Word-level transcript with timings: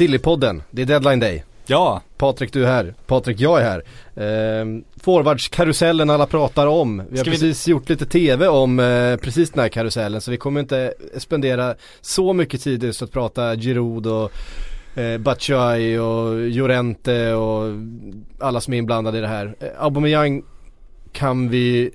Sillypodden, 0.00 0.62
det 0.70 0.82
är 0.82 0.86
deadline 0.86 1.20
day. 1.20 1.44
Ja, 1.66 2.02
Patrik 2.18 2.52
du 2.52 2.62
är 2.64 2.66
här, 2.66 2.94
Patrik 3.06 3.40
jag 3.40 3.60
är 3.60 3.64
här. 3.64 3.82
Ehm, 4.60 4.84
forwardskarusellen 5.00 6.10
alla 6.10 6.26
pratar 6.26 6.66
om. 6.66 7.02
Vi 7.10 7.18
har 7.18 7.24
Ska 7.24 7.30
vi- 7.30 7.36
precis 7.36 7.68
gjort 7.68 7.88
lite 7.88 8.06
TV 8.06 8.46
om 8.48 8.80
eh, 8.80 9.16
precis 9.16 9.50
den 9.50 9.60
här 9.62 9.68
karusellen 9.68 10.20
så 10.20 10.30
vi 10.30 10.36
kommer 10.36 10.60
inte 10.60 10.94
spendera 11.18 11.74
så 12.00 12.32
mycket 12.32 12.62
tid 12.62 12.82
just 12.84 13.02
att 13.02 13.12
prata 13.12 13.56
Giroud 13.56 14.06
och 14.06 14.32
eh, 15.00 15.18
Batshuayi 15.18 15.98
och 15.98 16.34
Llorente 16.50 17.34
och 17.34 17.72
alla 18.38 18.60
som 18.60 18.74
är 18.74 18.78
inblandade 18.78 19.18
i 19.18 19.20
det 19.20 19.28
här. 19.28 19.54
Eh, 19.60 19.68
Aubameyang 19.84 20.42
kan 21.12 21.48
vi, 21.48 21.90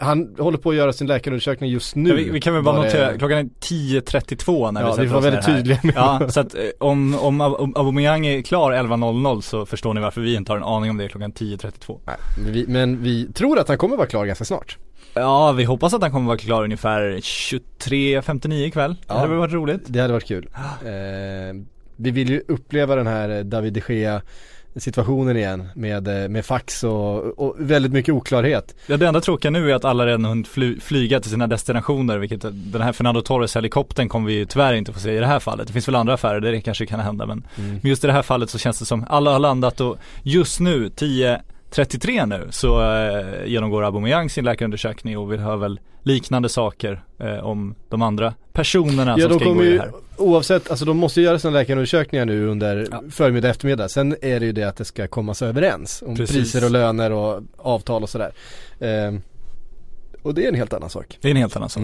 han 0.00 0.34
håller 0.38 0.58
på 0.58 0.70
att 0.70 0.76
göra 0.76 0.92
sin 0.92 1.06
läkarundersökning 1.06 1.70
just 1.70 1.94
nu. 1.94 2.10
Ja, 2.10 2.16
vi, 2.16 2.30
vi 2.30 2.40
kan 2.40 2.54
väl 2.54 2.62
bara 2.62 2.82
notera, 2.82 3.18
klockan 3.18 3.38
är 3.38 3.42
10.32 3.44 4.72
när 4.72 4.80
Ja, 4.80 4.86
vi 4.86 4.90
vi 4.90 4.96
sätter 4.96 5.12
var 5.12 5.18
oss 5.18 5.24
väldigt 5.24 5.46
tydliga 5.46 5.80
med 5.82 5.94
Ja, 5.96 6.28
så 6.28 6.40
att 6.40 6.54
eh, 6.54 6.60
om, 6.78 7.18
om 7.18 7.40
Aubameyang 7.76 8.26
är 8.26 8.42
klar 8.42 8.72
11.00 8.72 9.40
så 9.40 9.66
förstår 9.66 9.94
ni 9.94 10.00
varför 10.00 10.20
vi 10.20 10.34
inte 10.34 10.52
har 10.52 10.56
en 10.56 10.64
aning 10.64 10.90
om 10.90 10.96
det 10.96 11.08
klockan 11.08 11.32
10.32 11.32 11.98
Nej, 12.04 12.16
men 12.36 12.52
vi, 12.52 12.64
men 12.66 13.02
vi 13.02 13.32
tror 13.32 13.58
att 13.58 13.68
han 13.68 13.78
kommer 13.78 13.96
vara 13.96 14.06
klar 14.06 14.26
ganska 14.26 14.44
snart. 14.44 14.78
Ja, 15.14 15.52
vi 15.52 15.64
hoppas 15.64 15.94
att 15.94 16.02
han 16.02 16.12
kommer 16.12 16.26
vara 16.26 16.38
klar 16.38 16.64
ungefär 16.64 17.00
23.59 17.02 18.52
ikväll. 18.66 18.96
Ja. 19.06 19.14
Det 19.14 19.20
hade 19.20 19.34
varit 19.34 19.52
roligt. 19.52 19.82
Det 19.86 20.00
hade 20.00 20.12
varit 20.12 20.26
kul. 20.26 20.48
Eh, 20.84 21.54
vi 21.96 22.10
vill 22.10 22.30
ju 22.30 22.42
uppleva 22.48 22.94
den 22.94 23.06
här 23.06 23.28
eh, 23.28 23.40
David 23.40 23.72
de 23.72 23.94
Gea 23.94 24.22
situationen 24.80 25.36
igen 25.36 25.68
med, 25.74 26.08
eh, 26.08 26.28
med 26.28 26.46
fax 26.46 26.84
och, 26.84 27.38
och 27.38 27.54
väldigt 27.58 27.92
mycket 27.92 28.14
oklarhet. 28.14 28.74
Ja, 28.86 28.96
det 28.96 29.06
enda 29.06 29.20
tråkiga 29.20 29.50
nu 29.50 29.70
är 29.70 29.74
att 29.74 29.84
alla 29.84 30.06
redan 30.06 30.24
hunnit 30.24 30.48
fly, 30.48 30.80
flyga 30.80 31.20
till 31.20 31.30
sina 31.30 31.46
destinationer, 31.46 32.18
vilket 32.18 32.42
den 32.42 32.82
här 32.82 32.92
Fernando 32.92 33.20
Torres 33.20 33.56
helikoptern 33.56 34.08
kommer 34.08 34.26
vi 34.26 34.34
ju 34.34 34.44
tyvärr 34.44 34.74
inte 34.74 34.92
få 34.92 35.00
se 35.00 35.12
i 35.12 35.18
det 35.18 35.26
här 35.26 35.40
fallet. 35.40 35.66
Det 35.66 35.72
finns 35.72 35.88
väl 35.88 35.94
andra 35.94 36.14
affärer 36.14 36.40
där 36.40 36.52
det 36.52 36.60
kanske 36.60 36.86
kan 36.86 37.00
hända 37.00 37.26
men, 37.26 37.46
men 37.56 37.80
just 37.82 38.04
i 38.04 38.06
det 38.06 38.12
här 38.12 38.22
fallet 38.22 38.50
så 38.50 38.58
känns 38.58 38.78
det 38.78 38.84
som 38.84 39.06
alla 39.08 39.32
har 39.32 39.38
landat 39.38 39.80
och 39.80 39.98
just 40.22 40.60
nu 40.60 40.90
10.33 41.70 42.26
nu 42.26 42.46
så 42.50 42.82
eh, 42.82 43.46
genomgår 43.46 43.84
Aubameyang 43.84 44.30
sin 44.30 44.44
läkarundersökning 44.44 45.18
och 45.18 45.32
vi 45.32 45.36
hör 45.36 45.56
väl 45.56 45.80
liknande 46.02 46.48
saker 46.48 47.04
eh, 47.18 47.38
om 47.38 47.74
de 47.88 48.02
andra 48.02 48.34
personerna 48.52 49.14
Ja 49.18 49.28
som 49.28 49.38
ska 49.38 49.48
ingå 49.48 49.64
i 49.64 49.70
det 49.72 49.78
här. 49.80 49.92
oavsett, 50.16 50.70
alltså 50.70 50.84
de 50.84 50.96
måste 50.96 51.20
ju 51.20 51.26
göra 51.26 51.38
sina 51.38 51.52
läkarundersökningar 51.52 52.24
nu 52.26 52.46
under 52.46 52.88
Ja. 52.90 53.02
förmiddag 53.10 53.48
eftermiddag. 53.48 53.88
Sen 53.88 54.16
är 54.22 54.40
det 54.40 54.46
ju 54.46 54.52
det 54.52 54.64
att 54.64 54.76
det 54.76 54.84
ska 54.84 55.06
komma 55.06 55.34
sig 55.34 55.48
överens 55.48 56.02
om 56.06 56.16
Precis. 56.16 56.36
priser 56.36 56.64
och 56.64 56.70
löner 56.70 57.12
och 57.12 57.42
avtal 57.56 58.02
och 58.02 58.08
sådär. 58.10 58.32
Eh, 58.78 59.14
och 60.22 60.34
det 60.34 60.44
är 60.44 60.48
en 60.48 60.54
helt 60.54 60.72
annan 60.72 60.90
sak. 60.90 61.18
Det 61.20 61.28
är 61.28 61.30
en 61.30 61.36
helt 61.36 61.56
annan 61.56 61.68
sak. 61.68 61.82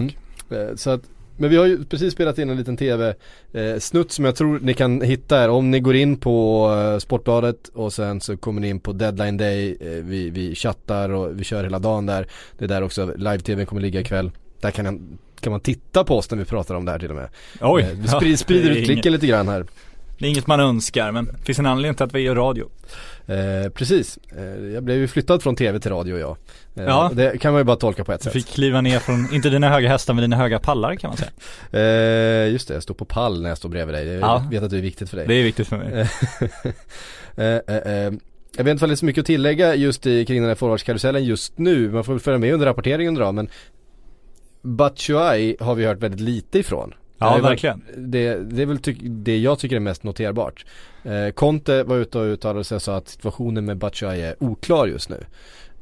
Mm. 0.49 0.67
Eh, 0.69 0.75
Så 0.75 0.89
att, 0.89 1.01
men 1.37 1.49
vi 1.49 1.57
har 1.57 1.65
ju 1.65 1.85
precis 1.85 2.13
spelat 2.13 2.37
in 2.37 2.49
en 2.49 2.57
liten 2.57 2.77
tv-snutt 2.77 4.11
som 4.11 4.25
jag 4.25 4.35
tror 4.35 4.59
ni 4.59 4.73
kan 4.73 5.01
hitta 5.01 5.37
här. 5.37 5.49
Om 5.49 5.71
ni 5.71 5.79
går 5.79 5.95
in 5.95 6.17
på 6.17 6.69
eh, 6.73 6.99
Sportbladet 6.99 7.67
och 7.67 7.93
sen 7.93 8.21
så 8.21 8.37
kommer 8.37 8.61
ni 8.61 8.69
in 8.69 8.79
på 8.79 8.93
Deadline 8.93 9.37
Day. 9.37 9.77
Eh, 9.81 9.87
vi, 9.87 10.29
vi 10.29 10.55
chattar 10.55 11.09
och 11.09 11.39
vi 11.39 11.43
kör 11.43 11.63
hela 11.63 11.79
dagen 11.79 12.05
där. 12.05 12.27
Det 12.57 12.65
är 12.65 12.69
där 12.69 12.83
också 12.83 13.13
live-tvn 13.17 13.65
kommer 13.65 13.81
ligga 13.81 13.99
ikväll. 13.99 14.31
Där 14.61 14.71
kan, 14.71 14.85
en, 14.85 15.17
kan 15.39 15.51
man 15.51 15.59
titta 15.59 16.03
på 16.03 16.17
oss 16.17 16.31
när 16.31 16.37
vi 16.37 16.45
pratar 16.45 16.75
om 16.75 16.85
det 16.85 16.91
här 16.91 16.99
till 16.99 17.09
och 17.09 17.15
med. 17.15 17.29
Oj, 17.61 17.81
Eh, 17.81 17.89
vi 18.01 18.07
sprider, 18.07 18.37
sprider 18.37 18.71
är 18.71 18.75
ut 18.75 18.85
klicken 18.85 19.13
lite 19.13 19.27
grann 19.27 19.47
här. 19.47 19.65
Det 20.17 20.25
är 20.25 20.29
inget 20.29 20.47
man 20.47 20.59
önskar 20.59 21.11
men 21.11 21.25
det 21.25 21.45
finns 21.45 21.59
en 21.59 21.65
anledning 21.65 21.95
till 21.95 22.03
att 22.03 22.13
vi 22.13 22.19
gör 22.19 22.35
radio. 22.35 22.69
Eh, 23.27 23.69
precis, 23.69 24.19
eh, 24.37 24.43
jag 24.73 24.83
blev 24.83 24.97
ju 24.97 25.07
flyttad 25.07 25.43
från 25.43 25.55
tv 25.55 25.79
till 25.79 25.91
radio 25.91 26.17
jag. 26.19 26.37
Eh, 26.75 26.83
Ja. 26.83 27.11
Det 27.13 27.37
kan 27.41 27.53
man 27.53 27.59
ju 27.59 27.63
bara 27.63 27.75
tolka 27.77 28.03
på 28.03 28.11
ett 28.11 28.19
Du 28.19 28.23
sätt. 28.23 28.33
fick 28.33 28.47
kliva 28.47 28.81
ner 28.81 28.99
från, 28.99 29.33
inte 29.33 29.49
dina 29.49 29.69
höga 29.69 29.89
hästar 29.89 30.13
men 30.13 30.21
dina 30.21 30.35
höga 30.35 30.59
pallar 30.59 30.95
kan 30.95 31.07
man 31.09 31.17
säga. 31.17 31.31
Eh, 32.45 32.51
just 32.51 32.67
det, 32.67 32.73
jag 32.73 32.83
står 32.83 32.93
på 32.95 33.05
pall 33.05 33.41
när 33.41 33.49
jag 33.49 33.57
står 33.57 33.69
bredvid 33.69 33.95
dig. 33.95 34.07
Jag 34.07 34.19
Ja. 34.21 34.47
vet 34.51 34.63
att 34.63 34.69
det 34.69 34.77
är 34.77 34.81
viktigt 34.81 35.09
för 35.09 35.17
dig. 35.17 35.27
Det 35.27 35.33
är 35.33 35.43
viktigt 35.43 35.67
för 35.67 35.77
mig. 35.77 36.07
Eh, 37.37 37.75
eh, 37.75 38.13
jag 38.57 38.63
vet 38.63 38.71
inte 38.71 38.85
om 38.85 38.89
det 38.89 38.93
är 38.93 38.95
så 38.95 39.05
mycket 39.05 39.21
att 39.21 39.25
tillägga 39.25 39.75
just 39.75 40.05
i, 40.05 40.25
kring 40.25 40.41
den 40.41 40.47
här 40.47 40.55
forwardskarusellen 40.55 41.23
just 41.25 41.57
nu. 41.57 41.89
Man 41.91 42.03
får 42.03 42.13
väl 42.13 42.19
följa 42.19 42.37
med 42.37 42.53
under 42.53 42.65
rapporteringen 42.65 43.13
då 43.15 43.31
men 43.31 43.49
Batshuayi 44.61 45.57
har 45.59 45.75
vi 45.75 45.85
hört 45.85 45.97
väldigt 46.03 46.19
lite 46.19 46.59
ifrån. 46.59 46.93
Ja, 47.17 47.37
verkligen. 47.37 47.81
Det, 47.97 48.35
det 48.35 48.61
är 48.61 48.65
väl 48.65 48.79
det 49.01 49.37
jag 49.37 49.59
tycker 49.59 49.75
är 49.75 49.79
mest 49.79 50.03
noterbart. 50.03 50.65
Eh, 51.03 51.29
Conte 51.33 51.83
var 51.83 51.95
ute 51.95 52.19
och 52.19 52.25
uttalade 52.25 52.63
sig 52.63 52.75
och 52.75 52.81
sa 52.81 52.95
att 52.95 53.07
situationen 53.07 53.65
med 53.65 53.77
Batshuayi 53.77 54.21
är 54.21 54.35
oklar 54.39 54.87
just 54.87 55.09
nu. 55.09 55.25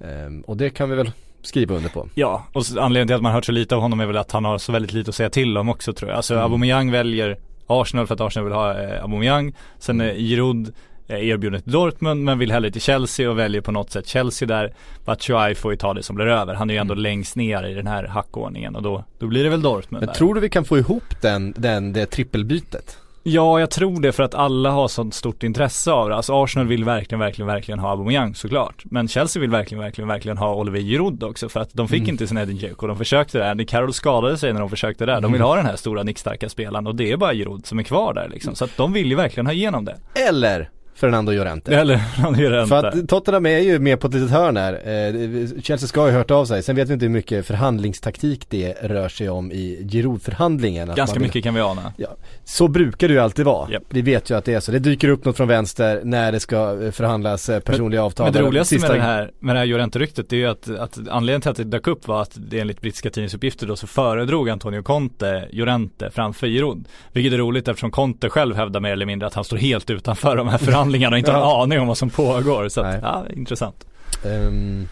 Ehm, 0.03 0.41
och 0.41 0.57
det 0.57 0.69
kan 0.69 0.89
vi 0.89 0.95
väl 0.95 1.11
skriva 1.41 1.75
under 1.75 1.89
på. 1.89 2.09
Ja, 2.15 2.45
och 2.53 2.63
anledningen 2.77 3.07
till 3.07 3.15
att 3.15 3.21
man 3.21 3.33
hört 3.33 3.45
så 3.45 3.51
lite 3.51 3.75
av 3.75 3.81
honom 3.81 3.99
är 3.99 4.05
väl 4.05 4.17
att 4.17 4.31
han 4.31 4.45
har 4.45 4.57
så 4.57 4.71
väldigt 4.71 4.93
lite 4.93 5.09
att 5.09 5.15
säga 5.15 5.29
till 5.29 5.57
om 5.57 5.69
också 5.69 5.93
tror 5.93 6.09
jag. 6.11 6.17
Alltså 6.17 6.33
Mm. 6.33 6.43
Aubameyang 6.43 6.91
väljer 6.91 7.37
Arsenal 7.67 8.07
för 8.07 8.15
att 8.15 8.21
Arsenal 8.21 8.45
vill 8.45 8.53
ha 8.53 8.81
eh, 8.81 9.03
Aubameyang. 9.03 9.53
Sen 9.79 10.01
är 10.01 10.13
Giroud 10.15 10.73
eh, 11.07 11.27
erbjuden 11.29 11.61
till 11.61 11.71
Dortmund 11.71 12.23
men 12.23 12.39
vill 12.39 12.51
hellre 12.51 12.71
till 12.71 12.81
Chelsea 12.81 13.29
och 13.29 13.39
väljer 13.39 13.61
på 13.61 13.71
något 13.71 13.91
sätt 13.91 14.07
Chelsea 14.07 14.47
där. 14.47 14.73
Batshuayi 15.05 15.55
får 15.55 15.71
ju 15.71 15.77
ta 15.77 15.93
det 15.93 16.03
som 16.03 16.15
blir 16.15 16.25
över. 16.27 16.53
Han 16.53 16.69
är 16.69 16.73
ju 16.73 16.79
ändå 16.79 16.93
längst 16.93 17.35
ner 17.35 17.63
i 17.67 17.73
den 17.73 17.87
här 17.87 18.03
hackordningen 18.07 18.75
och 18.75 18.83
då, 18.83 19.03
då 19.19 19.27
blir 19.27 19.43
det 19.43 19.49
väl 19.49 19.61
Dortmund 19.61 20.01
Men 20.01 20.07
där. 20.07 20.13
tror 20.13 20.35
du 20.35 20.41
vi 20.41 20.49
kan 20.49 20.65
få 20.65 20.77
ihop 20.77 21.21
den, 21.21 21.53
den, 21.57 21.93
det 21.93 22.05
trippelbytet? 22.05 22.97
Ja, 23.25 23.59
jag 23.59 23.69
tror 23.71 24.01
det 24.01 24.11
för 24.11 24.23
att 24.23 24.35
alla 24.35 24.69
har 24.71 24.87
sånt 24.87 25.13
stort 25.13 25.43
intresse 25.43 25.91
av 25.91 26.09
det. 26.09 26.15
Alltså 26.15 26.43
Arsenal 26.43 26.67
vill 26.67 26.83
verkligen, 26.83 27.19
verkligen, 27.19 27.47
verkligen 27.47 27.79
ha 27.79 27.89
Aubameyang 27.91 28.35
såklart. 28.35 28.83
Men 28.85 29.07
Chelsea 29.07 29.41
vill 29.41 29.49
verkligen, 29.49 29.83
verkligen, 29.83 30.07
verkligen 30.07 30.37
ha 30.37 30.55
Oliver 30.55 30.79
Giroud 30.79 31.23
också 31.23 31.49
för 31.49 31.59
att 31.59 31.69
de 31.73 31.87
fick 31.87 31.99
Mm. 31.99 32.09
inte 32.09 32.27
sin 32.27 32.37
Edin 32.37 32.57
Dzeko. 32.57 32.87
De 32.87 32.97
försökte 32.97 33.37
där. 33.37 33.51
Andy 33.51 33.65
Carroll 33.65 33.93
skadade 33.93 34.37
sig 34.37 34.53
när 34.53 34.59
de 34.59 34.69
försökte 34.69 35.05
där. 35.05 35.21
De 35.21 35.31
vill 35.31 35.41
Mm. 35.41 35.47
ha 35.47 35.55
den 35.55 35.65
här 35.65 35.75
stora 35.75 36.03
nickstarka 36.03 36.49
spelaren 36.49 36.87
och 36.87 36.95
det 36.95 37.11
är 37.11 37.17
bara 37.17 37.33
Giroud 37.33 37.65
som 37.65 37.79
är 37.79 37.83
kvar 37.83 38.13
där 38.13 38.29
liksom. 38.29 38.55
Så 38.55 38.65
att 38.65 38.77
de 38.77 38.93
vill 38.93 39.07
ju 39.09 39.15
verkligen 39.15 39.45
ha 39.45 39.53
igenom 39.53 39.85
det. 39.85 39.97
Eller 40.29 40.69
Fernando 40.95 41.31
Llorente? 41.31 41.75
Eller 41.75 41.93
gör 42.37 42.51
det 42.51 42.67
För 42.67 42.85
att 42.85 43.09
Tottenham 43.09 43.45
är 43.45 43.59
ju 43.59 43.79
med 43.79 43.99
på 43.99 44.07
ett 44.07 44.13
litet 44.13 44.29
hörn 44.31 44.57
här. 44.57 44.73
Eh, 44.73 45.61
Chelsea 45.61 45.87
ska 45.87 46.01
ha 46.01 46.07
ju 46.07 46.13
hört 46.13 46.31
av 46.31 46.45
sig. 46.45 46.63
Sen 46.63 46.75
vet 46.75 46.89
vi 46.89 46.93
inte 46.93 47.05
hur 47.05 47.09
mycket 47.13 47.45
förhandlingstaktik 47.45 48.45
det 48.49 48.73
rör 48.81 49.09
sig 49.09 49.29
om 49.29 49.51
i 49.51 49.87
Giroud-förhandlingen. 49.91 50.91
Ganska 50.95 51.13
vill- 51.19 51.27
mycket 51.27 51.43
kan 51.43 51.53
vi 51.53 51.61
ana. 51.61 51.93
Ja, 51.97 52.07
så 52.45 52.67
brukar 52.67 53.07
det 53.07 53.13
ju 53.13 53.19
alltid 53.19 53.45
vara. 53.45 53.71
Japp. 53.71 53.83
Vi 53.89 54.01
vet 54.01 54.29
ju 54.29 54.37
att 54.37 54.45
det 54.45 54.53
är 54.53 54.59
så. 54.59 54.71
Det 54.71 54.79
dyker 54.79 55.09
upp 55.09 55.25
något 55.25 55.37
från 55.37 55.47
vänster 55.47 56.01
när 56.03 56.31
det 56.31 56.39
ska 56.39 56.83
eh, 56.83 56.91
förhandlas 56.91 57.49
eh, 57.49 57.59
personliga 57.59 58.03
avtal. 58.03 58.25
Men 58.25 58.33
det 58.33 58.41
roligaste 58.41 58.75
sista- 58.75 58.87
med 58.89 58.97
det 58.99 59.03
här, 59.03 59.31
med 59.39 59.55
det 59.55 59.59
här 59.59 59.65
Llorente-ryktet 59.65 60.29
det 60.29 60.35
är 60.35 60.39
ju 60.39 60.47
att, 60.47 60.69
att 60.69 60.97
anledningen 60.97 61.41
till 61.41 61.51
att 61.51 61.57
det 61.57 61.63
dök 61.63 61.87
upp 61.87 62.07
var 62.07 62.21
att 62.21 62.31
det 62.49 62.59
enligt 62.59 62.81
brittiska 62.81 63.09
tidningsuppgifter 63.09 63.67
då 63.67 63.75
så 63.75 63.87
föredrog 63.87 64.49
Antonio 64.49 64.81
Conte 64.81 65.47
Llorente 65.51 66.09
framför 66.11 66.47
Giroud. 66.47 66.87
Vilket 67.11 67.33
är 67.33 67.37
roligt 67.37 67.67
eftersom 67.67 67.91
Conte 67.91 68.29
själv 68.29 68.55
hävdar 68.55 68.79
mer 68.79 68.91
eller 68.91 69.05
mindre 69.05 69.27
att 69.27 69.33
han 69.33 69.43
står 69.43 69.57
helt 69.57 69.89
utanför 69.89 70.35
de 70.35 70.47
här 70.47 70.57
förhandlingarna 70.63 70.82
och 71.13 71.17
inte 71.17 71.31
har 71.31 71.55
en 71.55 71.61
aning 71.61 71.79
om 71.79 71.87
vad 71.87 71.97
som 71.97 72.09
pågår. 72.09 72.69
Så 72.69 72.81
att, 72.81 72.95
ja, 73.01 73.25
intressant. 73.35 73.85
Ehm, 74.25 74.87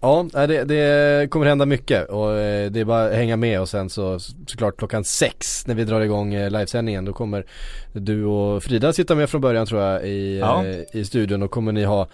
ja, 0.00 0.26
det, 0.32 0.64
det 0.64 1.30
kommer 1.30 1.46
hända 1.46 1.66
mycket 1.66 2.08
och 2.08 2.32
eh, 2.36 2.70
det 2.70 2.80
är 2.80 2.84
bara 2.84 3.04
att 3.06 3.12
hänga 3.14 3.36
med 3.36 3.60
och 3.60 3.68
sen 3.68 3.90
så 3.90 4.18
såklart 4.46 4.76
klockan 4.78 5.04
sex 5.04 5.66
när 5.66 5.74
vi 5.74 5.84
drar 5.84 6.00
igång 6.00 6.34
eh, 6.34 6.50
livesändningen 6.50 7.04
då 7.04 7.12
kommer 7.12 7.46
du 7.92 8.24
och 8.24 8.62
Frida 8.62 8.92
sitta 8.92 9.14
med 9.14 9.30
från 9.30 9.40
början 9.40 9.66
tror 9.66 9.82
jag 9.82 10.04
i, 10.08 10.38
Ja. 10.38 10.64
eh, 10.66 11.00
i 11.00 11.04
studion 11.04 11.42
och 11.42 11.50
kommer 11.50 11.72
ni 11.72 11.84
ha 11.84 12.08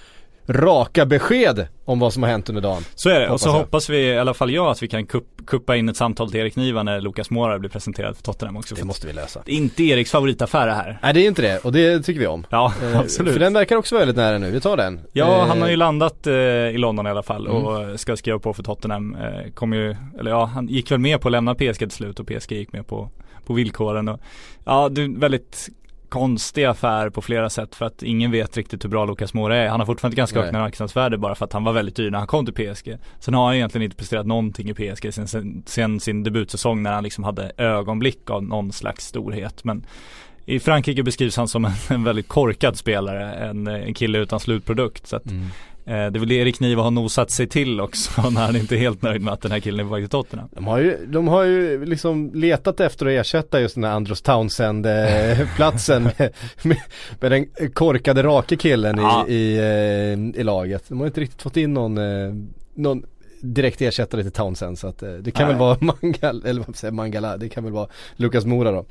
raka 0.48 1.06
besked 1.06 1.66
om 1.84 1.98
vad 1.98 2.12
som 2.12 2.22
har 2.22 2.30
hänt 2.30 2.48
under 2.48 2.62
dagen. 2.62 2.82
Så 2.94 3.08
är 3.10 3.20
det. 3.20 3.26
Hoppas 3.26 3.32
och 3.34 3.40
så 3.40 3.48
jag. 3.48 3.52
hoppas 3.52 3.90
vi, 3.90 3.98
i 3.98 4.18
alla 4.18 4.34
fall 4.34 4.50
jag, 4.50 4.66
att 4.66 4.82
vi 4.82 4.88
kan 4.88 5.06
kupp, 5.06 5.26
kuppa 5.46 5.76
in 5.76 5.88
ett 5.88 5.96
samtal 5.96 6.30
till 6.30 6.40
Erik 6.40 6.56
Niva 6.56 6.82
när 6.82 7.00
Lukas 7.00 7.30
Mora 7.30 7.58
blir 7.58 7.70
presenterad 7.70 8.16
för 8.16 8.22
Tottenham 8.22 8.56
också. 8.56 8.74
Det 8.74 8.84
måste 8.84 9.06
vi 9.06 9.12
lösa. 9.12 9.42
Det 9.46 9.52
är 9.52 9.56
inte 9.56 9.82
Eriks 9.84 10.10
favoritaffär 10.10 10.66
det 10.66 10.72
här. 10.72 10.98
Nej 11.02 11.14
det 11.14 11.20
är 11.20 11.26
inte 11.28 11.42
det 11.42 11.58
och 11.58 11.72
det 11.72 12.00
tycker 12.02 12.20
vi 12.20 12.26
om. 12.26 12.46
Ja, 12.50 12.72
Eh, 12.82 12.98
absolut. 13.00 13.32
För 13.32 13.40
den 13.40 13.52
verkar 13.52 13.76
också 13.76 13.98
väldigt 13.98 14.16
nära 14.16 14.38
nu, 14.38 14.50
vi 14.50 14.60
tar 14.60 14.76
den. 14.76 15.00
Ja, 15.12 15.36
Eh, 15.42 15.46
han 15.46 15.62
har 15.62 15.68
ju 15.68 15.76
landat 15.76 16.26
eh, 16.26 16.34
i 16.34 16.78
London 16.78 17.06
i 17.06 17.10
alla 17.10 17.22
fall 17.22 17.46
Mm. 17.46 17.64
och 17.64 18.00
ska 18.00 18.16
skriva 18.16 18.38
på 18.38 18.52
för 18.54 18.62
Tottenham. 18.62 19.14
Eh, 19.16 19.50
kommer 19.54 19.76
ju, 19.76 19.96
eller 20.18 20.30
ja, 20.30 20.44
han 20.44 20.68
gick 20.68 20.90
väl 20.90 20.98
med 20.98 21.20
på 21.20 21.28
att 21.28 21.32
lämna 21.32 21.54
PSG 21.54 21.78
till 21.78 21.90
slut 21.90 22.20
och 22.20 22.26
PSG 22.26 22.52
gick 22.52 22.72
med 22.72 22.86
på, 22.86 23.10
på 23.46 23.54
villkoren 23.54 24.08
och 24.08 24.20
ja, 24.64 24.88
det 24.88 25.02
är 25.02 25.18
väldigt 25.20 25.68
konstig 26.14 26.64
affär 26.64 27.10
på 27.10 27.22
flera 27.22 27.50
sätt 27.50 27.74
för 27.74 27.84
att 27.86 28.02
ingen 28.02 28.30
vet 28.30 28.56
riktigt 28.56 28.84
hur 28.84 28.88
bra 28.88 29.04
Lucas 29.04 29.34
Moura 29.34 29.56
är. 29.56 29.68
Han 29.68 29.80
har 29.80 29.86
fortfarande 29.86 30.16
ganska 30.16 30.40
högt 30.40 30.52
marknadsvärde 30.52 31.18
bara 31.18 31.34
för 31.34 31.44
att 31.44 31.52
han 31.52 31.64
var 31.64 31.72
väldigt 31.72 31.96
dyr 31.96 32.10
när 32.10 32.18
han 32.18 32.26
kom 32.26 32.46
till 32.46 32.54
PSG. 32.74 32.96
Sen 33.20 33.34
har 33.34 33.46
han 33.46 33.54
egentligen 33.54 33.84
inte 33.84 33.96
presterat 33.96 34.26
någonting 34.26 34.70
i 34.70 34.74
PSG 34.74 35.14
sen, 35.14 35.28
sen, 35.28 35.62
sen 35.66 36.00
sin 36.00 36.22
debutsäsong 36.22 36.82
när 36.82 36.92
han 36.92 37.04
liksom 37.04 37.24
hade 37.24 37.52
ögonblick 37.56 38.30
av 38.30 38.42
någon 38.42 38.72
slags 38.72 39.06
storhet. 39.06 39.64
Men 39.64 39.86
i 40.46 40.60
Frankrike 40.60 41.02
beskrivs 41.02 41.36
han 41.36 41.48
som 41.48 41.64
en, 41.64 41.72
en 41.88 42.04
väldigt 42.04 42.28
korkad 42.28 42.76
spelare, 42.76 43.32
en, 43.34 43.66
en 43.66 43.94
kille 43.94 44.18
utan 44.18 44.40
slutprodukt. 44.40 45.06
Så 45.06 45.16
att, 45.16 45.26
Mm. 45.26 45.46
Eh, 45.86 45.92
det 45.92 45.94
är 45.94 46.18
väl 46.18 46.28
det 46.28 46.34
Erik 46.34 46.60
Niva 46.60 46.82
har 46.82 46.90
nosat 46.90 47.30
sig 47.30 47.46
till 47.46 47.80
också 47.80 48.30
när 48.30 48.40
han 48.46 48.56
inte 48.56 48.74
är 48.74 48.78
helt 48.78 49.02
nöjd 49.02 49.22
med 49.22 49.32
att 49.34 49.40
den 49.42 49.52
här 49.52 49.60
killen 49.60 49.80
är 49.80 49.84
på 49.88 49.94
väg 49.94 50.02
till 50.02 50.10
Tottenham. 50.10 50.48
De 50.52 50.66
har 50.66 50.78
ju, 50.78 51.06
de 51.06 51.28
har 51.28 51.42
ju 51.42 51.84
liksom 51.84 52.30
letat 52.34 52.80
efter 52.80 53.06
att 53.06 53.12
ersätta 53.12 53.60
just 53.60 53.74
den 53.74 53.84
här 53.84 53.90
Andros 53.92 54.22
Townsend-platsen 54.22 56.02
med, 56.18 56.32
med, 56.62 56.78
med 57.20 57.32
den 57.32 57.46
korkade 57.74 58.22
rake 58.22 58.56
killen 58.56 58.98
Ja. 58.98 59.26
i, 59.28 59.34
i, 59.34 59.58
eh, 59.58 60.40
i 60.40 60.44
laget. 60.44 60.84
De 60.88 60.98
har 61.00 61.06
inte 61.06 61.20
riktigt 61.20 61.42
fått 61.42 61.56
in 61.56 61.74
någon, 61.74 61.98
eh, 61.98 62.34
någon 62.74 63.02
direkt 63.40 63.80
ersättare 63.80 64.22
till 64.22 64.32
Townsend 64.32 64.78
så 64.78 64.86
att 64.86 64.98
det 64.98 65.30
kan 65.30 65.46
Nej. 65.48 65.56
väl 65.56 65.56
vara 65.56 65.78
Mangal, 66.02 66.42
eller 66.46 66.64
vad 66.66 66.76
säger 66.76 66.92
Mangala, 66.92 67.36
det 67.36 67.48
kan 67.48 67.64
väl 67.64 67.72
vara 67.72 67.88
Lukas 68.16 68.44
Mora 68.44 68.70
då. 68.70 68.84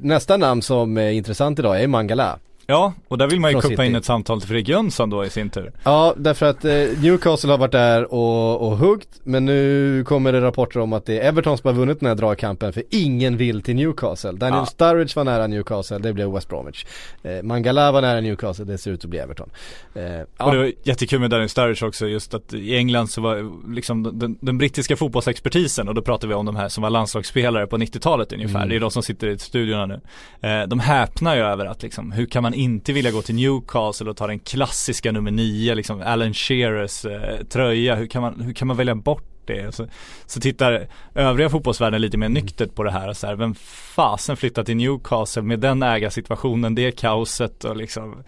Nästa 0.00 0.36
namn 0.36 0.62
som 0.62 0.96
är 0.98 1.10
intressant 1.10 1.58
idag 1.58 1.82
är 1.82 1.86
Mangala. 1.86 2.38
Ja, 2.66 2.92
och 3.08 3.18
där 3.18 3.26
vill 3.26 3.40
man 3.40 3.52
ju 3.52 3.60
kuppa 3.60 3.84
in 3.84 3.94
ett 3.94 4.04
samtal 4.04 4.40
till 4.40 4.48
Fredrik 4.48 4.68
Jönsson 4.68 5.10
då 5.10 5.24
i 5.24 5.30
sin 5.30 5.50
tur. 5.50 5.72
Ja, 5.84 6.14
därför 6.16 6.46
att 6.46 6.64
eh, 6.64 6.72
Newcastle 7.02 7.50
har 7.50 7.58
varit 7.58 7.72
där 7.72 8.14
och, 8.14 8.68
och 8.68 8.78
huggt 8.78 9.08
Men 9.24 9.44
nu 9.44 10.04
kommer 10.06 10.32
det 10.32 10.40
rapporter 10.40 10.80
om 10.80 10.92
att 10.92 11.06
det 11.06 11.20
är 11.20 11.28
Everton 11.28 11.58
som 11.58 11.68
har 11.68 11.74
vunnit 11.74 12.00
den 12.00 12.08
här 12.08 12.14
dragkampen 12.14 12.72
för 12.72 12.82
ingen 12.90 13.36
vill 13.36 13.62
till 13.62 13.76
Newcastle 13.76 14.32
Daniel 14.32 14.60
Ja. 14.60 14.66
Sturridge 14.66 15.12
var 15.16 15.24
nära 15.24 15.46
Newcastle, 15.46 15.98
det 15.98 16.12
blev 16.12 16.32
West 16.32 16.48
Bromwich 16.48 16.84
eh, 17.22 17.42
Mangala 17.42 17.92
var 17.92 18.02
nära 18.02 18.20
Newcastle, 18.20 18.64
det 18.64 18.78
ser 18.78 18.90
ut 18.90 19.04
att 19.04 19.10
bli 19.10 19.18
Everton 19.18 19.50
eh, 19.94 20.02
Och 20.02 20.02
det 20.02 20.26
ja, 20.38 20.46
var 20.46 20.72
jättekul 20.82 21.20
med 21.20 21.30
Daniel 21.30 21.48
Sturridge 21.48 21.86
också 21.86 22.06
just 22.06 22.34
att 22.34 22.54
i 22.54 22.76
England 22.76 23.08
så 23.08 23.20
var 23.20 23.50
liksom 23.74 24.18
den, 24.18 24.38
den 24.40 24.58
brittiska 24.58 24.96
fotbollsexpertisen 24.96 25.88
och 25.88 25.94
då 25.94 26.02
pratar 26.02 26.28
vi 26.28 26.34
om 26.34 26.46
de 26.46 26.56
här 26.56 26.68
som 26.68 26.82
var 26.82 26.90
landslagsspelare 26.90 27.66
på 27.66 27.78
90-talet 27.78 28.32
ungefär. 28.32 28.56
Mm. 28.56 28.68
Det 28.68 28.76
är 28.76 28.80
de 28.80 28.90
som 28.90 29.02
sitter 29.02 29.28
i 29.28 29.38
studiorna 29.38 29.86
nu. 29.86 30.00
Eh, 30.48 30.66
de 30.66 30.80
häpnar 30.80 31.36
ju 31.36 31.42
över 31.42 31.66
att 31.66 31.82
liksom, 31.82 32.12
hur 32.12 32.26
kan 32.26 32.42
man 32.42 32.53
inte 32.54 32.92
vilja 32.92 33.10
gå 33.10 33.22
till 33.22 33.34
Newcastle 33.34 34.10
och 34.10 34.16
ta 34.16 34.26
den 34.26 34.38
klassiska 34.38 35.12
nummer 35.12 35.30
9, 35.30 35.74
liksom 35.74 36.02
Alan 36.02 36.34
Shearers 36.34 37.04
eh, 37.04 37.44
tröja. 37.44 37.94
Hur 37.94 38.06
kan, 38.06 38.22
man, 38.22 38.40
hur 38.40 38.52
kan 38.52 38.68
man 38.68 38.76
välja 38.76 38.94
bort 38.94 39.24
det? 39.44 39.74
Så, 39.74 39.86
så 40.26 40.40
tittar 40.40 40.86
övriga 41.14 41.50
fotbollsvärlden 41.50 42.00
lite 42.00 42.18
mer 42.18 42.28
nyktert 42.28 42.74
på 42.74 42.82
det 42.82 42.90
här 42.90 43.12
så 43.12 43.26
här, 43.26 43.34
vem 43.34 43.54
fasen 43.94 44.36
flyttar 44.36 44.64
till 44.64 44.76
Newcastle 44.76 45.42
med 45.42 45.60
den 45.60 45.82
ägarsituationen, 45.82 46.74
det 46.74 46.92
kaoset 46.92 47.64
och 47.64 47.76
liksom 47.76 48.24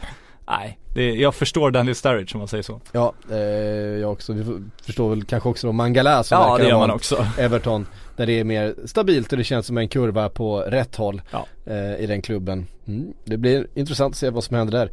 Nej, 0.49 0.79
det, 0.95 1.15
jag 1.15 1.35
förstår 1.35 1.71
Daniel 1.71 1.95
Sturridge 1.95 2.35
om 2.35 2.39
man 2.39 2.49
säger 2.49 2.63
så. 2.63 2.81
ja 2.93 3.13
eh, 3.31 3.37
jag 4.01 4.13
också, 4.13 4.33
vi 4.33 4.63
förstår 4.83 5.11
väl 5.11 5.25
kanske 5.25 5.49
också 5.49 5.67
då 5.67 5.73
Mangala 5.73 6.23
som 6.23 6.39
Ja, 6.39 6.59
det 6.59 6.69
gör 6.69 6.79
man 6.79 6.91
också. 6.91 7.27
Everton 7.39 7.87
Där 8.17 8.27
det 8.27 8.41
är 8.41 8.45
mer 8.45 8.75
stabilt 8.85 9.33
och 9.33 9.39
det 9.39 9.45
känns 9.45 9.67
som 9.67 9.79
en 9.79 9.89
kurva 9.89 10.29
på 10.29 10.61
rätt 10.61 10.97
håll 10.97 11.23
Ja. 11.31 11.47
eh, 11.67 11.97
i 11.97 12.07
den 12.07 12.23
klubben. 12.23 12.67
Mm. 12.87 13.13
Det 13.25 13.37
blir 13.37 13.67
intressant 13.75 14.13
att 14.13 14.19
se 14.19 14.31
vad 14.31 14.45
som 14.45 14.57
händer 14.57 14.79
där. 14.79 14.91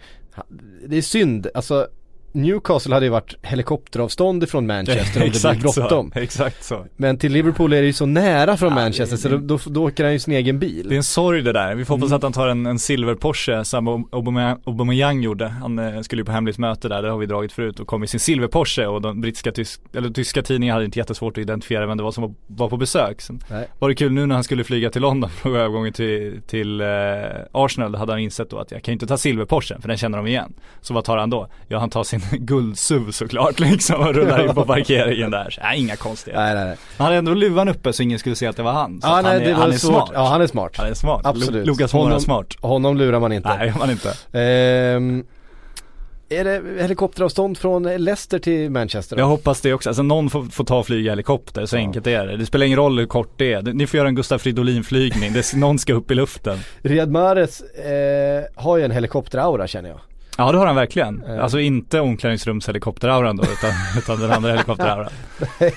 Det 0.87 0.97
är 0.97 1.01
synd, 1.01 1.47
alltså 1.53 1.87
Newcastle 2.33 2.93
hade 2.93 3.05
ju 3.05 3.09
varit 3.09 3.35
helikopteravstånd 3.41 4.43
ifrån 4.43 4.67
Manchester 4.67 5.23
om 5.23 5.29
det 5.31 5.41
blir 5.41 5.61
bråttom. 5.75 6.11
exakt 6.15 6.63
så. 6.63 6.85
Men 6.97 7.17
till 7.17 7.31
Liverpool 7.31 7.73
är 7.73 7.81
det 7.81 7.87
ju 7.87 7.93
så 7.93 8.05
nära 8.05 8.57
från 8.57 8.69
Ja, 8.69 8.75
Manchester 8.75 9.15
det- 9.15 9.21
så 9.21 9.29
då, 9.29 9.37
då, 9.37 9.59
då 9.65 9.83
åker 9.87 10.03
han 10.03 10.13
ju 10.13 10.19
sin 10.19 10.33
egen 10.33 10.59
bil. 10.59 10.85
Det 10.89 10.95
är 10.95 10.97
en 10.97 11.03
sorg 11.03 11.41
det 11.41 11.51
där. 11.53 11.75
Vi 11.75 11.85
får 11.85 11.93
hoppas 11.95 12.07
Mm. 12.09 12.15
att 12.17 12.23
han 12.23 12.33
tar 12.33 12.47
en, 12.47 12.65
en 12.65 12.79
silver 12.79 13.15
Porsche 13.15 13.63
som 13.65 13.87
Aubameyang, 14.11 14.57
Aubameyang 14.65 15.21
gjorde. 15.21 15.47
Han 15.47 15.79
eh, 15.79 16.01
skulle 16.01 16.21
ju 16.21 16.25
på 16.25 16.31
hemligt 16.31 16.57
möte 16.57 16.87
där, 16.89 17.01
det 17.01 17.09
har 17.09 17.17
vi 17.17 17.25
dragit 17.25 17.51
förut 17.51 17.79
och 17.79 17.87
kom 17.87 18.03
i 18.03 18.07
sin 18.07 18.19
silver 18.19 18.47
Porsche 18.47 18.85
och 18.87 19.01
de 19.01 19.21
brittiska, 19.21 19.51
tysk, 19.51 19.81
eller 19.93 20.09
tyska 20.09 20.41
tidningar 20.41 20.73
hade 20.73 20.85
inte 20.85 20.99
jättesvårt 20.99 21.37
att 21.37 21.41
identifiera 21.41 21.85
vem 21.85 21.97
det 21.97 22.03
var 22.03 22.11
som 22.11 22.21
var, 22.23 22.33
var 22.47 22.69
på 22.69 22.77
besök. 22.77 23.21
Sen 23.21 23.39
Nej. 23.49 23.67
var 23.79 23.89
det 23.89 23.95
kul 23.95 24.11
nu 24.11 24.25
när 24.25 24.35
han 24.35 24.43
skulle 24.43 24.63
flyga 24.63 24.89
till 24.89 25.01
London 25.01 25.29
på 25.41 25.49
övergången 25.49 25.93
till, 25.93 26.41
till 26.47 26.81
eh, 26.81 26.87
Arsenal, 27.51 27.91
då 27.91 27.97
hade 27.97 28.11
han 28.11 28.19
insett 28.19 28.49
då 28.49 28.57
att 28.59 28.71
jag 28.71 28.83
kan 28.83 28.91
ju 28.91 28.93
inte 28.93 29.07
ta 29.07 29.17
silver 29.17 29.45
Porsche 29.45 29.75
för 29.81 29.87
den 29.87 29.97
känner 29.97 30.17
de 30.17 30.27
igen. 30.27 30.53
Så 30.81 30.93
vad 30.93 31.03
tar 31.03 31.17
han 31.17 31.29
då? 31.29 31.47
Ja 31.67 31.79
han 31.79 31.89
tar 31.89 32.03
sin 32.03 32.22
guldsuv 32.31 33.11
såklart 33.11 33.59
liksom 33.59 33.95
och 34.01 34.13
rullar 34.15 34.47
in 34.49 34.55
på 34.55 34.65
parkeringen 34.65 35.31
där. 35.31 35.59
Nej, 35.63 35.79
inga 35.79 35.95
konstigheter. 35.95 36.43
Nej 36.45 36.55
nej 36.55 36.65
nej. 36.65 36.77
Han 36.97 37.05
hade 37.05 37.17
ändå 37.17 37.33
luvan 37.33 37.69
uppe 37.69 37.93
så 37.93 38.03
ingen 38.03 38.19
skulle 38.19 38.35
se 38.35 38.47
att 38.47 38.57
det 38.57 38.63
var 38.63 38.71
han. 38.73 39.01
Så 39.01 39.07
Ja 39.07 39.21
nej 39.21 39.31
han, 39.33 39.41
är, 39.41 39.45
det 39.45 39.53
var 39.53 39.59
han 39.61 39.71
är 39.71 39.77
smart. 39.77 40.11
Ja 40.13 40.27
han 40.27 40.41
är 40.41 40.47
smart. 40.47 40.71
Han 40.77 40.87
är 40.87 40.93
smart. 40.93 41.21
Absolut. 41.25 41.63
Lu- 41.63 41.65
Lukas 41.65 41.93
Moura 41.93 42.03
är 42.03 42.07
Honom- 42.09 42.19
smart. 42.21 42.55
Honom 42.61 42.97
lurar 42.97 43.19
man 43.19 43.31
inte. 43.31 43.49
Nej, 43.57 43.73
man 43.79 43.91
inte. 43.91 44.09
Ehm, 44.39 45.23
är 46.29 46.43
det 46.43 46.81
helikopteravstånd 46.81 47.57
från 47.57 47.83
Leicester 47.83 48.39
till 48.39 48.69
Manchester? 48.71 49.15
då? 49.15 49.21
Jag 49.21 49.27
hoppas 49.27 49.61
det 49.61 49.73
också. 49.73 49.89
Alltså 49.89 50.03
någon 50.03 50.29
får, 50.29 50.43
får 50.43 50.63
ta 50.63 50.79
och 50.79 50.85
flyga 50.85 51.11
helikopter, 51.11 51.65
så 51.65 51.75
Ja. 51.75 51.79
enkelt 51.79 52.07
är 52.07 52.27
det. 52.27 52.37
Det 52.37 52.45
spelar 52.45 52.65
ingen 52.65 52.79
roll 52.79 52.99
hur 52.99 53.05
kort 53.05 53.33
det 53.37 53.53
är. 53.53 53.61
Ni 53.61 53.87
får 53.87 53.97
göra 53.97 54.07
en 54.07 54.15
Gustaf 54.15 54.41
Fridolin 54.41 54.83
flygning. 54.83 55.33
Det, 55.33 55.53
någon 55.55 55.79
ska 55.79 55.93
upp 55.93 56.11
i 56.11 56.15
luften. 56.15 56.59
Riyad 56.81 57.11
Mahrez 57.11 57.61
eh, 57.61 58.43
har 58.55 58.77
ju 58.77 58.83
en 58.83 58.91
helikopteraura 58.91 59.67
känner 59.67 59.89
jag. 59.89 59.99
Ja 60.37 60.51
det 60.51 60.57
har 60.57 60.65
han 60.65 60.75
verkligen. 60.75 61.23
Eh. 61.23 61.43
Alltså 61.43 61.59
inte 61.59 61.99
omklädningsrumshelikopterauran 61.99 63.35
då, 63.35 63.43
utan, 63.43 63.71
utan 63.97 64.19
den 64.19 64.31
andra 64.31 64.49
helikopterauran. 64.51 65.09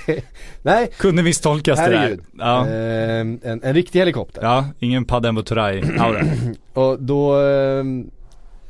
Nej, 0.61 0.89
Kunde 0.97 1.23
misstolkas 1.23 1.79
det 1.79 1.89
där. 1.89 2.17
Ja. 2.37 2.67
Ehm, 2.67 3.39
en, 3.43 3.63
en 3.63 3.73
riktig 3.73 3.99
helikopter. 3.99 4.41
ja, 4.43 4.65
ingen 4.79 5.05
Padembo 5.05 5.41
Turay-aura. 5.41 6.23
Och 6.73 6.99
då, 7.01 7.35
ehm, 7.39 8.09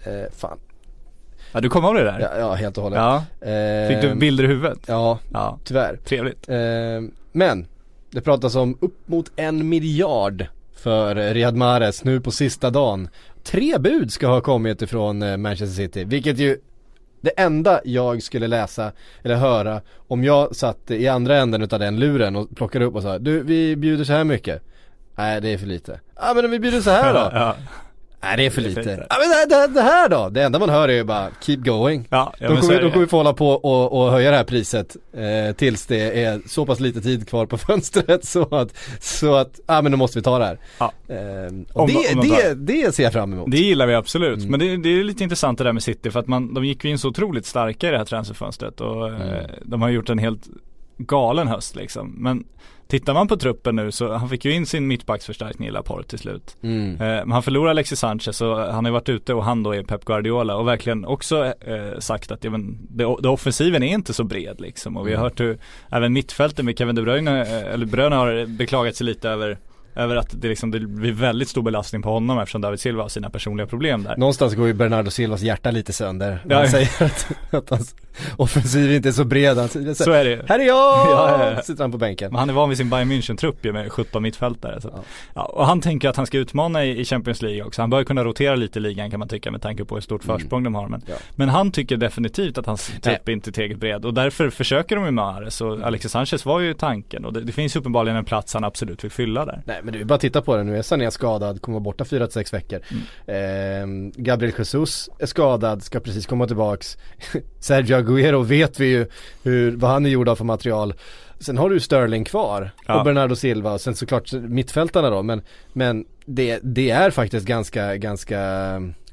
eh, 0.04 0.12
fan, 0.38 0.58
Ja 1.52 1.60
du 1.62 1.70
kom 1.70 1.86
av 1.86 1.94
det 1.94 2.04
där? 2.04 2.20
ja, 2.20 2.38
ja 2.40 2.54
helt 2.54 2.78
och 2.78 2.84
hållet. 2.84 2.98
Ja. 3.00 3.24
Ehm, 3.48 3.88
Fick 3.88 4.02
du 4.02 4.16
bilder 4.16 4.44
i 4.44 4.48
huvudet? 4.48 4.80
Ja, 4.88 5.20
Ja, 5.34 5.60
tyvärr. 5.64 5.96
trevligt. 6.06 6.46
Ehm, 6.50 7.12
men, 7.32 7.66
det 8.12 8.22
pratas 8.22 8.56
om 8.56 8.78
upp 8.82 8.98
mot 9.06 9.32
en 9.36 9.70
miljard 9.70 10.46
för 10.76 11.16
eh, 11.16 11.34
Riyad 11.34 11.56
Mahrez 11.56 12.04
nu 12.04 12.22
på 12.22 12.32
sista 12.32 12.70
dagen. 12.70 13.10
Tre 13.48 13.78
bud 13.78 14.12
ska 14.14 14.28
ha 14.28 14.42
kommit 14.42 14.82
ifrån 14.82 15.22
eh, 15.22 15.38
Manchester 15.38 15.84
City, 15.84 16.04
vilket 16.04 16.38
ju 16.38 16.58
det 17.22 17.30
enda 17.30 17.82
jag 17.84 18.24
skulle 18.24 18.48
läsa 18.48 18.92
eller 19.24 19.36
höra 19.36 19.82
om 20.08 20.24
jag 20.24 20.56
satt 20.56 20.92
i 20.92 21.08
andra 21.08 21.38
änden 21.38 21.62
utav 21.62 21.80
den 21.80 22.00
luren 22.00 22.36
och 22.36 22.56
plockade 22.56 22.86
upp 22.86 22.96
och 22.96 23.02
sa 23.02 23.20
Du 23.20 23.44
vi 23.44 23.76
bjuder 23.76 24.04
så 24.04 24.14
här 24.14 24.24
mycket. 24.24 24.62
Nej 25.16 25.42
det 25.42 25.50
är 25.50 25.58
för 25.58 25.66
lite. 25.66 26.00
Ja 26.16 26.34
men 26.36 26.46
om 26.46 26.52
vi 26.52 26.60
bjuder 26.60 26.82
så 26.82 26.90
här 26.90 27.14
då? 27.14 27.20
Ja, 27.34 27.56
Nej 28.28 28.38
det 28.38 28.46
är 28.46 28.50
för 28.50 28.62
lite. 28.62 29.06
Ja 29.10 29.16
men 29.20 29.50
det, 29.50 29.56
det, 29.56 29.74
det 29.74 29.82
här 29.82 30.10
då? 30.10 30.30
Det 30.30 30.44
enda 30.44 30.60
man 30.60 30.70
hör 30.70 30.90
är 30.90 30.94
ju 30.94 31.04
bara 31.04 31.28
keep 31.42 31.58
going. 31.58 32.08
ja, 32.10 32.34
ja 32.40 32.48
så 32.62 32.62
kommer, 32.68 32.82
det. 32.82 32.92
kommer 32.92 33.06
få 33.06 33.18
hålla 33.18 33.34
på 33.34 33.50
och, 33.50 34.02
och 34.06 34.12
höja 34.12 34.32
det 34.32 34.38
här 34.38 34.44
priset 34.44 34.96
eh, 35.14 35.56
tills 35.56 35.86
det 35.86 36.24
är 36.24 36.42
så 36.48 36.66
pass 36.66 36.80
lite 36.80 37.02
tid 37.02 37.30
kvar 37.30 37.46
på 37.46 37.58
fönstret 37.68 38.26
så 38.26 38.56
att, 38.56 38.74
så 39.00 39.36
att, 39.36 39.60
ja 39.68 39.82
men 39.82 39.92
då 39.92 39.98
måste 39.98 40.20
vi 40.20 40.24
ta 40.24 40.40
det 40.40 40.46
här. 40.46 40.60
Ja. 40.78 40.92
Ehm, 41.10 41.66
och 41.74 41.82
Om- 41.82 41.88
det, 41.88 42.16
om 42.16 42.28
det, 42.28 42.54
det 42.74 42.96
ser 42.96 43.04
jag 43.04 43.14
fram 43.14 43.34
emot. 43.34 43.52
Det 43.52 43.58
gillar 43.58 43.88
vi 43.88 43.94
absolut, 43.96 44.38
Mm. 44.40 44.52
men 44.52 44.60
det, 44.60 44.78
det 44.78 44.90
är 45.00 45.04
lite 45.04 45.24
intressant 45.24 45.58
det 45.58 45.64
där 45.64 45.74
med 45.74 45.84
City 45.84 46.12
för 46.12 46.20
att 46.20 46.28
man, 46.28 46.54
de 46.54 46.66
gick 46.66 46.84
ju 46.86 46.92
in 46.92 47.00
så 47.00 47.10
otroligt 47.10 47.46
starka 47.46 47.88
i 47.88 47.92
det 47.92 47.98
här 47.98 48.06
transferfönstret 48.06 48.82
och 48.82 49.08
Mm. 49.08 49.22
eh, 49.22 49.44
de 49.66 49.82
har 49.82 49.90
gjort 49.90 50.10
en 50.10 50.18
helt 50.20 50.42
galen 50.98 51.48
höst 51.48 51.76
liksom. 51.76 52.16
Men 52.18 52.44
tittar 52.88 53.14
man 53.14 53.28
på 53.28 53.38
truppen 53.38 53.76
nu 53.76 53.92
så 53.92 54.14
han 54.14 54.30
fick 54.30 54.46
ju 54.46 54.52
in 54.54 54.66
sin 54.66 54.88
mittbacksförstärkning 54.88 55.68
i 55.68 55.72
Laporte 55.72 56.10
till 56.10 56.20
slut. 56.20 56.56
Mm. 56.64 56.92
Eh, 56.92 56.98
men 57.00 57.32
han 57.32 57.44
förlorar 57.44 57.70
Alexis 57.70 58.00
Sanchez 58.00 58.42
och 58.42 58.58
han 58.58 58.86
har 58.86 58.90
ju 58.90 58.94
varit 58.94 59.10
ute 59.10 59.34
och 59.34 59.44
han 59.44 59.64
då 59.64 59.76
är 59.76 59.84
Pep 59.84 60.06
Guardiola 60.06 60.56
och 60.56 60.68
verkligen 60.68 61.06
också 61.06 61.46
eh, 61.46 62.00
sagt 62.00 62.32
att 62.32 62.44
ja, 62.44 62.50
men, 62.50 62.78
det, 62.90 63.16
det 63.22 63.30
offensiven 63.30 63.84
är 63.84 63.94
inte 63.94 64.14
så 64.14 64.24
bred 64.24 64.62
liksom 64.62 64.98
och 64.98 65.08
vi 65.08 65.12
har 65.12 65.18
Mm. 65.18 65.24
hört 65.24 65.40
hur 65.40 65.58
även 65.92 66.14
mittfältet 66.14 66.66
med 66.66 66.78
Kevin 66.78 66.96
De 66.96 67.02
Bruyne, 67.02 67.42
eh, 67.42 67.74
eller 67.74 67.86
Bruyne 67.86 68.16
har 68.16 68.46
beklagat 68.46 68.96
sig 68.96 69.06
lite 69.06 69.30
över 69.30 69.58
över 69.98 70.16
att 70.16 70.30
det, 70.42 70.48
liksom, 70.48 70.72
det 70.72 70.80
blir 70.80 71.12
väldigt 71.12 71.50
stor 71.50 71.62
belastning 71.62 72.02
på 72.02 72.10
honom 72.10 72.40
eftersom 72.40 72.62
David 72.62 72.80
Silva 72.80 73.02
har 73.04 73.10
sina 73.10 73.30
personliga 73.30 73.68
problem 73.68 74.04
där. 74.04 74.18
Någonstans 74.18 74.56
går 74.56 74.68
ju 74.68 74.74
Bernardo 74.74 75.12
Silvas 75.12 75.42
hjärta 75.42 75.72
lite 75.72 75.94
sönder. 75.94 76.40
När 76.46 76.56
Ja. 76.56 76.60
han 76.62 76.68
säger 76.70 77.04
att, 77.04 77.28
att 77.52 77.70
hans 77.70 77.96
offensiv 78.38 78.92
inte 78.92 79.10
är 79.10 79.14
så 79.14 79.24
bred. 79.24 79.58
Han 79.58 79.68
säger 79.70 79.94
så 79.94 80.12
är 80.12 80.24
det 80.26 80.30
ju. 80.30 80.42
Här 80.48 80.60
är 80.60 80.64
jag! 80.64 80.78
Ja, 81.08 81.54
ja. 81.56 81.62
Sitter 81.62 81.84
han 81.84 81.92
på 81.92 81.98
bänken. 81.98 82.32
Men 82.32 82.40
han 82.40 82.50
är 82.50 82.54
van 82.54 82.70
vid 82.70 82.78
sin 82.78 82.90
Bayern 82.90 83.12
München-trupp 83.12 83.56
ju 83.66 83.74
med 83.74 83.92
17 83.92 84.24
mittfältare. 84.24 84.82
Så. 84.82 85.00
Ja. 85.34 85.44
Och 85.46 85.66
han 85.66 85.82
tänker 85.82 86.10
att 86.10 86.16
han 86.16 86.26
ska 86.26 86.38
utmana 86.38 86.86
i, 86.86 87.06
Champions 87.06 87.42
League 87.42 87.64
också. 87.64 87.82
Han 87.82 87.90
bör 87.90 88.04
kunna 88.04 88.24
rotera 88.24 88.56
lite 88.56 88.80
i 88.80 88.82
ligan 88.82 89.12
kan 89.12 89.20
man 89.20 89.28
tycka 89.30 89.52
med 89.52 89.62
tanke 89.62 89.86
på 89.86 89.96
hur 89.96 90.02
stort 90.02 90.24
Mm. 90.28 90.40
försprång 90.40 90.64
de 90.64 90.76
har. 90.76 90.88
Men, 90.88 91.02
men 91.36 91.50
han 91.50 91.72
tycker 91.72 91.98
definitivt 91.98 92.58
att 92.58 92.66
hans 92.66 92.92
trupp 93.02 93.30
inte 93.30 93.50
är 93.50 93.52
tillräckligt 93.52 93.80
bred 93.80 94.06
och 94.06 94.14
därför 94.14 94.50
försöker 94.50 94.96
de 94.96 95.04
med 95.04 95.14
Mahrez 95.14 95.62
och 95.62 95.82
Alexis 95.82 96.12
Sanchez 96.12 96.46
var 96.46 96.60
ju 96.60 96.74
tanken 96.74 97.26
och 97.26 97.34
det, 97.34 97.42
det 97.42 97.52
finns 97.52 97.76
uppenbarligen 97.76 98.18
en 98.18 98.26
plats 98.26 98.54
han 98.54 98.64
absolut 98.64 99.04
vill 99.04 99.12
fylla 99.12 99.46
där. 99.46 99.62
Nej 99.66 99.80
men 99.88 99.94
du, 100.00 100.06
bara 100.06 100.20
titta 100.20 100.42
på 100.42 100.56
det 100.58 100.64
nu. 100.64 100.78
är 100.78 100.82
Sané 100.82 101.12
skadad, 101.12 101.62
kommer 101.62 101.76
vara 101.76 101.84
borta 101.84 102.04
4-6 102.04 102.54
veckor. 102.54 102.80
Mm. 102.92 103.04
Ehm, 103.28 104.12
Gabriel 104.16 104.54
Jesus 104.58 105.10
är 105.20 105.26
skadad, 105.26 105.84
ska 105.84 106.00
precis 106.00 106.26
komma 106.26 106.48
tillbaks. 106.48 106.98
Sergio 107.60 107.96
Aguero 107.96 108.42
vet 108.42 108.80
vi 108.80 108.86
ju 108.86 109.08
hur, 109.44 109.72
vad 109.76 109.92
han 109.92 110.06
är 110.06 110.10
gjord 110.10 110.30
av 110.30 110.36
för 110.36 110.46
material. 110.46 110.94
Sen 111.40 111.58
har 111.58 111.70
du 111.70 111.80
Sterling 111.80 112.26
kvar 112.26 112.72
Ja. 112.86 113.00
och 113.00 113.06
Bernardo 113.06 113.36
Silva 113.36 113.74
och 113.74 113.82
sen 113.82 113.96
såklart 113.96 114.34
mittfältarna 114.34 115.10
då 115.10 115.24
men, 115.24 115.42
men 115.74 116.06
det, 116.26 116.60
det 116.64 116.90
är 116.90 117.12
faktiskt 117.12 117.46
ganska, 117.46 117.98
ganska 117.98 118.40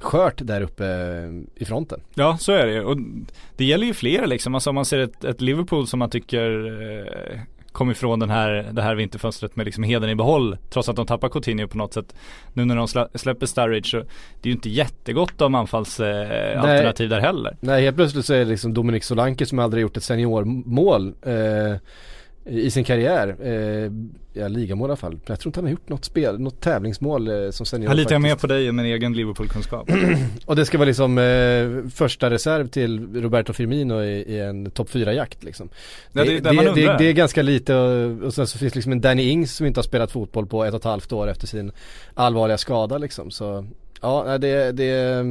skört 0.01 0.39
där 0.39 0.61
uppe 0.61 0.85
i 1.55 1.65
fronten. 1.65 2.01
Ja, 2.15 2.37
så 2.41 2.53
är 2.53 2.67
det 2.67 2.73
ju. 2.73 2.85
Och 2.85 2.97
det 3.57 3.65
gäller 3.65 3.87
ju 3.87 3.95
fler 3.95 4.27
liksom. 4.27 4.55
Alltså 4.55 4.71
om 4.71 4.75
man 4.75 4.85
ser 4.85 4.99
ett, 4.99 5.25
ett 5.25 5.41
Liverpool 5.41 5.87
som 5.87 5.99
man 5.99 6.11
tycker 6.11 6.67
eh, 7.33 7.41
kom 7.75 7.91
ifrån 7.91 8.19
den 8.19 8.31
här, 8.31 8.69
det 8.73 8.83
här 8.83 8.95
vinterfönstret 8.95 9.57
med 9.57 9.67
liksom 9.67 9.85
heden 9.85 10.11
i 10.11 10.15
behåll. 10.15 10.57
Trots 10.71 10.89
att 10.89 10.97
de 10.97 11.07
tappar 11.07 11.29
Coutinho 11.29 11.69
på 11.69 11.79
något 11.79 11.95
sätt. 11.95 12.15
Nu 12.53 12.65
när 12.65 12.77
de 12.77 12.89
slä, 12.89 13.09
släpper 13.15 13.47
Sturridge 13.47 13.89
så 13.89 13.97
det 13.97 14.43
är 14.43 14.47
ju 14.47 14.53
inte 14.53 14.71
jättegott 14.71 15.41
om 15.41 15.55
anfallsalternativ 15.55 16.57
eh, 16.57 16.63
alternativ 16.63 17.09
där 17.09 17.21
heller. 17.21 17.57
Nej 17.61 17.83
helt 17.83 17.97
plötsligt 17.97 18.25
så 18.25 18.35
är 18.35 18.39
det 18.39 18.45
liksom 18.45 18.75
Dominik 18.75 19.05
Solanke 19.05 19.47
som 19.47 19.59
aldrig 19.59 19.83
gjort 19.83 19.97
ett 19.97 20.03
seniormål 20.03 21.15
eh, 21.23 21.77
i 22.45 22.71
sin 22.71 22.85
karriär. 22.85 23.37
Eh, 23.43 23.93
ja, 24.33 24.49
ligamål 24.49 24.89
i 24.89 24.91
alla 24.91 24.97
fall. 24.97 25.19
Jag 25.27 25.41
tror 25.41 25.49
inte 25.49 25.61
han 25.61 25.65
har 25.65 25.71
gjort 25.71 25.89
något 25.89 26.05
spel, 26.05 26.41
något 26.41 26.61
tävlingsmål 26.61 27.29
eh, 27.29 27.51
som 27.51 27.67
senior 27.67 27.89
Här 27.89 27.95
litar 27.95 28.11
faktiskt. 28.11 28.23
mer 28.23 28.37
på 28.37 28.47
dig 28.47 28.69
än 28.69 28.77
min 28.77 28.87
egen 28.87 29.13
Liverpool-kunskap. 29.13 29.91
Och 30.47 30.57
det 30.57 30.65
ska 30.67 30.79
vara 30.79 30.87
liksom 30.87 31.19
eh, 31.19 31.91
första 31.91 32.31
reserv 32.31 32.69
till 32.69 33.23
Roberto 33.23 33.53
Firmino 33.53 34.03
i, 34.03 34.23
i 34.23 34.41
en 34.41 34.71
topp 34.71 34.91
4-jakt 34.91 35.45
liksom. 35.45 35.69
Ja, 36.13 36.25
det 36.25 36.37
är 36.37 36.41
det, 36.41 36.51
det, 36.51 36.75
det, 36.75 36.97
det 36.99 37.05
är 37.05 37.13
ganska 37.13 37.43
lite 37.43 37.75
och, 37.75 38.23
och 38.23 38.35
sen 38.35 38.47
så 38.47 38.59
finns 38.59 38.75
liksom 38.75 38.93
en 38.93 39.01
Danny 39.01 39.23
Ings 39.23 39.55
som 39.55 39.67
inte 39.67 39.79
har 39.79 39.85
spelat 39.85 40.13
fotboll 40.13 40.47
på 40.47 40.65
ett 40.65 40.75
och 40.75 40.81
ett 40.81 40.85
halvt 40.85 41.13
år 41.13 41.29
efter 41.29 41.47
sin 41.47 41.73
allvarliga 42.15 42.59
skada 42.59 42.99
liksom. 42.99 43.31
Så 43.31 43.67
ja, 44.01 44.39
det, 44.39 44.73
det, 44.73 45.25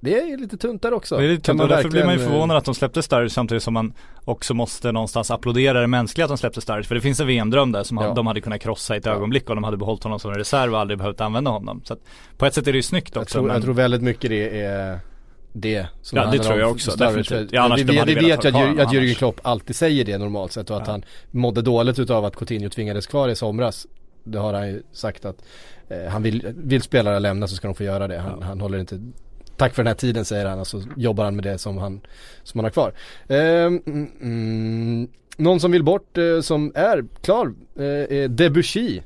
det 0.00 0.20
är 0.20 0.36
lite 0.36 0.56
tunt 0.56 0.82
där 0.82 0.92
också. 0.92 1.16
Det 1.16 1.24
är 1.24 1.28
lite 1.28 1.42
tunt 1.42 1.60
och 1.62 1.68
därför 1.68 1.88
blir 1.88 2.04
man 2.04 2.12
ju 2.12 2.16
verkligen, 2.18 2.32
eh, 2.32 2.32
förvånad 2.38 2.56
att 2.56 2.64
de 2.64 2.74
släppte 2.74 3.02
Sturridge 3.02 3.30
samtidigt 3.34 3.62
som 3.62 3.74
man 3.74 3.92
också 4.24 4.54
måste 4.54 4.92
någonstans 4.92 5.30
applådera 5.30 5.80
det 5.80 5.86
mänskliga 5.86 6.24
att 6.24 6.28
de 6.30 6.38
släppte 6.38 6.60
Sturridge. 6.60 6.88
För 6.88 6.94
det 6.94 7.00
finns 7.00 7.20
en 7.20 7.26
VM-dröm 7.26 7.72
där 7.72 7.82
som 7.82 7.96
Ja. 7.98 8.14
de 8.14 8.26
hade 8.26 8.40
kunnat 8.40 8.60
krossa 8.60 8.94
i 8.94 8.98
ett 8.98 9.06
ögonblick 9.06 9.50
om 9.50 9.56
de 9.56 9.64
hade 9.64 9.76
behållit 9.76 10.02
honom 10.02 10.18
som 10.20 10.30
en 10.30 10.36
reserv 10.38 10.74
och 10.74 10.80
aldrig 10.80 10.98
behövt 10.98 11.20
använda 11.20 11.50
honom. 11.50 11.80
Så 11.84 11.92
att 11.92 11.98
på 12.36 12.46
ett 12.46 12.54
sätt 12.54 12.66
är 12.66 12.72
det 12.72 12.78
ju 12.78 12.82
snyggt 12.82 13.14
Jag 13.14 13.22
också. 13.22 13.32
tror, 13.32 13.46
men... 13.46 13.54
jag 13.54 13.62
tror 13.64 13.74
väldigt 13.74 14.02
mycket 14.02 14.30
det 14.30 14.60
är 14.60 14.98
det 15.52 15.86
som 16.02 16.18
Ja, 16.18 16.26
det 16.32 16.38
tror 16.38 16.58
jag 16.58 16.70
också, 16.70 16.96
definitivt. 16.96 17.52
Ja, 17.52 17.74
vi 17.76 17.82
vi, 17.82 18.02
vi 18.06 18.14
vet 18.14 18.26
ju 18.26 18.32
att, 18.32 18.40
kvar 18.54 18.62
att 18.84 18.92
Jürgen. 18.92 19.14
Klopp 19.14 19.40
alltid 19.42 19.76
säger 19.76 20.04
det 20.04 20.18
normalt 20.18 20.52
sett 20.52 20.70
och 20.70 20.76
att 20.76 20.86
Ja. 20.86 20.92
han 20.92 21.04
mådde 21.30 21.62
dåligt 21.62 21.98
utav 21.98 22.24
att 22.24 22.36
Coutinho 22.36 22.68
tvingades 22.68 23.06
kvar 23.06 23.28
i 23.28 23.36
somras. 23.36 23.86
Det 24.24 24.38
har 24.38 24.54
han 24.54 24.68
ju 24.68 24.82
sagt 24.92 25.24
att 25.24 25.36
eh, 25.88 26.10
han 26.12 26.22
vill, 26.22 26.54
vill 26.56 26.82
spelare 26.82 27.18
lämna 27.18 27.46
så 27.48 27.56
ska 27.56 27.68
de 27.68 27.74
få 27.74 27.82
göra 27.84 28.08
det. 28.08 28.18
Han, 28.18 28.38
Ja. 28.40 28.46
han 28.46 28.60
håller 28.60 28.78
inte 28.78 29.00
Tack 29.60 29.74
för 29.74 29.82
den 29.82 29.86
här 29.86 29.94
tiden 29.94 30.24
säger 30.24 30.46
han 30.46 30.58
och 30.58 30.66
så 30.66 30.82
jobbar 30.96 31.24
han 31.24 31.36
med 31.36 31.44
det 31.44 31.58
som 31.58 31.78
han, 31.78 32.00
som 32.42 32.58
han 32.58 32.64
har 32.64 32.70
kvar. 32.70 32.92
Ehm, 33.28 33.82
mm, 33.86 34.10
mm, 34.22 35.08
någon 35.36 35.60
som 35.60 35.72
vill 35.72 35.84
bort 35.84 36.18
eh, 36.18 36.40
som 36.40 36.72
är 36.74 37.04
klar 37.22 37.52
eh, 37.78 37.84
är 37.84 38.28
Debussy. 38.28 39.00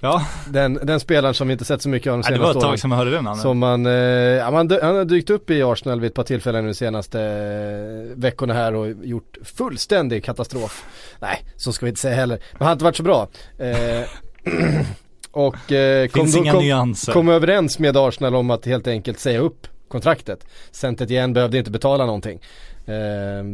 Ja, 0.00 0.26
Den, 0.50 0.78
den 0.82 1.00
spelaren 1.00 1.34
som 1.34 1.48
vi 1.48 1.52
inte 1.52 1.64
sett 1.64 1.82
så 1.82 1.88
mycket 1.88 2.10
av 2.10 2.18
de 2.18 2.22
Nej, 2.30 2.32
det 2.32 2.38
var 2.38 2.52
senaste 2.52 2.58
ett 2.58 2.64
åren. 2.64 2.72
tag 2.72 2.78
som 2.78 2.90
jag 2.90 2.98
hörde 2.98 3.10
det 3.10 3.20
namnet. 3.22 3.42
Som 3.42 3.58
man, 3.58 3.86
eh, 3.86 3.92
ja, 3.92 4.50
man, 4.50 4.70
han 4.82 4.96
har 4.96 5.04
dykt 5.04 5.30
upp 5.30 5.50
i 5.50 5.62
Arsenal 5.62 6.00
vid 6.00 6.08
ett 6.10 6.14
par 6.14 6.22
tillfällen 6.22 6.64
nu 6.64 6.70
de 6.70 6.74
senaste 6.74 7.20
eh, 7.22 8.16
veckorna 8.20 8.54
här 8.54 8.74
och 8.74 8.88
gjort 9.04 9.36
fullständig 9.44 10.24
katastrof. 10.24 10.84
Nej, 11.20 11.44
så 11.56 11.72
ska 11.72 11.86
vi 11.86 11.90
inte 11.90 12.00
säga 12.00 12.14
heller. 12.14 12.36
Men 12.52 12.58
han 12.58 12.66
har 12.66 12.72
inte 12.72 12.84
varit 12.84 12.96
så 12.96 13.02
bra. 13.02 13.28
Eh, 13.58 14.08
och 15.30 15.72
eh, 15.72 16.08
kom, 16.08 16.20
Finns 16.22 16.34
då- 16.34 16.40
inga 16.42 16.52
kom, 16.80 16.94
kom 17.12 17.28
överens 17.28 17.78
med 17.78 17.96
Arsenal 17.96 18.34
om 18.34 18.50
att 18.50 18.66
helt 18.66 18.86
enkelt 18.86 19.18
säga 19.18 19.38
upp 19.38 19.66
kontraktet. 19.88 20.46
Centet 20.70 21.10
igen 21.10 21.32
behövde 21.32 21.58
inte 21.58 21.70
betala 21.70 22.06
någonting. 22.06 22.40
Eh, 22.86 23.44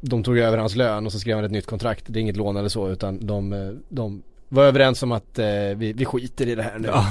de 0.00 0.22
tog 0.22 0.38
över 0.38 0.58
hans 0.58 0.76
lön 0.76 1.06
och 1.06 1.12
så 1.12 1.18
skrev 1.18 1.36
han 1.36 1.44
ett 1.44 1.50
nytt 1.50 1.66
kontrakt. 1.66 2.04
Det 2.06 2.18
är 2.18 2.20
inget 2.20 2.36
lån 2.36 2.56
eller 2.56 2.68
så 2.68 2.90
utan 2.90 3.26
de, 3.26 3.52
eh, 3.52 3.70
de 3.88 4.22
var 4.48 4.64
överens 4.64 5.02
om 5.02 5.12
att 5.12 5.38
eh, 5.38 5.46
vi, 5.76 5.92
vi 5.96 6.04
skiter 6.04 6.48
i 6.48 6.54
det 6.54 6.62
här 6.62 6.78
nu. 6.78 6.88
Ja. 6.88 7.06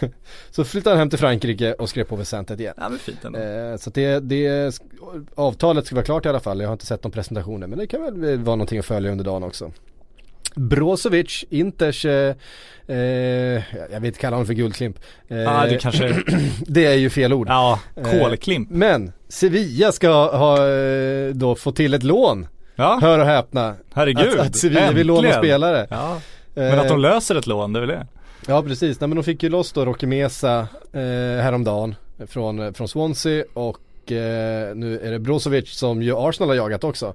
Så 0.50 0.64
flyttade 0.64 0.94
han 0.94 0.98
hem 0.98 1.10
till 1.10 1.18
Frankrike 1.18 1.72
och 1.72 1.88
skrev 1.88 2.04
på 2.04 2.24
Centet 2.24 2.60
igen. 2.60 2.74
Ja 2.76 2.88
men 2.88 2.98
fint 2.98 3.24
ändå. 3.24 3.38
Eh, 3.38 3.76
så 3.76 3.90
det, 3.90 4.20
det, 4.20 4.80
avtalet 5.34 5.86
ska 5.86 5.94
vara 5.94 6.04
klart 6.04 6.26
i 6.26 6.28
alla 6.28 6.40
fall. 6.40 6.60
Jag 6.60 6.68
har 6.68 6.72
inte 6.72 6.86
sett 6.86 7.04
någon 7.04 7.12
presentationer 7.12 7.66
men 7.66 7.78
det 7.78 7.86
kan 7.86 8.02
väl 8.02 8.38
vara 8.38 8.56
någonting 8.56 8.78
att 8.78 8.86
följa 8.86 9.10
under 9.10 9.24
dagen 9.24 9.42
också. 9.42 9.72
Brozovic, 10.58 11.44
Inters, 11.50 12.04
eh, 12.04 12.34
eh, 12.86 12.96
jag 12.96 14.00
vill 14.00 14.04
inte 14.06 14.18
kalla 14.20 14.36
honom 14.36 14.46
för 14.46 14.54
guldklimp. 14.54 14.98
Eh, 15.28 15.38
Ja 15.38 15.66
det 15.70 15.78
kanske, 15.78 16.22
det 16.66 16.86
är 16.86 16.94
ju 16.94 17.10
fel 17.10 17.32
ord. 17.32 17.48
ja, 17.48 17.80
kolklimp. 17.94 18.68
Men 18.70 19.12
Sevilla 19.28 19.92
ska 19.92 20.36
ha 20.36 20.68
eh, 20.68 21.28
då 21.34 21.54
få 21.54 21.72
till 21.72 21.94
ett 21.94 22.02
lån. 22.02 22.46
Ja, 22.76 22.98
Hör 23.02 23.18
och 23.18 23.26
häpna. 23.26 23.74
herregud. 23.94 24.38
Att, 24.40 24.46
att 24.46 24.56
Sevilla 24.56 24.92
vill 24.92 25.06
låna 25.06 25.18
Äntligen. 25.18 25.42
spelare. 25.42 25.86
Ja, 25.90 26.20
men 26.54 26.78
att 26.78 26.88
de 26.88 26.94
Eh, 26.94 26.98
löser 27.00 27.34
ett 27.34 27.46
lån, 27.46 27.72
det 27.72 27.78
är 27.78 27.86
väl 27.86 27.88
det. 27.88 28.06
Ja 28.46 28.62
precis, 28.62 29.00
Nej, 29.00 29.08
men 29.08 29.16
de 29.16 29.22
fick 29.24 29.42
ju 29.42 29.48
loss 29.48 29.72
då 29.72 29.84
Rocky 29.84 30.06
Mesa 30.06 30.58
eh, 30.92 31.00
häromdagen 31.42 31.94
från, 32.26 32.58
eh, 32.58 32.72
från 32.72 32.88
Swansea 32.88 33.44
och 33.54 34.12
eh, 34.12 34.74
nu 34.76 35.00
är 35.04 35.10
det 35.10 35.18
Brozovic 35.18 35.70
som 35.78 36.02
ju 36.02 36.16
Arsenal 36.16 36.48
har 36.48 36.56
jagat 36.56 36.84
också. 36.84 37.14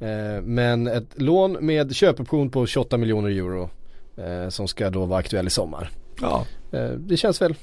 Eh, 0.00 0.42
men 0.42 0.86
ett 0.86 1.20
lån 1.22 1.52
med 1.52 1.94
köpoption 1.94 2.50
på 2.50 2.66
28 2.66 2.96
miljoner 2.96 3.30
euro 3.30 3.70
eh, 4.16 4.48
som 4.48 4.68
ska 4.68 4.90
då 4.90 5.04
vara 5.04 5.18
aktuell 5.18 5.46
i 5.46 5.50
sommar. 5.50 5.90
Ja. 6.20 6.46
Eh, 6.72 6.90
det 6.90 7.16
känns 7.16 7.42
väl, 7.42 7.54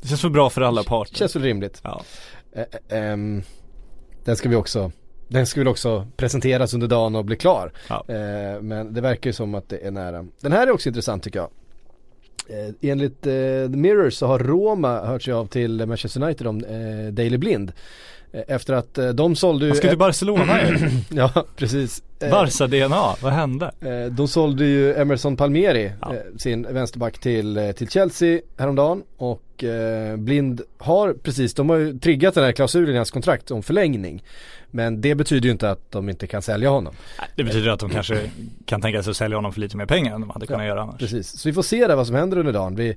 Det 0.00 0.08
känns 0.08 0.24
väl 0.24 0.30
bra 0.30 0.50
för 0.50 0.60
alla 0.60 0.82
parter. 0.82 1.14
känns 1.14 1.36
väl 1.36 1.42
rimligt. 1.42 1.80
Ja. 1.84 2.02
Eh, 2.52 2.64
eh, 2.88 3.12
ehm, 3.12 3.42
den 4.24 4.36
ska 4.36 4.48
vi 4.48 4.56
också 4.56 4.92
den 5.28 5.46
ska 5.46 5.60
väl 5.60 5.68
också 5.68 6.06
presenteras 6.16 6.74
under 6.74 6.86
dagen 6.86 7.16
och 7.16 7.24
bli 7.24 7.36
klar. 7.36 7.72
Ja. 7.88 8.04
Men 8.60 8.94
det 8.94 9.00
verkar 9.00 9.30
ju 9.30 9.34
som 9.34 9.54
att 9.54 9.68
det 9.68 9.86
är 9.86 9.90
nära. 9.90 10.26
Den 10.40 10.52
här 10.52 10.66
är 10.66 10.70
också 10.70 10.88
intressant 10.88 11.22
tycker 11.22 11.38
jag. 11.38 11.50
Enligt 12.80 13.22
The 13.22 13.68
Mirror 13.68 14.10
så 14.10 14.26
har 14.26 14.38
Roma 14.38 15.06
hört 15.06 15.22
sig 15.22 15.34
av 15.34 15.46
till 15.46 15.86
Manchester 15.86 16.22
United 16.22 16.46
om 16.46 16.60
Daily 17.12 17.38
Blind. 17.38 17.72
Eh, 18.32 18.42
efter 18.48 18.74
att 18.74 18.98
eh, 18.98 19.08
de 19.08 19.36
sålde 19.36 19.64
ju... 19.64 19.70
Han 19.70 19.76
ska 19.76 19.88
till 19.88 19.98
Barcelona 19.98 20.62
ju. 20.62 20.78
ja, 21.16 21.44
precis. 21.56 22.02
Eh, 22.20 22.30
Barca-DNA, 22.30 23.14
vad 23.22 23.32
hände? 23.32 23.70
De 24.10 24.28
sålde 24.28 24.64
ju 24.64 24.94
Emerson 24.94 25.36
Palmieri, 25.36 25.92
Ja. 26.00 26.14
sin 26.38 26.66
vänsterback 26.70 27.18
till, 27.18 27.72
till 27.76 27.88
Chelsea 27.88 28.40
häromdagen 28.58 29.02
och 29.16 29.42
Blind 30.18 30.60
har 30.78 31.12
precis, 31.12 31.54
de 31.54 31.70
har 31.70 31.76
ju 31.76 31.98
triggat 31.98 32.34
den 32.34 32.44
här 32.44 32.52
klausulen 32.52 32.94
i 32.94 32.96
hans 32.96 33.10
kontrakt 33.10 33.50
om 33.50 33.62
förlängning. 33.62 34.22
Men 34.70 35.00
det 35.00 35.14
betyder 35.14 35.46
ju 35.46 35.52
inte 35.52 35.70
att 35.70 35.90
de 35.90 36.08
inte 36.08 36.26
kan 36.26 36.42
sälja 36.42 36.70
honom. 36.70 36.94
Det 37.36 37.44
betyder 37.44 37.70
att 37.70 37.80
de 37.80 37.90
kanske 37.90 38.30
kan 38.64 38.80
tänka 38.80 39.02
sig 39.02 39.10
att 39.10 39.16
sälja 39.16 39.36
honom 39.36 39.52
för 39.52 39.60
lite 39.60 39.76
mer 39.76 39.86
pengar 39.86 40.14
än 40.14 40.20
de 40.20 40.30
hade 40.30 40.46
kunnat 40.46 40.66
göra 40.66 40.82
annars. 40.82 40.98
Precis, 40.98 41.40
så 41.40 41.48
vi 41.48 41.52
får 41.52 41.62
se 41.62 41.86
där 41.86 41.96
vad 41.96 42.06
som 42.06 42.16
händer 42.16 42.38
under 42.38 42.52
dagen. 42.52 42.76
Vi, 42.76 42.96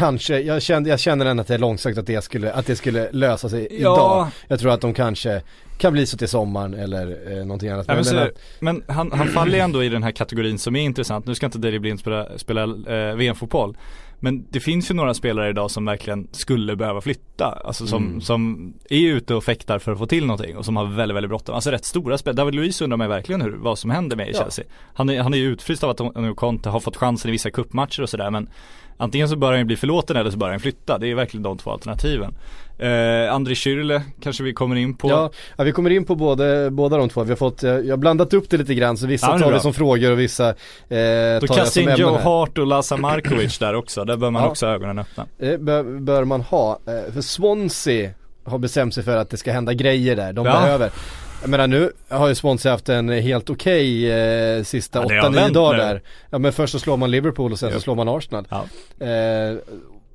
kanske, 0.00 0.40
jag 0.40 0.62
känner, 0.62 0.90
jag 0.90 1.00
känner 1.00 1.26
ändå 1.26 1.40
att 1.40 1.46
det 1.48 1.54
är 1.54 1.58
långsökt 1.58 1.98
att 1.98 2.06
det 2.06 2.24
skulle, 2.24 2.52
att 2.52 2.66
det 2.66 2.76
skulle 2.76 3.08
lösa 3.12 3.48
sig 3.48 3.60
Ja. 3.70 3.76
idag. 3.78 4.28
Jag 4.48 4.60
tror 4.60 4.72
att 4.72 4.80
de 4.80 4.94
kanske 4.94 5.42
kan 5.78 5.92
bli 5.92 6.06
så 6.06 6.16
till 6.16 6.28
sommaren 6.28 6.74
eller 6.74 7.32
eh, 7.38 7.44
någonting 7.44 7.68
annat. 7.68 7.84
Ja, 7.88 7.94
men, 7.94 8.04
så, 8.04 8.14
menar- 8.14 8.30
men 8.60 8.82
han, 8.88 9.12
han 9.12 9.28
faller 9.28 9.52
ju 9.54 9.58
ändå 9.60 9.84
i 9.84 9.88
den 9.88 10.02
här 10.02 10.10
kategorin 10.12 10.58
som 10.58 10.76
är 10.76 10.80
intressant. 10.82 11.26
Nu 11.26 11.34
ska 11.34 11.46
inte 11.46 11.58
Daily 11.58 11.78
Blind 11.78 12.00
spela, 12.00 12.38
spela 12.38 12.62
eh, 12.62 13.14
VM-fotboll. 13.16 13.76
Men 14.22 14.46
det 14.50 14.60
finns 14.60 14.90
ju 14.90 14.94
några 14.94 15.14
spelare 15.14 15.48
idag 15.50 15.70
som 15.70 15.84
verkligen 15.84 16.28
skulle 16.32 16.76
behöva 16.76 17.00
flytta. 17.00 17.60
Alltså 17.64 17.86
som, 17.86 18.06
Mm. 18.06 18.20
som 18.20 18.72
är 18.90 19.00
ute 19.08 19.34
och 19.34 19.44
fäktar 19.44 19.78
för 19.78 19.92
att 19.92 19.98
få 19.98 20.06
till 20.06 20.26
någonting 20.26 20.56
och 20.56 20.64
som 20.64 20.76
har 20.76 20.84
väldigt, 20.84 21.16
väldigt 21.16 21.28
bråttom. 21.30 21.54
Alltså 21.54 21.70
rätt 21.70 21.84
stora 21.84 22.18
spelare. 22.18 22.36
David 22.36 22.54
Luiz 22.54 22.80
undrar 22.82 22.96
mig 22.96 23.08
verkligen 23.08 23.40
hur, 23.42 23.50
vad 23.56 23.78
som 23.78 23.90
händer 23.90 24.16
med 24.16 24.28
i 24.28 24.32
Ja. 24.32 24.38
Chelsea. 24.38 24.64
Han 24.94 25.08
är, 25.08 25.20
han 25.22 25.34
är 25.34 25.38
ju 25.38 25.46
utfryst 25.52 25.84
av 25.84 25.90
att 25.90 26.36
Conte 26.36 26.68
har 26.68 26.80
fått 26.80 26.96
chansen 26.96 27.28
i 27.28 27.32
vissa 27.32 27.50
kuppmatcher 27.50 28.02
och 28.02 28.08
sådär 28.08 28.30
men 28.30 28.48
Antingen 29.00 29.28
så 29.28 29.36
bör 29.36 29.50
han 29.50 29.58
ju 29.58 29.64
bli 29.64 29.76
förlåten 29.76 30.16
eller 30.16 30.30
så 30.30 30.36
bör 30.36 30.50
han 30.50 30.60
flytta. 30.60 30.98
Det 30.98 31.08
är 31.10 31.14
verkligen 31.14 31.42
de 31.42 31.58
två 31.58 31.70
alternativen. 31.70 32.34
Eh, 32.78 33.34
André 33.34 33.54
Schürrle 33.54 34.00
kanske 34.22 34.42
vi 34.42 34.52
kommer 34.52 34.76
in 34.76 34.94
på. 34.94 35.08
Ja, 35.10 35.30
ja, 35.56 35.64
vi 35.64 35.72
kommer 35.72 35.90
in 35.90 36.04
på 36.04 36.14
både, 36.14 36.70
båda 36.70 36.96
de 36.96 37.08
två. 37.08 37.22
Vi 37.22 37.28
har 37.30 37.36
fått, 37.36 37.62
jag, 37.62 37.86
jag 37.86 37.92
har 37.92 37.96
blandat 37.96 38.34
upp 38.34 38.50
det 38.50 38.56
lite 38.56 38.74
grann 38.74 38.96
så 38.96 39.06
vissa 39.06 39.26
Ja, 39.26 39.32
det 39.32 39.38
tar 39.38 39.46
vi 39.46 39.52
bra. 39.52 39.60
som 39.60 39.72
frågor 39.74 40.12
och 40.12 40.18
vissa 40.20 40.48
eh, 40.48 40.54
Då 41.40 41.46
tar 41.46 41.58
jag 41.58 41.66
som 41.68 41.82
in 41.82 41.96
Joe 41.96 42.10
här. 42.16 42.22
Hart 42.22 42.58
och 42.58 42.66
Laza 42.66 42.96
Markovic 42.96 43.58
där 43.58 43.74
också. 43.74 44.04
Där 44.04 44.16
bör 44.16 44.30
man 44.30 44.42
Ja. 44.42 44.48
också 44.48 44.66
ha 44.66 44.72
ögonen 44.74 44.98
öppna. 44.98 45.26
Det 45.38 45.58
bör, 45.60 46.00
bör 46.00 46.24
man 46.24 46.40
ha. 46.40 46.78
Eh, 46.86 47.12
för 47.14 47.20
Swansea 47.20 48.10
har 48.44 48.58
bestämt 48.58 48.94
sig 48.94 49.02
för 49.04 49.16
att 49.16 49.30
det 49.30 49.36
ska 49.36 49.52
hända 49.52 49.72
grejer 49.72 50.16
där. 50.16 50.32
De 50.32 50.46
Ja. 50.46 50.52
behöver. 50.52 50.90
Jag 51.40 51.50
menar 51.50 51.66
nu 51.66 51.92
har 52.08 52.28
ju 52.28 52.34
Swansea 52.34 52.72
haft 52.72 52.88
en 52.88 53.08
helt 53.08 53.50
okej 53.50 54.10
eh, 54.12 54.62
sista 54.62 54.98
Ja, 55.02 55.08
det 55.08 55.20
har 55.20 55.30
8-9 55.30 55.34
vänt 55.34 55.54
dagar 55.54 55.78
nu. 55.78 55.82
där. 55.84 56.02
Ja 56.30 56.38
men 56.38 56.52
först 56.52 56.72
så 56.72 56.78
slår 56.78 56.96
man 56.96 57.10
Liverpool 57.10 57.52
och 57.52 57.58
sen 57.58 57.68
så 57.70 57.74
Japp. 57.74 57.82
slår 57.82 57.94
man 57.94 58.08
Arsenal. 58.08 58.46
Ja. 58.50 58.64
Eh, 59.06 59.56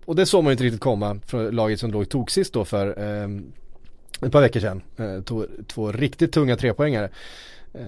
och 0.05 0.15
det 0.15 0.25
såg 0.25 0.43
man 0.43 0.51
ju 0.51 0.53
inte 0.53 0.63
riktigt 0.63 0.81
komma 0.81 1.19
från 1.25 1.49
laget 1.49 1.79
som 1.79 1.91
låg 1.91 2.09
tog 2.09 2.31
sist 2.31 2.53
då 2.53 2.65
för 2.65 2.87
eh, 2.87 3.29
ett 4.27 4.31
par 4.31 4.41
veckor 4.41 4.59
sedan. 4.59 4.81
Eh, 4.97 5.21
två, 5.23 5.45
två 5.67 5.91
riktigt 5.91 6.31
tunga 6.31 6.55
trepoängare. 6.55 7.09
Eh, 7.73 7.81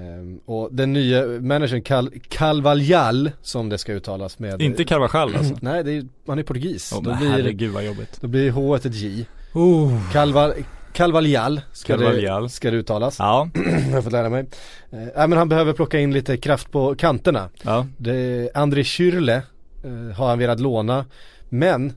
och 0.46 0.70
den 0.74 0.94
nya 0.94 1.26
managern 1.26 1.82
Cal 1.82 2.12
Calvaljal 2.30 3.32
som 3.42 3.70
det 3.70 3.78
ska 3.78 3.94
uttalas 3.94 4.40
med 4.40 4.62
Inte 4.62 4.84
Carvajal 4.84 5.36
alltså. 5.36 5.56
Nej, 5.62 5.98
är, 5.98 6.06
han 6.28 6.40
är 6.40 6.44
portugis. 6.44 6.94
Oh, 6.94 7.04
då, 7.04 7.16
blir, 7.16 7.30
herregud 7.30 7.72
vad 7.74 7.86
jobbigt. 7.86 8.18
då 8.22 8.28
blir 8.28 8.52
H 8.52 8.76
ett 8.76 8.96
J. 8.96 9.26
Oh. 9.54 10.12
Calval, 10.12 10.54
Calvaljal 10.98 11.62
ska, 11.74 11.94
Calvaljal. 11.94 12.44
Det, 12.44 12.50
ska 12.50 12.72
det 12.72 12.78
uttalas. 12.78 13.16
Ja, 13.20 13.50
Jag 13.56 13.96
har 13.96 14.02
fått 14.02 14.12
lära 14.12 14.30
mig. 14.30 14.46
Eh, 14.92 15.28
men 15.28 15.34
han 15.34 15.50
behöver 15.50 15.74
plocka 15.74 16.00
in 16.00 16.14
lite 16.14 16.38
kraft 16.38 16.72
på 16.72 16.96
kanterna. 16.96 17.50
ja. 17.62 17.88
Det, 17.98 18.52
André 18.54 18.84
Schürrle 18.84 19.42
eh, 19.84 20.16
har 20.18 20.30
han 20.30 20.40
velat 20.40 20.60
låna. 20.60 21.06
Men 21.50 21.94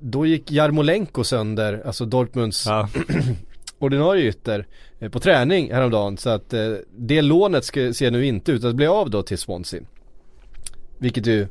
då 0.00 0.26
gick 0.26 0.50
Jarmolenko 0.52 1.24
sönder, 1.24 1.82
alltså 1.86 2.04
Dortmunds 2.04 2.66
ja. 2.66 2.88
ordinarie 3.78 4.28
ytter 4.28 4.66
eh, 4.98 5.10
på 5.10 5.20
träning 5.20 5.72
häromdagen. 5.72 6.16
Så 6.16 6.30
att 6.30 6.52
eh, 6.52 6.72
det 6.96 7.22
lånet 7.22 7.64
ska, 7.64 7.92
ser 7.92 8.10
nu 8.10 8.26
inte 8.26 8.52
ut 8.52 8.64
att 8.64 8.74
bli 8.74 8.86
av 8.86 9.10
då 9.10 9.22
till 9.22 9.38
Swansea. 9.38 9.82
Vilket 10.98 11.26
ju 11.26 11.46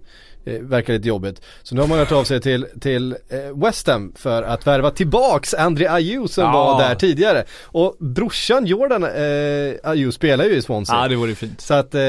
eh, 0.48 0.62
verkar 0.62 0.94
lite 0.94 1.08
jobbigt. 1.08 1.42
Så 1.64 1.76
nu 1.76 1.82
har 1.82 1.88
man 1.88 1.98
hört 2.00 2.12
av 2.12 2.24
sig 2.24 2.42
till, 2.42 2.66
till 2.82 3.12
eh, 3.30 3.58
West 3.66 3.88
Ham 3.88 4.14
för 4.16 4.44
att 4.44 4.68
värva 4.68 4.92
tillbaks 4.92 5.54
André 5.54 5.88
Ayew 5.88 6.28
som 6.28 6.44
Ja. 6.44 6.52
var 6.54 6.80
där 6.82 6.96
tidigare. 6.96 7.44
Och 7.64 7.96
brorsan 8.00 8.66
Jordan 8.66 9.04
eh, 9.04 9.10
Ayew 9.92 10.12
spelar 10.12 10.46
ju 10.46 10.52
i 10.56 10.62
Swansea. 10.62 10.96
ja 11.02 11.08
det 11.08 11.16
vore 11.16 11.36
fint. 11.36 11.62
Så 11.62 11.74
att, 11.74 11.96
eh, 11.96 12.02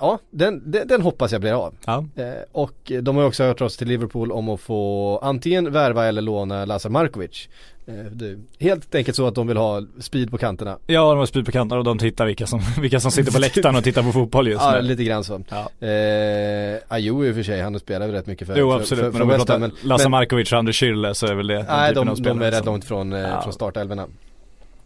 ja 0.00 0.18
den, 0.30 0.70
den, 0.70 0.88
den 0.88 1.02
hoppas 1.02 1.32
jag 1.32 1.40
blir 1.40 1.52
av. 1.52 1.74
Ja. 1.86 2.04
Eh, 2.16 2.24
och 2.52 2.92
de 3.02 3.16
har 3.16 3.24
också 3.24 3.44
hört 3.44 3.60
oss 3.60 3.76
till 3.76 3.88
Liverpool 3.88 4.32
om 4.32 4.48
att 4.48 4.60
få 4.60 5.18
antingen 5.22 5.72
värva 5.72 6.06
eller 6.06 6.22
låna 6.22 6.64
Lazar 6.64 6.90
Markovic. 6.90 7.48
Eh, 7.86 7.94
det 7.94 8.38
helt 8.58 8.94
enkelt 8.94 9.16
så 9.16 9.26
att 9.26 9.34
de 9.34 9.46
vill 9.46 9.56
ha 9.56 9.82
speed 10.00 10.30
på 10.30 10.38
kanterna. 10.38 10.78
Ja, 10.86 11.10
de 11.10 11.18
har 11.18 11.26
spyd 11.26 11.46
på 11.46 11.52
kanterna 11.52 11.78
och 11.78 11.84
de 11.84 11.98
tittar 11.98 12.26
vilka 12.26 12.46
som, 12.46 12.60
vilka 12.80 13.00
som 13.00 13.10
sitter 13.10 13.32
på 13.32 13.38
läktaren 13.38 13.76
och 13.76 13.84
tittar 13.84 14.02
på 14.02 14.12
fotboll 14.12 14.48
just 14.48 14.62
Ja, 14.62 14.72
nu. 14.72 14.82
lite 14.82 15.04
grann 15.04 15.24
så. 15.24 15.42
Ja. 15.48 15.86
Eh, 15.88 16.78
Ayew 16.88 17.28
i 17.28 17.30
och 17.30 17.34
för 17.34 17.42
sig, 17.42 17.60
han 17.60 17.80
spelar 17.80 18.06
väl 18.06 18.14
rätt 18.16 18.26
mycket 18.26 18.46
för, 18.46 18.56
Jo 18.58 18.72
absolut, 18.72 19.04
för, 19.04 19.10
men 19.10 19.12
för 19.12 19.22
om 19.22 19.28
vi 19.28 19.36
pratar 19.36 19.58
Men, 19.58 19.72
Lasse 19.82 20.04
men 20.04 20.10
Markovic 20.10 20.52
och 20.52 20.58
Anders 20.58 20.82
Schürrle 20.82 21.12
så 21.12 21.26
är 21.26 21.34
väl 21.34 21.46
det 21.46 21.62
nej, 21.68 21.94
de, 21.94 22.06
de 22.06 22.16
spelare 22.16 22.46
är 22.46 22.50
rätt 22.50 22.64
långt 22.64 22.84
från, 22.84 23.12
eh, 23.12 23.20
Ja. 23.20 23.42
från 23.42 23.52
startelvorna. 23.52 24.06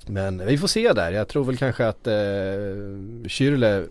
Men 0.06 0.46
vi 0.46 0.58
får 0.58 0.68
se 0.68 0.92
där, 0.92 1.12
jag 1.12 1.28
tror 1.28 1.44
väl 1.44 1.56
kanske 1.56 1.86
att 1.88 2.06
eh, 2.06 2.12
Schürrle 3.24 3.86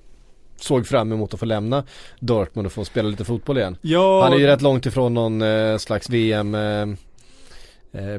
såg 0.60 0.88
fram 0.88 1.12
emot 1.12 1.34
att 1.34 1.40
få 1.40 1.46
lämna 1.46 1.84
Dortmund 2.20 2.66
och 2.66 2.72
få 2.72 2.86
spela 2.86 3.10
lite 3.10 3.26
fotboll 3.26 3.58
igen. 3.58 3.78
Ja, 3.82 4.24
Han 4.24 4.34
är 4.34 4.38
ju 4.38 4.48
rätt 4.48 4.62
långt 4.62 4.86
ifrån 4.86 5.14
någon 5.14 5.42
eh, 5.42 5.78
slags 5.78 6.10
VM 6.10 6.56
eh, 6.56 6.86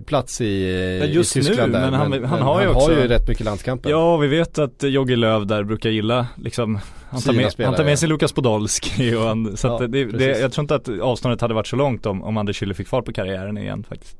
plats 0.07 0.41
i, 0.41 0.63
eh, 0.71 0.77
Ja, 0.79 1.05
just 1.05 1.37
i 1.37 1.41
Tyskland 1.43 1.73
nu, 1.73 1.79
där. 1.79 1.91
men 1.91 1.95
han- 1.95 2.25
han 2.25 2.43
har 2.43 2.61
ju 2.61 2.67
han 2.67 2.77
också- 2.77 2.91
har 2.95 3.01
ju 3.03 3.09
rätt 3.09 3.29
mycket 3.29 3.45
landskamper. 3.45 3.91
Ja, 3.91 4.17
vi 4.17 4.29
vet 4.29 4.59
att 4.59 4.83
Jogge 4.83 5.17
Löw 5.17 5.47
där 5.47 5.63
brukar 5.65 5.91
gilla 5.91 6.27
liksom 6.37 6.79
Han 7.11 7.21
tar 7.21 7.33
med, 7.33 7.53
han 7.59 7.75
tar 7.75 7.85
med 7.85 7.99
sig 7.99 8.09
Lukas 8.09 8.33
Podolski 8.33 9.15
och 9.17 9.23
han, 9.23 9.57
så 9.57 9.67
Ja, 9.69 9.87
det, 9.87 10.05
det, 10.05 10.39
jag 10.41 10.53
tror 10.53 10.63
inte 10.63 10.75
att 10.75 10.89
avståndet 11.01 11.41
hade 11.41 11.55
varit 11.55 11.67
så 11.67 11.77
långt 11.77 12.07
om, 12.07 12.23
om 12.23 12.37
Anders 12.37 12.63
Schürrle 12.63 12.73
fick 12.75 12.89
fart 12.89 13.05
på 13.05 13.13
karriären 13.13 13.59
igen 13.59 13.85
faktiskt. 13.89 14.17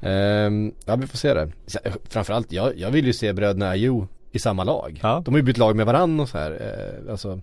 Ehm, 0.00 0.72
ja 0.84 0.96
vi 0.96 1.06
får 1.06 1.18
se 1.18 1.34
det. 1.34 1.42
Eh, 1.84 1.92
Framförallt, 2.08 2.52
jag, 2.52 2.78
jag 2.78 2.90
vill 2.90 3.06
ju 3.06 3.12
se 3.12 3.32
bröderna 3.32 3.68
Ayew 3.68 4.06
i 4.32 4.38
samma 4.38 4.64
lag. 4.64 5.00
Ja. 5.02 5.22
De 5.24 5.34
har 5.34 5.38
ju 5.38 5.42
bytt 5.44 5.58
lag 5.58 5.76
med 5.76 5.86
varann 5.86 6.20
och 6.20 6.28
så 6.28 6.38
här. 6.38 6.50
Eh, 6.50 7.10
alltså, 7.12 7.40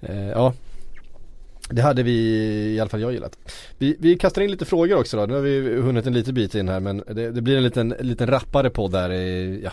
eh, 0.00 0.28
ja. 0.28 0.52
Det 1.70 1.82
hade 1.82 2.02
vi, 2.02 2.12
i 2.74 2.80
alla 2.80 2.90
fall 2.90 3.00
jag 3.00 3.12
gillat. 3.12 3.38
Vi, 3.78 3.96
vi 3.98 4.16
kastar 4.18 4.42
in 4.42 4.50
lite 4.50 4.64
frågor 4.64 4.98
också 4.98 5.16
då. 5.16 5.26
Nu 5.26 5.34
har 5.34 5.40
vi 5.40 5.80
hunnit 5.80 6.06
en 6.06 6.12
liten 6.12 6.34
bit 6.34 6.54
in 6.54 6.68
här 6.68 6.80
men 6.80 7.02
det, 7.06 7.30
det 7.30 7.42
blir 7.42 7.56
en 7.56 7.62
liten, 7.62 7.94
liten 8.00 8.26
rappare 8.26 8.70
podd 8.70 8.92
där 8.92 9.12
i, 9.12 9.60
ja. 9.64 9.70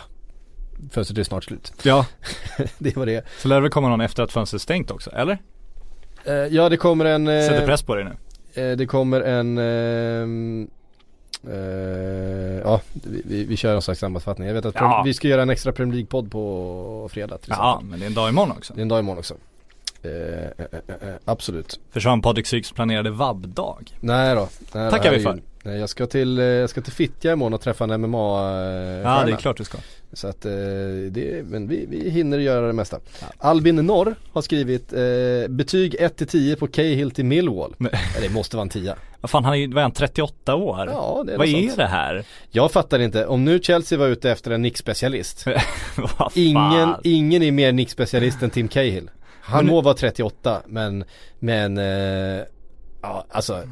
Fönstret 0.90 1.18
är 1.18 1.22
snart 1.22 1.44
slut. 1.44 1.72
Ja, 1.82 2.06
det 2.78 2.96
var 2.96 3.06
det. 3.06 3.24
så 3.38 3.48
lär 3.48 3.56
det 3.56 3.62
väl 3.62 3.70
komma 3.70 3.88
någon 3.88 4.00
efter 4.00 4.22
att 4.22 4.32
fönstret 4.32 4.60
är 4.60 4.62
stängt 4.62 4.90
också, 4.90 5.10
eller? 5.10 5.38
Eh, 6.24 6.32
ja 6.34 6.68
det 6.68 6.76
kommer 6.76 7.04
en 7.04 7.28
eh, 7.28 7.40
Sätter 7.48 7.66
press 7.66 7.82
på 7.82 7.94
dig 7.94 8.04
nu. 8.04 8.10
eh, 8.62 8.76
Det 8.76 8.86
kommer 8.86 9.20
en 9.20 9.58
ehm, 9.58 10.68
eh, 11.48 12.60
Ja, 12.64 12.80
vi, 12.92 13.22
vi, 13.24 13.44
vi 13.44 13.56
kör 13.56 13.72
någon 13.72 13.82
slags 13.82 14.00
sammanfattning. 14.00 14.46
Jag 14.48 14.54
vet 14.54 14.64
att 14.64 14.74
Ja. 14.74 15.02
vi 15.06 15.14
ska 15.14 15.28
göra 15.28 15.42
en 15.42 15.50
extra 15.50 15.72
Premier 15.72 15.94
League-podd 15.96 16.30
på 16.30 17.08
fredag 17.12 17.38
till 17.38 17.52
Ja, 17.56 17.72
exempel. 17.74 17.90
men 17.90 17.98
det 18.00 18.04
är 18.04 18.08
en 18.08 18.14
dag 18.14 18.28
imorgon 18.28 18.50
också. 18.56 18.74
Det 18.74 18.80
är 18.80 18.82
en 18.82 18.88
dag 18.88 18.98
imorgon 18.98 19.18
också. 19.18 19.34
Eh, 20.04 20.10
eh, 20.10 20.66
eh, 20.88 21.08
eh, 21.08 21.14
absolut. 21.24 21.80
Försvann 21.90 22.22
Patrik 22.22 22.46
Syks 22.46 22.72
planerade 22.72 23.10
vab-dag. 23.10 23.92
Nej 24.00 24.34
då. 24.34 24.48
Nej, 24.72 24.90
Tackar 24.90 25.10
vi 25.10 25.24
herregud. 25.24 25.42
Nej, 25.62 25.78
jag 25.78 25.88
ska 25.88 26.06
till, 26.06 26.38
jag 26.38 26.70
ska 26.70 26.80
till 26.80 26.92
Fittja 26.92 27.32
imorgon 27.32 27.54
och 27.54 27.60
träffa 27.60 27.84
en 27.84 28.00
MMA 28.00 28.18
Ja, 29.02 29.22
det 29.26 29.32
är 29.32 29.36
klart 29.36 29.56
du 29.56 29.64
ska. 29.64 29.78
Så 30.12 30.28
att 30.28 30.40
det, 31.10 31.44
men 31.44 31.68
vi, 31.68 31.86
vi 31.88 32.10
hinner 32.10 32.38
göra 32.38 32.66
det 32.66 32.72
mesta. 32.72 33.00
Albin 33.38 33.76
Norr 33.76 34.14
har 34.32 34.42
skrivit 34.42 34.92
eh, 34.92 35.00
betyg 35.48 35.96
1-10 36.00 36.56
på 36.56 36.66
Cahill 36.66 37.10
till 37.10 37.24
Millwall. 37.24 37.74
Ja, 37.78 37.88
det 38.20 38.28
måste 38.28 38.56
vara 38.56 38.62
en 38.62 38.68
10. 38.68 38.94
Vad 39.20 39.30
fan, 39.30 39.44
han 39.44 39.54
är 39.54 39.58
ju, 39.58 39.74
han, 39.78 39.92
38 39.92 40.54
år? 40.54 40.88
Ja, 40.92 41.22
det 41.26 41.32
är 41.32 41.38
Vad 41.38 41.46
är 41.46 41.62
sånt. 41.62 41.76
det 41.76 41.86
här? 41.86 42.24
Jag 42.50 42.72
fattar 42.72 42.98
inte, 42.98 43.26
om 43.26 43.44
nu 43.44 43.60
Chelsea 43.62 43.98
var 43.98 44.06
ute 44.06 44.30
efter 44.30 44.50
en 44.50 44.62
nickspecialist 44.62 45.46
Vad 45.96 46.10
fan? 46.10 46.30
Ingen, 46.34 46.94
ingen 47.04 47.42
är 47.42 47.52
mer 47.52 47.72
nickspecialist 47.72 48.42
än 48.42 48.50
Tim 48.50 48.68
Cahill 48.68 49.10
Han 49.46 49.64
Men- 49.64 49.74
må 49.74 49.80
vara 49.80 49.94
38 49.94 50.62
men, 50.66 51.04
men, 51.38 51.78
eh, 51.78 52.42
ja 53.02 53.26
alltså 53.30 53.62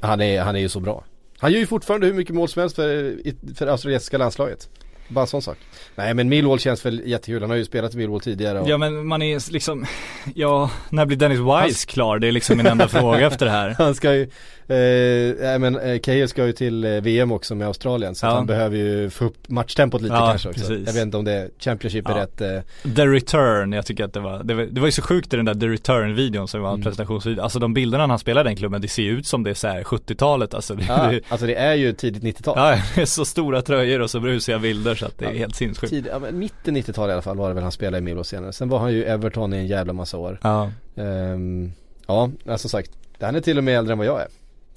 han 0.00 0.20
är, 0.20 0.40
han 0.40 0.56
är 0.56 0.60
ju 0.60 0.68
så 0.68 0.80
bra 0.80 1.04
Han 1.38 1.52
gör 1.52 1.58
ju 1.58 1.66
fortfarande 1.66 2.06
hur 2.06 2.14
mycket 2.14 2.34
mål 2.34 2.48
som 2.48 2.60
helst 2.60 2.76
för, 2.76 3.16
för 3.54 3.66
australiensiska 3.66 4.18
landslaget 4.18 4.68
Bara 5.08 5.20
en 5.20 5.26
sån 5.26 5.42
sak 5.42 5.56
Nej 5.94 6.14
men 6.14 6.28
Millwall 6.28 6.58
känns 6.58 6.86
väl 6.86 7.02
jättekul, 7.06 7.40
han 7.42 7.50
har 7.50 7.56
ju 7.56 7.64
spelat 7.64 7.94
i 7.94 7.96
Millwall 7.96 8.20
tidigare 8.20 8.60
och, 8.60 8.68
Ja 8.68 8.78
men 8.78 9.06
man 9.06 9.22
är 9.22 9.52
liksom, 9.52 9.86
ja, 10.34 10.70
när 10.90 11.06
blir 11.06 11.16
Dennis 11.16 11.38
Wise 11.68 11.86
klar? 11.86 12.18
Det 12.18 12.28
är 12.28 12.32
liksom 12.32 12.56
min 12.56 12.66
enda 12.66 12.88
fråga 12.98 13.26
efter 13.26 13.46
det 13.46 13.52
här. 13.52 13.74
Han 13.78 13.94
ska 13.94 14.14
ju, 14.14 14.30
eh, 14.70 15.58
men 15.58 15.78
eh, 15.78 15.98
Cahill 15.98 16.28
ska 16.28 16.46
ju 16.46 16.52
till 16.52 16.84
eh, 16.84 16.90
VM 16.90 17.32
också 17.32 17.54
med 17.54 17.66
Australien 17.66 18.14
så 18.14 18.26
Ja. 18.26 18.30
han 18.30 18.46
behöver 18.46 18.76
ju 18.76 19.10
få 19.10 19.24
upp 19.24 19.48
matchtempot 19.48 20.02
lite 20.02 20.14
Ja, 20.14 20.28
kanske 20.30 20.48
också 20.48 20.60
precis. 20.60 20.86
Jag 20.86 20.92
vet 20.94 21.02
inte 21.02 21.16
om 21.16 21.24
det, 21.24 21.48
Championship 21.58 22.08
är 22.08 22.10
Ja. 22.16 22.22
rätt 22.22 22.40
eh, 22.40 22.92
The 22.96 23.06
Return, 23.06 23.72
jag 23.72 23.86
tycker 23.86 24.04
att 24.04 24.12
det 24.12 24.20
var, 24.20 24.42
det 24.44 24.54
var, 24.54 24.62
det 24.62 24.80
var 24.80 24.88
ju 24.88 24.92
så 24.92 25.02
sjukt 25.02 25.34
i 25.34 25.36
den 25.36 25.44
där 25.44 25.54
The 25.54 25.66
Return-videon 25.66 26.48
som 26.48 26.60
var 26.62 26.68
en 26.68 26.74
Mm. 26.74 26.84
presentationsvideo. 26.84 27.42
Alltså 27.42 27.58
de 27.58 27.74
bilderna 27.74 28.06
han 28.06 28.18
spelar 28.18 28.40
i 28.40 28.44
den 28.44 28.56
klubben, 28.56 28.80
det 28.80 28.88
ser 28.88 29.02
ju 29.02 29.10
ut 29.18 29.26
som 29.26 29.42
det 29.42 29.50
är 29.50 29.54
så 29.54 29.68
här 29.68 29.82
70-talet 29.82 30.54
alltså. 30.54 30.74
Det, 30.74 30.84
Ja, 30.88 31.06
det, 31.10 31.20
alltså 31.28 31.46
det 31.46 31.54
är 31.54 31.74
ju 31.74 31.92
tidigt 31.92 32.22
90-tal 32.22 32.54
ja, 32.58 32.82
det 32.94 33.00
är 33.02 33.06
så 33.06 33.24
stora 33.24 33.62
tröjor 33.62 34.00
och 34.00 34.10
så 34.10 34.20
brusiga 34.20 34.58
bilder 34.58 34.94
så 34.94 35.06
att 35.06 35.18
det 35.18 35.24
är 35.24 35.34
helt 35.34 35.54
sinnessjukt. 35.56 35.90
Tid, 35.92 36.06
ja, 36.10 36.18
men 36.18 36.38
mitten 36.38 36.76
90-tal 36.76 37.10
i 37.10 37.12
alla 37.12 37.22
fall 37.22 37.36
var 37.36 37.48
det 37.48 37.54
väl 37.54 37.62
han 37.62 37.72
spelade 37.72 37.98
i 37.98 38.00
Millwall 38.00 38.24
senare. 38.24 38.52
Sen 38.52 38.68
var 38.68 38.78
han 38.78 38.92
ju 38.92 39.04
Everton 39.04 39.54
i 39.54 39.56
en 39.56 39.66
jävla 39.66 39.92
massa 39.92 40.16
år. 40.18 40.38
Ja, 40.42 40.70
Ehm, 40.96 41.72
ja, 42.06 42.30
alltså 42.48 42.68
sagt. 42.68 42.90
Han 43.20 43.34
är 43.36 43.40
till 43.40 43.58
och 43.58 43.64
med 43.64 43.78
äldre 43.78 43.92
än 43.92 43.98
vad 43.98 44.06
jag 44.06 44.20
är. 44.20 44.26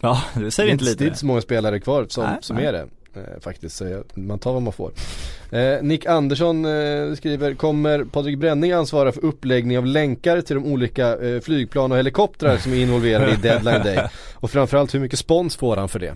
Ja 0.03 0.21
det 0.33 0.51
säger 0.51 0.71
inte 0.71 0.85
Det 0.85 0.89
är 0.89 0.91
lite. 0.91 1.05
inte 1.05 1.17
så 1.19 1.25
många 1.25 1.41
spelare 1.41 1.79
kvar 1.79 2.05
som, 2.09 2.23
Nej, 2.23 2.37
som 2.41 2.55
nej. 2.55 2.65
är 2.65 2.73
det. 2.73 2.87
Eh, 3.15 3.39
faktiskt, 3.41 3.75
så 3.75 4.03
man 4.13 4.39
tar 4.39 4.53
vad 4.53 4.61
man 4.61 4.73
får. 4.73 4.91
Eh, 5.51 5.81
Nick 5.83 6.05
Andersson 6.05 6.65
eh, 6.65 7.13
skriver, 7.15 7.53
kommer 7.53 8.03
Patrik 8.03 8.37
Bränning 8.37 8.71
ansvara 8.71 9.11
för 9.11 9.25
uppläggning 9.25 9.77
av 9.77 9.85
länkar 9.85 10.41
till 10.41 10.55
de 10.55 10.65
olika 10.65 11.17
eh, 11.17 11.39
flygplan 11.41 11.91
och 11.91 11.97
helikoptrar 11.97 12.57
som 12.57 12.73
är 12.73 12.77
involverade 12.77 13.31
i 13.31 13.35
Deadline 13.41 13.83
Day? 13.83 13.99
Och 14.35 14.51
framförallt 14.51 14.93
hur 14.93 14.99
mycket 14.99 15.19
spons 15.19 15.55
får 15.55 15.77
han 15.77 15.89
för 15.89 15.99
det? 15.99 16.15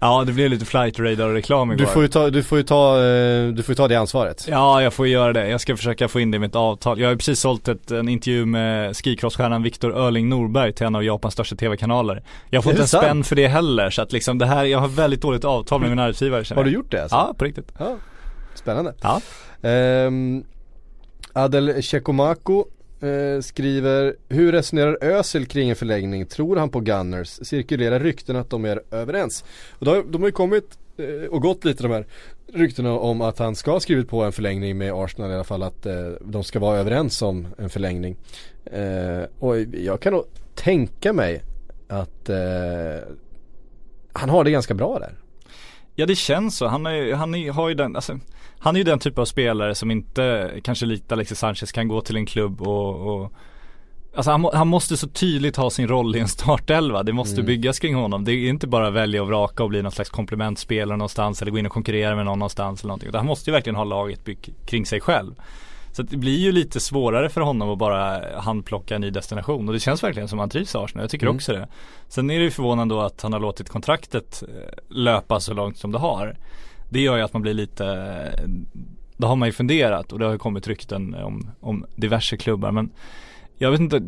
Ja, 0.00 0.24
det 0.26 0.32
blev 0.32 0.50
lite 0.50 0.64
flight 0.64 0.98
radar 0.98 1.28
reklam 1.28 1.72
igår. 1.72 1.78
Du 1.78 1.86
får 1.86 2.02
ju 2.02 2.08
ta, 2.08 2.30
du 2.30 2.42
får 2.42 2.58
ju 2.58 2.64
ta, 2.64 3.04
eh, 3.04 3.48
du 3.48 3.62
får 3.62 3.72
ju 3.72 3.74
ta 3.76 3.88
det 3.88 3.96
ansvaret. 3.96 4.46
Ja, 4.48 4.82
jag 4.82 4.92
får 4.92 5.06
göra 5.06 5.32
det. 5.32 5.48
Jag 5.48 5.60
ska 5.60 5.76
försöka 5.76 6.08
få 6.08 6.20
in 6.20 6.30
det 6.30 6.36
i 6.36 6.38
mitt 6.38 6.54
avtal. 6.54 7.00
Jag 7.00 7.06
har 7.06 7.12
ju 7.12 7.18
precis 7.18 7.40
sålt 7.40 7.68
ett, 7.68 7.90
en 7.90 8.08
intervju 8.08 8.46
med 8.46 8.96
skicrossstjärnan 8.96 9.62
Viktor 9.62 9.96
Örling 9.96 10.28
Norberg 10.28 10.72
till 10.72 10.86
en 10.86 10.96
av 10.96 11.04
Japans 11.04 11.34
största 11.34 11.56
tv-kanaler. 11.56 12.22
Jag 12.50 12.64
inte 12.70 12.78
det 12.78 12.82
en 12.82 12.88
sant? 12.88 13.04
spänn 13.04 13.24
för 13.24 13.36
det 13.36 13.48
heller, 13.48 13.90
så 13.90 14.02
att 14.02 14.12
liksom 14.12 14.38
det 14.38 14.46
här, 14.46 14.64
jag 14.64 14.78
har 14.78 14.88
väldigt 14.88 15.22
dåligt 15.22 15.44
avtal 15.44 15.80
med 15.80 15.90
min 15.90 15.98
arbetsgivare 16.06 16.54
Har 16.54 16.64
du 16.64 16.70
gjort 16.70 16.90
det 16.90 17.02
alltså? 17.02 17.16
Ja, 17.16 17.34
på 17.38 17.44
riktigt. 17.44 17.72
Ja, 17.78 17.96
spännande. 18.54 18.94
Ja. 19.02 19.20
Ehm, 19.68 20.44
Adel 21.32 21.82
Chekomako 21.82 22.64
eh, 23.00 23.40
skriver 23.40 24.16
Hur 24.28 24.52
resonerar 24.52 25.04
Özil 25.04 25.46
kring 25.46 25.70
en 25.70 25.76
förlängning? 25.76 26.26
Tror 26.26 26.56
han 26.56 26.70
på 26.70 26.80
Gunners? 26.80 27.28
Cirkulerar 27.28 28.00
rykten 28.00 28.36
att 28.36 28.50
de 28.50 28.64
är 28.64 28.82
överens? 28.90 29.44
Och 29.70 29.84
de, 29.84 30.12
de 30.12 30.22
har 30.22 30.28
ju 30.28 30.32
kommit 30.32 30.78
eh, 30.96 31.28
och 31.30 31.42
gått 31.42 31.64
lite 31.64 31.82
de 31.82 31.92
här 31.92 32.06
ryktena 32.52 32.92
om 32.92 33.20
att 33.20 33.38
han 33.38 33.56
ska 33.56 33.70
ha 33.70 33.80
skrivit 33.80 34.08
på 34.08 34.22
en 34.22 34.32
förlängning 34.32 34.78
med 34.78 34.92
Arsenal 34.92 35.30
i 35.30 35.34
alla 35.34 35.44
fall 35.44 35.62
att 35.62 35.86
eh, 35.86 36.08
de 36.20 36.44
ska 36.44 36.58
vara 36.58 36.78
överens 36.78 37.22
om 37.22 37.48
en 37.58 37.70
förlängning. 37.70 38.16
Eh, 38.64 39.22
och 39.38 39.60
jag 39.60 40.00
kan 40.00 40.12
nog 40.12 40.24
tänka 40.54 41.12
mig 41.12 41.42
att 41.88 42.28
eh, 42.28 43.08
han 44.12 44.28
har 44.28 44.44
det 44.44 44.50
ganska 44.50 44.74
bra 44.74 44.98
där. 44.98 45.14
Ja 45.98 46.06
det 46.06 46.14
känns 46.16 46.56
så, 46.56 46.66
han, 46.66 46.86
är, 46.86 47.14
han 47.14 47.34
är, 47.34 47.52
har 47.52 47.68
ju 47.68 47.74
den, 47.74 47.96
alltså, 47.96 48.18
han 48.58 48.76
är 48.76 48.78
ju 48.80 48.84
den 48.84 48.98
typ 48.98 49.18
av 49.18 49.24
spelare 49.24 49.74
som 49.74 49.90
inte 49.90 50.50
kanske 50.64 50.86
likt 50.86 51.12
Alexis 51.12 51.38
Sanchez 51.38 51.72
kan 51.72 51.88
gå 51.88 52.00
till 52.00 52.16
en 52.16 52.26
klubb 52.26 52.62
och, 52.62 53.22
och 53.22 53.32
Alltså 54.16 54.30
han, 54.30 54.44
han 54.52 54.68
måste 54.68 54.96
så 54.96 55.08
tydligt 55.08 55.56
ha 55.56 55.70
sin 55.70 55.88
roll 55.88 56.16
i 56.16 56.18
en 56.20 56.28
startelva, 56.28 57.02
det 57.02 57.12
måste 57.12 57.34
Mm. 57.40 57.46
byggas 57.46 57.78
kring 57.78 57.94
honom. 57.94 58.24
Det 58.24 58.32
är 58.32 58.48
inte 58.48 58.66
bara 58.66 58.90
välja 58.90 59.22
och 59.22 59.28
vraka 59.28 59.62
och 59.62 59.68
bli 59.68 59.82
någon 59.82 59.92
slags 59.92 60.10
komplementspelare 60.10 60.96
någonstans 60.96 61.42
eller 61.42 61.52
gå 61.52 61.58
in 61.58 61.66
och 61.66 61.72
konkurrera 61.72 62.16
med 62.16 62.24
någon 62.24 62.38
någonstans 62.38 62.80
eller 62.80 62.88
någonting. 62.88 63.08
Utan 63.08 63.18
han 63.18 63.26
måste 63.26 63.50
ju 63.50 63.52
verkligen 63.52 63.76
ha 63.76 63.84
laget 63.84 64.24
byggt 64.24 64.48
kring 64.66 64.86
sig 64.86 65.00
själv. 65.00 65.34
Så 65.96 66.02
det 66.02 66.16
blir 66.16 66.38
ju 66.38 66.52
lite 66.52 66.80
svårare 66.80 67.28
för 67.28 67.40
honom 67.40 67.70
att 67.70 67.78
bara 67.78 68.22
handplocka 68.40 68.94
en 68.94 69.00
ny 69.00 69.10
destination 69.10 69.68
och 69.68 69.74
det 69.74 69.80
känns 69.80 70.02
verkligen 70.04 70.28
som 70.28 70.38
han 70.38 70.48
trivs 70.50 70.74
i 70.74 70.78
Arsenal, 70.78 71.02
jag 71.02 71.10
tycker 71.10 71.26
Mm. 71.26 71.36
också 71.36 71.52
det. 71.52 71.68
Sen 72.08 72.30
är 72.30 72.38
det 72.38 72.44
ju 72.44 72.50
förvånande 72.50 72.94
då 72.94 73.00
att 73.00 73.22
han 73.22 73.32
har 73.32 73.40
låtit 73.40 73.68
kontraktet 73.68 74.42
eh, 74.48 74.78
löpa 74.88 75.40
så 75.40 75.54
långt 75.54 75.78
som 75.78 75.92
det 75.92 75.98
har. 75.98 76.36
Det 76.88 77.00
gör 77.00 77.16
ju 77.16 77.22
att 77.22 77.32
man 77.32 77.42
blir 77.42 77.54
lite, 77.54 77.84
då 79.16 79.26
har 79.26 79.36
man 79.36 79.48
ju 79.48 79.52
funderat 79.52 80.12
och 80.12 80.18
det 80.18 80.24
har 80.24 80.32
ju 80.32 80.38
kommit 80.38 80.66
rykten 80.68 81.14
om, 81.14 81.50
om 81.60 81.86
diverse 81.96 82.36
klubbar 82.36 82.70
men 82.72 82.90
jag 83.58 83.70
vet 83.70 83.80
inte 83.80 84.00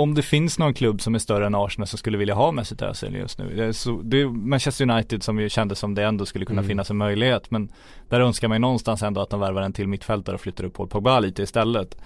om 0.00 0.14
det 0.14 0.22
finns 0.22 0.58
någon 0.58 0.74
klubb 0.74 1.00
som 1.00 1.14
är 1.14 1.18
större 1.18 1.46
än 1.46 1.54
Arsenal 1.54 1.86
som 1.86 1.98
skulle 1.98 2.18
vilja 2.18 2.34
ha 2.34 2.52
Mesut 2.52 2.82
Özil 2.82 3.14
just 3.14 3.38
nu. 3.38 3.56
Det 3.56 3.64
är, 3.64 3.72
så, 3.72 4.00
det 4.04 4.20
är 4.20 4.26
Manchester 4.26 4.90
United 4.90 5.22
som 5.22 5.40
ju 5.40 5.48
kändes 5.48 5.78
som 5.78 5.94
det 5.94 6.04
ändå 6.04 6.26
skulle 6.26 6.44
kunna 6.44 6.60
Mm. 6.60 6.68
finnas 6.68 6.90
en 6.90 6.96
möjlighet 6.96 7.50
men 7.50 7.68
där 8.08 8.20
önskar 8.20 8.48
man 8.48 8.54
ju 8.54 8.58
någonstans 8.60 9.02
ändå 9.02 9.20
att 9.20 9.30
de 9.30 9.40
värvar 9.40 9.62
en 9.62 9.72
till 9.72 9.88
mittfältare 9.88 10.34
och 10.34 10.40
flyttar 10.40 10.64
upp 10.64 10.74
Paul 10.74 10.88
Pogba 10.88 11.20
lite 11.20 11.42
istället. 11.42 11.96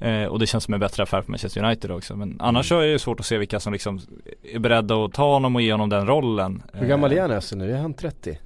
Eh, 0.00 0.24
och 0.24 0.38
det 0.38 0.46
känns 0.46 0.64
som 0.64 0.74
en 0.74 0.80
bättre 0.80 1.02
affär 1.02 1.22
för 1.22 1.30
Manchester 1.32 1.64
United 1.64 1.90
också. 1.90 2.16
Men 2.16 2.36
annars 2.40 2.68
så 2.68 2.80
är 2.80 2.86
det 2.86 2.98
svårt 2.98 3.20
att 3.20 3.26
se 3.26 3.38
vilka 3.38 3.60
som 3.60 3.72
liksom 3.72 4.00
är 4.54 4.58
beredda 4.58 5.04
att 5.04 5.12
ta 5.12 5.32
honom 5.32 5.56
och 5.56 5.62
ge 5.62 5.72
honom 5.72 5.88
den 5.88 6.06
rollen. 6.06 6.62
Hur 6.72 6.86
gammal 6.86 7.12
Eh, 7.12 7.16
är 7.18 7.22
han 7.22 7.30
Özil 7.30 7.58
nu? 7.58 7.72
Är 7.72 7.78
han 7.78 7.94
30? 7.94 8.38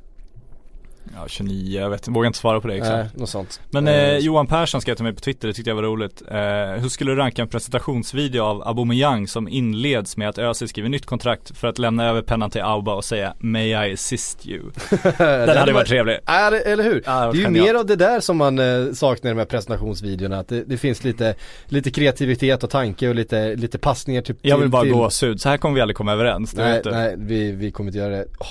Ja 1.15 1.25
29, 1.29 1.81
jag 1.81 1.91
vet 1.91 2.09
vågar 2.09 2.27
inte 2.27 2.39
svara 2.39 2.61
på 2.61 2.69
det 2.69 2.75
exakt. 2.75 2.93
Nej, 2.95 3.07
något 3.15 3.29
sånt. 3.29 3.61
Men 3.71 3.89
Eh, 3.89 3.95
eh, 3.95 4.19
Johan 4.19 4.47
Persson 4.47 4.81
skrev 4.81 4.95
till 4.95 5.05
mig 5.05 5.15
på 5.15 5.21
Twitter, 5.21 5.49
det 5.49 5.55
tyckte 5.55 5.71
jag 5.71 5.75
var 5.75 5.83
roligt. 5.83 6.23
Eh, 6.31 6.37
hur 6.83 6.89
skulle 6.89 7.11
du 7.11 7.17
ranka 7.17 7.43
en 7.43 7.49
presentationsvideo 7.49 8.43
av 8.43 8.69
Aubameyang 8.69 9.29
som 9.29 9.49
inleds 9.49 10.17
med 10.17 10.29
att 10.29 10.39
Özil 10.39 10.69
skriver 10.69 10.89
nytt 10.89 11.07
kontrakt 11.07 11.59
för 11.59 11.69
att 11.69 11.79
lämna 11.79 12.09
över 12.09 12.23
pennan 12.23 12.51
till 12.51 12.61
Auba 12.63 12.95
och 12.95 13.05
säga 13.05 13.35
May 13.39 13.67
I 13.69 13.93
assist 13.93 14.47
you? 14.47 14.63
Den 15.19 15.57
hade 15.59 15.73
varit 15.73 15.89
trevlig. 15.89 16.17
Det- 16.27 16.73
eller 16.73 16.85
hur? 16.85 17.03
Ja, 17.07 17.27
det 17.27 17.33
det 17.33 17.39
är 17.39 17.43
ju 17.43 17.51
mer 17.63 17.75
av 17.75 17.87
det 17.87 17.97
där 17.97 18.21
som 18.21 18.37
man 18.37 18.59
eh, 18.59 18.93
saknar 18.93 19.31
i 19.31 19.35
de 19.35 19.39
här 19.39 19.47
presentationsvideorna. 19.47 20.39
Att 20.39 20.49
det, 20.49 20.65
det 20.65 20.77
finns 20.77 21.05
lite, 21.05 21.35
lite 21.67 21.91
kreativitet 21.91 22.65
och 22.65 22.71
tanke 22.71 23.09
och 23.09 23.15
lite, 23.15 23.55
lite 23.57 23.79
passningar 23.79 24.23
typ 24.23 24.37
Jag 24.43 24.59
vill 24.59 24.69
bara 24.69 24.83
till... 24.83 24.93
gåshud, 24.93 25.41
så 25.41 25.49
här 25.49 25.57
kommer 25.57 25.75
vi 25.75 25.81
aldrig 25.81 25.97
komma 25.97 26.13
överens. 26.13 26.57
Nej, 26.57 26.83
nej 26.85 27.15
vi, 27.19 27.53
vi 27.53 27.71
kommer 27.71 27.89
inte 27.89 27.99
göra 27.99 28.11
det. 28.11 28.27
Jag 28.39 28.47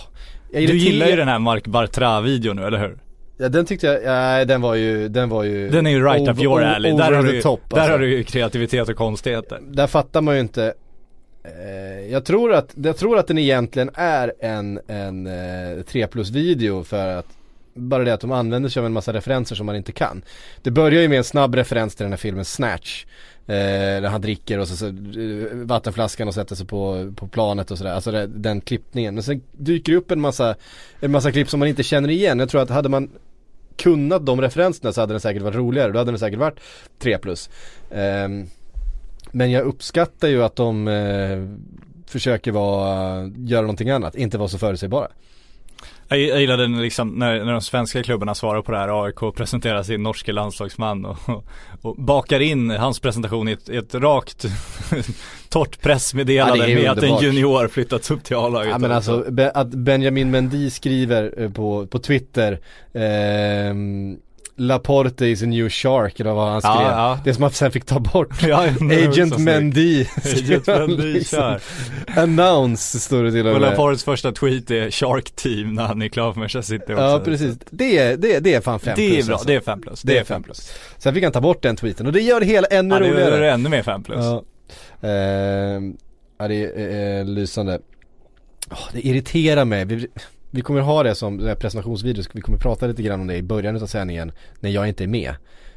du 0.51 0.77
gillar 0.77 1.07
ju 1.07 1.15
den 1.15 1.27
här 1.27 1.39
Mark 1.39 1.67
Bartra-videon 1.67 2.55
nu, 2.55 2.65
eller 2.65 2.79
hur? 2.79 2.97
Ja 3.37 3.49
den 3.49 3.65
tyckte 3.65 3.87
jag, 3.87 4.03
nej 4.03 4.45
den 4.45 4.61
var 4.61 4.75
ju, 4.75 5.07
den 5.07 5.29
var 5.29 5.43
ju 5.43 5.69
Den 5.69 5.87
är 5.87 5.91
ju 5.91 6.03
right 6.03 6.27
up 6.27 6.39
your 6.39 6.63
alley. 6.63 6.91
Där 6.91 7.11
har, 7.11 7.23
du, 7.23 7.41
top, 7.41 7.69
där 7.69 7.77
alltså. 7.77 7.91
har 7.91 7.99
du 7.99 8.17
ju 8.17 8.23
kreativitet 8.23 8.89
och 8.89 8.95
konstigheter. 8.95 9.59
Där 9.61 9.87
fattar 9.87 10.21
man 10.21 10.35
ju 10.35 10.41
inte 10.41 10.73
eh, 11.43 12.11
jag, 12.11 12.25
tror 12.25 12.53
att, 12.53 12.73
jag 12.75 12.97
tror 12.97 13.17
att 13.17 13.27
den 13.27 13.37
egentligen 13.37 13.89
är 13.93 14.33
en, 14.39 14.79
en 14.87 15.27
eh, 15.27 15.83
3 15.83 16.07
plus 16.07 16.29
video 16.29 16.83
för 16.83 17.07
att 17.07 17.27
bara 17.73 18.03
det 18.03 18.13
att 18.13 18.21
de 18.21 18.31
använder 18.31 18.69
sig 18.69 18.79
av 18.79 18.85
en 18.85 18.93
massa 18.93 19.13
referenser 19.13 19.55
som 19.55 19.65
man 19.65 19.75
inte 19.75 19.91
kan. 19.91 20.21
Det 20.61 20.71
börjar 20.71 21.01
ju 21.01 21.07
med 21.07 21.17
en 21.17 21.23
snabb 21.23 21.55
referens 21.55 21.95
till 21.95 22.03
den 22.03 22.11
här 22.11 22.17
filmen 22.17 22.45
Snatch. 22.45 23.05
Eh, 23.47 24.01
där 24.01 24.09
han 24.09 24.21
dricker 24.21 24.59
och 24.59 24.67
så, 24.67 24.75
så 24.75 24.87
eh, 24.87 24.93
vattenflaskan 25.53 26.27
och 26.27 26.33
sätter 26.33 26.55
sig 26.55 26.67
på, 26.67 27.13
på 27.15 27.27
planet 27.27 27.71
och 27.71 27.77
sådär. 27.77 27.91
Alltså 27.91 28.11
det, 28.11 28.27
den 28.27 28.61
klippningen. 28.61 29.13
Men 29.13 29.23
sen 29.23 29.41
dyker 29.51 29.91
det 29.91 29.97
upp 29.97 30.11
en 30.11 30.21
massa, 30.21 30.55
en 30.99 31.11
massa 31.11 31.31
klipp 31.31 31.49
som 31.49 31.59
man 31.59 31.69
inte 31.69 31.83
känner 31.83 32.09
igen. 32.09 32.39
Jag 32.39 32.49
tror 32.49 32.61
att 32.61 32.69
hade 32.69 32.89
man 32.89 33.09
kunnat 33.77 34.25
de 34.25 34.41
referenserna 34.41 34.93
så 34.93 35.01
hade 35.01 35.13
den 35.13 35.21
säkert 35.21 35.41
varit 35.41 35.55
roligare. 35.55 35.91
Då 35.91 35.99
hade 35.99 36.11
den 36.11 36.19
säkert 36.19 36.39
varit 36.39 36.59
3 36.99 37.17
plus. 37.17 37.49
Eh, 37.91 38.27
men 39.31 39.51
jag 39.51 39.65
uppskattar 39.65 40.27
ju 40.27 40.43
att 40.43 40.55
de 40.55 40.87
eh, 40.87 41.45
försöker 42.05 42.51
vara, 42.51 43.31
göra 43.37 43.61
någonting 43.61 43.89
annat, 43.89 44.15
inte 44.15 44.37
vara 44.37 44.49
så 44.49 44.57
förutsägbara. 44.57 45.07
Jag, 46.07 46.19
jag 46.19 46.41
gillade 46.41 46.67
när, 46.67 46.81
liksom, 46.81 47.09
när, 47.09 47.45
när 47.45 47.51
de 47.51 47.61
svenska 47.61 48.03
klubbarna 48.03 48.35
svarar 48.35 48.61
på 48.61 48.71
det 48.71 48.77
här, 48.77 49.03
AIK 49.05 49.35
presenterar 49.35 49.83
sin 49.83 50.03
norske 50.03 50.31
landslagsman 50.31 51.05
och, 51.05 51.17
och, 51.29 51.45
och 51.81 51.95
bakar 51.95 52.39
in 52.39 52.69
hans 52.69 52.99
presentation 52.99 53.47
i 53.47 53.51
ett, 53.51 53.69
i 53.69 53.77
ett 53.77 53.95
rakt 53.95 54.45
torrt 55.49 55.81
pressmeddelande 55.81 56.69
Ja, 56.69 56.79
med 56.79 56.91
att 56.91 57.03
en 57.03 57.23
junior 57.23 57.67
flyttats 57.67 58.11
upp 58.11 58.23
till 58.23 58.35
A-laget. 58.35 58.71
Ja 58.71 58.77
men 58.77 58.91
alltså 58.91 59.25
be, 59.31 59.51
att 59.51 59.69
Benjamin 59.69 60.31
Mendy 60.31 60.69
skriver 60.69 61.41
eh, 61.41 61.51
på, 61.51 61.87
på 61.87 61.99
Twitter 61.99 62.59
ehm, 62.93 64.17
Laporte 64.57 65.25
is 65.25 65.43
a 65.43 65.45
new 65.45 65.69
shark 65.69 66.19
eller 66.19 66.31
vad 66.33 66.45
han 66.51 66.61
Ja, 66.63 66.73
skrev. 66.75 66.87
ja. 66.87 67.19
Det 67.23 67.33
som 67.33 67.41
man 67.41 67.51
sen 67.51 67.71
fick 67.71 67.85
ta 67.85 67.99
bort. 67.99 68.43
Ja, 68.47 68.67
det 68.89 69.07
Agent. 69.07 69.37
Mendy. 69.37 70.05
Agent 70.25 70.67
Mendy 70.67 71.03
liksom. 71.13 71.39
kör. 71.39 71.61
Announce 72.21 72.99
står 72.99 73.23
det 73.23 73.31
till 73.31 73.47
och 73.47 73.55
Och 73.55 73.61
med. 73.61 73.69
Laportes 73.69 74.03
första 74.03 74.31
tweet 74.31 74.71
är 74.71 74.91
Shark 74.91 75.31
Team 75.35 75.73
när 75.73 75.83
han 75.83 76.01
är 76.01 76.07
klar 76.07 76.33
för 76.33 76.39
Manchester 76.39 76.73
City 76.77 76.93
också. 76.93 77.03
Ja 77.03 77.21
precis. 77.25 77.57
Det 77.69 77.97
är, 77.97 78.17
det, 78.17 78.35
är- 78.35 78.41
det 78.41 78.53
är 78.53 78.61
fan 78.61 78.79
fem 78.79 78.93
Det 78.97 79.09
plus 79.09 79.23
är 79.23 79.27
bra, 79.27 79.33
alltså. 79.35 79.47
det 79.47 79.55
är 79.55 79.59
5 79.61 79.81
plus. 79.81 80.01
Det 80.01 80.17
är 80.17 80.23
fem 80.23 80.43
plus. 80.43 80.71
Sen 80.97 81.13
fick 81.13 81.23
han 81.23 81.33
ta 81.33 81.41
bort 81.41 81.61
den 81.63 81.75
tweeten 81.75 82.05
och 82.07 82.13
det 82.13 82.21
gör 82.21 82.39
det 82.39 82.45
hela 82.45 82.67
ännu 82.67 82.95
Ja, 82.95 82.99
det 82.99 83.09
roligare. 83.11 83.35
är 83.35 83.41
det 83.41 83.51
ännu 83.51 83.69
mer 83.69 83.83
5 83.83 84.03
plus. 84.03 84.19
Ja. 84.25 84.43
Ehm, 85.09 85.97
ja 86.39 86.47
det 86.47 86.55
är 86.65 87.19
eh, 87.19 87.25
lysande. 87.25 87.79
Åh, 88.71 88.77
det 88.93 89.07
irriterar 89.07 89.65
mig. 89.65 90.07
Vi, 90.55 90.61
kommer 90.61 90.81
ha 90.81 91.03
det 91.03 91.15
som 91.15 91.37
det 91.37 91.47
här 91.47 91.55
presentationsvideo, 91.55 92.23
vi 92.31 92.41
kommer 92.41 92.57
prata 92.57 92.87
lite 92.87 93.01
grann 93.03 93.21
om 93.21 93.27
det 93.27 93.35
i 93.35 93.43
början 93.43 93.75
av 93.75 93.87
sändningen 93.87 94.31
när 94.59 94.69
jag 94.69 94.87
inte 94.87 95.03
är 95.03 95.07
med. 95.07 95.35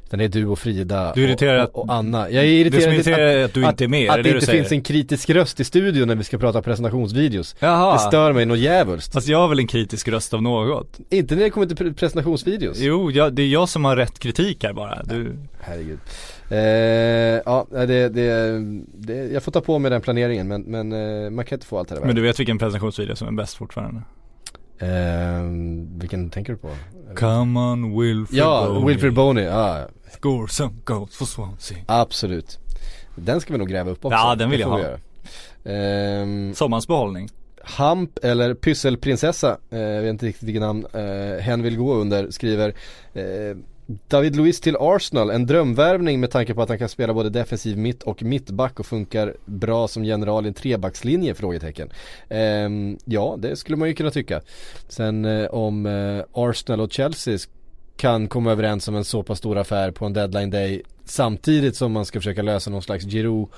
Utan 0.08 0.18
det 0.18 0.24
är 0.24 0.28
du 0.28 0.46
och 0.46 0.58
Frida 0.58 1.12
Du 1.14 1.24
är 1.24 1.28
irriterad 1.28 1.64
och, 1.66 1.78
och, 1.78 1.84
och 1.84 1.94
Anna. 1.94 2.30
Jag 2.30 2.44
är 2.44 2.48
irriterad 2.48 2.94
Det 2.94 3.04
som 3.04 3.12
är 3.12 3.18
är 3.18 3.44
att 3.44 3.54
du 3.54 3.64
inte 3.64 3.84
är 3.84 3.88
med, 3.88 4.02
är 4.04 4.10
Att 4.10 4.16
det 4.16 4.22
det 4.22 4.34
inte 4.34 4.46
finns 4.46 4.72
en 4.72 4.82
kritisk 4.82 5.30
röst 5.30 5.60
i 5.60 5.64
studion 5.64 6.08
när 6.08 6.14
vi 6.14 6.24
ska 6.24 6.38
prata 6.38 6.62
presentationsvideos. 6.62 7.56
Jaha. 7.58 7.92
Det 7.92 7.98
stör 7.98 8.32
mig 8.32 8.46
något 8.46 8.58
djävulskt. 8.58 9.12
Fast 9.12 9.28
jag 9.28 9.38
har 9.38 9.48
väl 9.48 9.58
en 9.58 9.66
kritisk 9.66 10.08
röst 10.08 10.34
av 10.34 10.42
något? 10.42 11.00
Inte 11.10 11.34
när 11.34 11.42
det 11.42 11.50
kommer 11.50 11.66
till 11.66 11.76
pre- 11.76 11.94
presentationsvideos. 11.94 12.78
Jo, 12.80 13.10
jag, 13.10 13.32
det 13.32 13.42
är 13.42 13.46
jag 13.48 13.68
som 13.68 13.84
har 13.84 13.96
rätt 13.96 14.18
kritik 14.18 14.64
här 14.64 14.72
bara. 14.72 15.02
Du, 15.02 15.36
Herregud. 15.60 15.98
Eh, 16.50 16.58
ja, 17.46 17.66
det, 17.70 18.08
det, 18.08 18.58
det, 18.94 19.14
jag 19.14 19.42
får 19.42 19.52
ta 19.52 19.60
på 19.60 19.78
mig 19.78 19.90
den 19.90 20.00
planeringen 20.00 20.48
men, 20.48 20.62
men 20.62 20.92
eh, 21.24 21.30
man 21.30 21.44
kan 21.44 21.56
inte 21.56 21.66
få 21.66 21.78
allt 21.78 21.88
det 21.88 21.94
där 21.94 22.02
men 22.02 22.14
du 22.14 22.22
vet 22.22 22.40
vilken 22.40 22.58
presentationsvideo 22.58 23.16
som 23.16 23.28
är 23.28 23.32
bäst 23.32 23.56
fortfarande? 23.56 24.02
Eh, 24.78 25.42
vilken 25.98 26.30
tänker 26.30 26.52
du 26.52 26.58
på? 26.58 26.70
Come 27.16 27.60
on 27.60 28.00
Wilfred 28.00 28.38
Ja, 28.38 28.66
Boney. 28.68 28.86
Wilfred 28.88 29.12
Boney, 29.14 29.44
ja 29.44 29.88
Score 30.10 30.48
some 30.48 30.74
goals 30.84 31.16
for 31.16 31.24
Swansea. 31.26 31.78
absolut 31.86 32.58
Den 33.16 33.40
ska 33.40 33.52
vi 33.52 33.58
nog 33.58 33.68
gräva 33.68 33.90
upp 33.90 34.04
också 34.04 34.18
Ja, 34.18 34.34
den 34.34 34.50
vill 34.50 34.60
jag 34.60 34.76
vi 34.76 34.82
ha. 34.82 34.88
göra. 34.88 34.98
Ehm, 35.64 36.54
Sommarens 36.54 36.88
behållning. 36.88 37.28
Hamp 37.62 38.18
eller 38.24 38.54
Pysselprinsessa, 38.54 39.58
eh, 39.70 39.78
jag 39.80 40.02
vet 40.02 40.10
inte 40.10 40.26
riktigt 40.26 40.42
vilket 40.48 40.60
namn 40.62 40.86
eh, 40.92 41.40
hen 41.42 41.62
vill 41.62 41.76
gå 41.76 41.94
under, 41.94 42.30
skriver 42.30 42.68
eh, 43.14 43.56
David 44.08 44.36
Luiz 44.36 44.60
till 44.60 44.76
Arsenal, 44.80 45.30
en 45.30 45.46
drömvärvning 45.46 46.20
med 46.20 46.30
tanke 46.30 46.54
på 46.54 46.62
att 46.62 46.68
han 46.68 46.78
kan 46.78 46.88
spela 46.88 47.14
både 47.14 47.30
defensiv 47.30 47.78
mitt 47.78 48.02
och 48.02 48.22
mittback 48.22 48.80
och 48.80 48.86
funkar 48.86 49.34
bra 49.44 49.88
som 49.88 50.04
general 50.04 50.44
i 50.44 50.48
en 50.48 50.54
trebackslinje? 50.54 51.34
Frågetecken. 51.34 51.90
Ehm, 52.28 52.98
ja, 53.04 53.36
det 53.38 53.56
skulle 53.56 53.76
man 53.76 53.88
ju 53.88 53.94
kunna 53.94 54.10
tycka. 54.10 54.40
Sen 54.88 55.24
eh, 55.24 55.46
om 55.46 55.86
eh, 55.86 56.24
Arsenal 56.32 56.80
och 56.80 56.92
Chelsea 56.92 57.38
kan 57.96 58.28
komma 58.28 58.52
överens 58.52 58.88
om 58.88 58.94
en 58.94 59.04
så 59.04 59.22
pass 59.22 59.38
stor 59.38 59.58
affär 59.58 59.90
på 59.90 60.06
en 60.06 60.12
deadline 60.12 60.50
day 60.50 60.82
samtidigt 61.04 61.76
som 61.76 61.92
man 61.92 62.04
ska 62.04 62.20
försöka 62.20 62.42
lösa 62.42 62.70
någon 62.70 62.82
slags 62.82 63.04
Giroud 63.04 63.48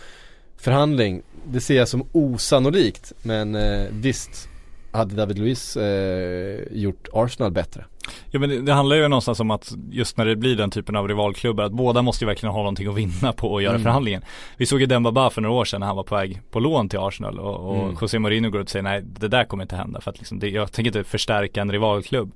förhandling. 0.56 1.22
Det 1.44 1.60
ser 1.60 1.76
jag 1.76 1.88
som 1.88 2.06
osannolikt 2.12 3.12
men 3.22 3.54
eh, 3.54 3.86
visst 3.90 4.48
hade 4.92 5.14
David 5.14 5.38
Luiz 5.38 5.76
eh, 5.76 6.60
gjort 6.70 7.08
Arsenal 7.12 7.52
bättre. 7.52 7.84
Ja 8.32 8.38
men 8.38 8.64
det, 8.64 8.72
handlar 8.72 8.96
ju 8.96 9.08
någonstans 9.08 9.40
om 9.40 9.50
att 9.50 9.72
just 9.90 10.16
när 10.16 10.24
det 10.24 10.36
blir 10.36 10.56
den 10.56 10.70
typen 10.70 10.96
av 10.96 11.08
rivalklubbar 11.08 11.64
att 11.64 11.72
båda 11.72 12.02
måste 12.02 12.24
ju 12.24 12.26
verkligen 12.26 12.52
ha 12.52 12.58
någonting 12.60 12.88
att 12.88 12.94
vinna 12.96 13.32
på 13.32 13.56
att 13.56 13.62
göra 13.62 13.74
Mm. 13.74 13.82
förhandlingen. 13.84 14.22
Vi 14.56 14.66
såg 14.66 14.80
ju 14.80 14.86
Demba 14.86 15.30
för 15.30 15.40
några 15.40 15.54
år 15.56 15.64
sedan 15.64 15.80
när 15.80 15.86
han 15.86 15.96
var 15.96 16.02
på 16.02 16.14
väg 16.14 16.40
på 16.50 16.60
lån 16.60 16.88
till 16.88 16.98
Arsenal 16.98 17.38
och, 17.38 17.70
och 17.70 17.82
Mm. 17.84 17.96
José 18.00 18.18
Mourinho 18.18 18.50
går 18.50 18.60
ut 18.60 18.64
och 18.66 18.70
säger 18.70 18.82
nej 18.82 19.02
det 19.02 19.28
där 19.28 19.44
kommer 19.44 19.64
inte 19.64 19.76
hända 19.76 20.00
för 20.00 20.10
att 20.10 20.18
liksom 20.18 20.38
det, 20.38 20.48
jag 20.48 20.72
tänker 20.72 20.88
inte 20.98 21.04
förstärka 21.10 21.60
en 21.60 21.72
rivalklubb. 21.72 22.32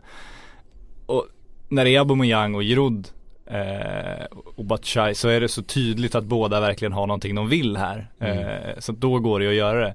Och 1.07 1.27
när 1.69 1.85
det 1.85 1.91
är 1.91 1.99
Aubameyang 2.01 2.55
och 2.55 2.63
Giroud 2.63 3.09
eh, 3.47 4.25
och 4.57 4.65
Batshuayi 4.65 5.15
så 5.15 5.29
är 5.29 5.41
det 5.41 5.49
så 5.49 5.63
tydligt 5.63 6.15
att 6.15 6.25
båda 6.25 6.61
verkligen 6.61 6.93
har 6.93 7.07
någonting 7.07 7.35
de 7.35 7.49
vill 7.49 7.77
här. 7.77 8.11
Mm. 8.21 8.39
Eh, 8.39 8.79
så 8.79 8.93
då 8.93 9.19
går 9.19 9.41
det 9.41 9.49
att 9.49 9.55
göra 9.55 9.81
det. 9.81 9.95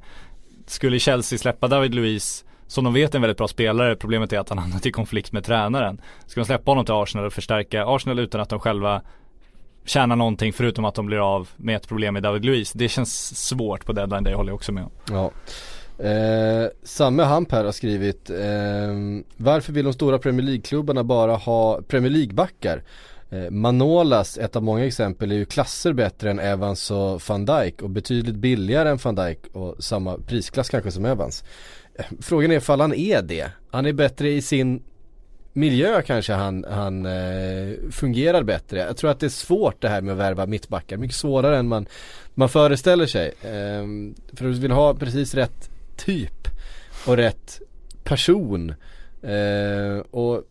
Skulle 0.65 0.99
Chelsea 0.99 1.39
släppa 1.39 1.67
David 1.67 1.95
Luiz 1.95 2.45
som 2.69 2.84
de 2.84 2.93
vet 2.93 3.13
är 3.13 3.17
en 3.17 3.21
väldigt 3.21 3.38
bra 3.38 3.47
spelare, 3.47 3.95
problemet 3.95 4.34
är 4.34 4.39
att 4.39 4.49
han 4.49 4.58
hamnat 4.63 4.86
i 4.86 4.91
konflikt 4.91 5.32
med 5.32 5.43
tränaren. 5.43 6.01
Ska 6.27 6.41
de 6.41 6.45
släppa 6.45 6.71
honom 6.71 6.86
till 6.86 6.93
Arsenal 6.93 7.25
och 7.25 7.34
förstärka 7.34 7.86
Arsenal 7.86 8.19
utan 8.19 8.41
att 8.41 8.49
de 8.49 8.60
själva 8.60 9.01
tjänar 9.86 10.15
någonting 10.15 10.53
förutom 10.53 10.86
att 10.86 10.95
de 10.95 11.05
blir 11.05 11.36
av 11.36 11.49
med 11.58 11.75
ett 11.75 11.88
problem 11.88 12.13
med 12.13 12.23
David 12.23 12.45
Luiz. 12.45 12.71
Det 12.73 12.89
känns 12.89 13.39
svårt 13.47 13.86
på 13.86 13.93
deadline, 13.93 14.23
det 14.23 14.36
håller 14.36 14.49
jag 14.49 14.55
också 14.55 14.71
med 14.71 14.84
om. 14.84 14.91
Ja. 15.10 15.32
Eh, 16.05 16.69
Samme 16.84 17.23
Hamp 17.23 17.51
här 17.51 17.65
har 17.65 17.71
skrivit 17.71 18.29
eh, 18.29 18.38
Varför 19.38 19.73
vill 19.73 19.86
de 19.86 19.93
stora 19.93 20.19
Premier 20.19 20.45
League-klubbarna 20.45 21.03
bara 21.03 21.36
ha 21.36 21.82
Premier 21.82 22.12
League-backar? 22.12 22.84
Eh, 23.29 23.49
Manolas, 23.49 24.38
ett 24.38 24.55
av 24.55 24.63
många 24.63 24.86
exempel, 24.86 25.32
är 25.32 25.36
ju 25.36 25.45
klasser 25.45 25.93
bättre 25.93 26.32
än 26.32 26.39
Evans 26.39 26.91
och 26.91 27.21
van 27.27 27.45
Dijk 27.45 27.82
och 27.82 27.89
betydligt 27.89 28.36
billigare 28.36 28.89
än 28.89 28.99
van 29.03 29.15
Dijk 29.15 29.39
och 29.53 29.84
samma 29.84 30.17
prisklass 30.17 30.69
kanske 30.69 30.91
som 30.91 31.05
Evans. 31.05 31.43
Frågan 32.21 32.51
är 32.51 32.55
ifall 32.55 32.81
han 32.81 32.93
är 32.93 33.21
det. 33.21 33.51
Han 33.71 33.85
är 33.85 33.93
bättre 33.93 34.29
i 34.29 34.41
sin 34.41 34.81
miljö 35.53 36.01
kanske 36.01 36.33
han, 36.33 36.65
han 36.69 37.05
eh, 37.05 37.73
fungerar 37.91 38.43
bättre. 38.43 38.79
Jag 38.79 38.97
tror 38.97 39.12
att 39.12 39.19
det 39.19 39.25
är 39.25 39.29
svårt 39.29 39.81
det 39.81 39.89
här 39.89 40.01
med 40.01 40.12
att 40.12 40.19
värva 40.19 40.45
mittbackar. 40.45 40.97
Mycket 40.97 41.15
svårare 41.15 41.57
än 41.57 41.67
man, 41.67 41.85
man 42.33 42.49
föreställer 42.49 43.05
sig. 43.05 43.27
Eh, 43.41 43.85
för 44.33 44.45
du 44.45 44.51
vill 44.51 44.71
ha 44.71 44.93
precis 44.93 45.33
rätt 45.33 45.69
typ 45.97 46.47
och 47.05 47.17
rätt 47.17 47.62
person. 48.03 48.73
Eh, 49.21 49.99
och 50.12 50.43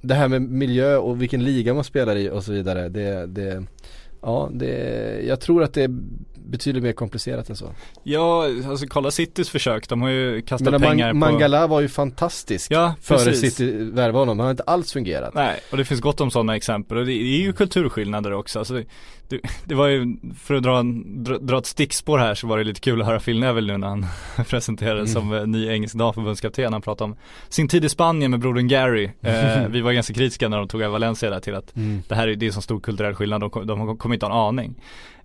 det 0.00 0.14
här 0.14 0.28
med 0.28 0.42
miljö 0.42 0.96
och 0.96 1.22
vilken 1.22 1.44
liga 1.44 1.74
man 1.74 1.84
spelar 1.84 2.16
i 2.16 2.30
och 2.30 2.44
så 2.44 2.52
vidare. 2.52 2.88
Det, 2.88 3.26
det, 3.26 3.64
ja, 4.22 4.50
det, 4.52 5.20
jag 5.26 5.40
tror 5.40 5.62
att 5.62 5.74
det 5.74 5.82
är 5.82 5.98
betydligt 6.50 6.82
mer 6.82 6.92
komplicerat 6.92 7.50
än 7.50 7.56
så. 7.56 7.74
Ja, 8.02 8.44
alltså 8.68 8.86
kolla 8.86 9.10
Citys 9.10 9.50
försök, 9.50 9.88
de 9.88 10.02
har 10.02 10.08
ju 10.08 10.42
kastat 10.42 10.70
Men 10.70 10.80
pengar 10.80 11.12
Man, 11.12 11.28
på 11.28 11.32
Mangala 11.32 11.66
var 11.66 11.80
ju 11.80 11.88
fantastisk 11.88 12.70
Ja, 12.70 12.94
före 13.00 13.24
precis. 13.24 13.54
City 13.56 13.72
värvade 13.72 14.18
honom. 14.18 14.38
Han 14.38 14.46
har 14.46 14.50
inte 14.50 14.62
alls 14.62 14.92
fungerat. 14.92 15.34
Nej, 15.34 15.60
och 15.70 15.76
det 15.76 15.84
finns 15.84 16.00
gott 16.00 16.20
om 16.20 16.30
sådana 16.30 16.56
exempel 16.56 16.98
och 16.98 17.06
det, 17.06 17.12
är 17.12 17.40
ju 17.40 17.52
kulturskillnader 17.52 18.32
också. 18.32 18.58
Alltså 18.58 18.74
det, 18.74 18.84
det, 19.28 19.40
det 19.64 19.74
var 19.74 19.86
ju, 19.86 20.16
för 20.38 20.54
att 20.54 20.62
dra, 20.62 20.78
en, 20.78 21.24
dra, 21.24 21.38
dra 21.38 21.58
ett 21.58 21.66
stickspår 21.66 22.18
här 22.18 22.34
så 22.34 22.46
var 22.46 22.58
det 22.58 22.64
lite 22.64 22.80
kul 22.80 23.00
att 23.00 23.06
höra 23.06 23.20
Phil 23.20 23.40
Neville 23.40 23.72
nu 23.72 23.78
när 23.78 23.88
han 23.88 24.06
presenterades 24.48 25.12
som 25.12 25.34
eh, 25.34 25.46
ny 25.46 25.68
engelsk 25.68 25.94
damförbundskapten. 25.94 26.72
Han 26.72 26.82
pratade 26.82 27.10
om 27.10 27.16
sin 27.48 27.68
tid 27.68 27.84
i 27.84 27.88
Spanien 27.88 28.30
med 28.30 28.40
brodern 28.40 28.68
Gary. 28.68 29.10
Eh, 29.20 29.66
vi 29.68 29.80
var 29.80 29.92
ganska 29.92 30.14
kritiska 30.14 30.48
när 30.48 30.58
de 30.58 30.68
tog 30.68 30.82
över 30.82 30.92
Valencia 30.92 31.30
där 31.30 31.40
till 31.40 31.54
att 31.54 31.76
Mm. 31.76 32.02
det 32.08 32.14
här 32.14 32.28
är, 32.28 32.36
det 32.36 32.46
är 32.46 32.50
så 32.50 32.60
stor 32.60 32.80
kulturell 32.80 33.14
skillnad, 33.14 33.40
de, 33.40 33.66
de 33.66 33.96
kommer 33.98 34.14
inte 34.14 34.26
ha 34.26 34.32
en 34.32 34.38
aning. 34.48 34.74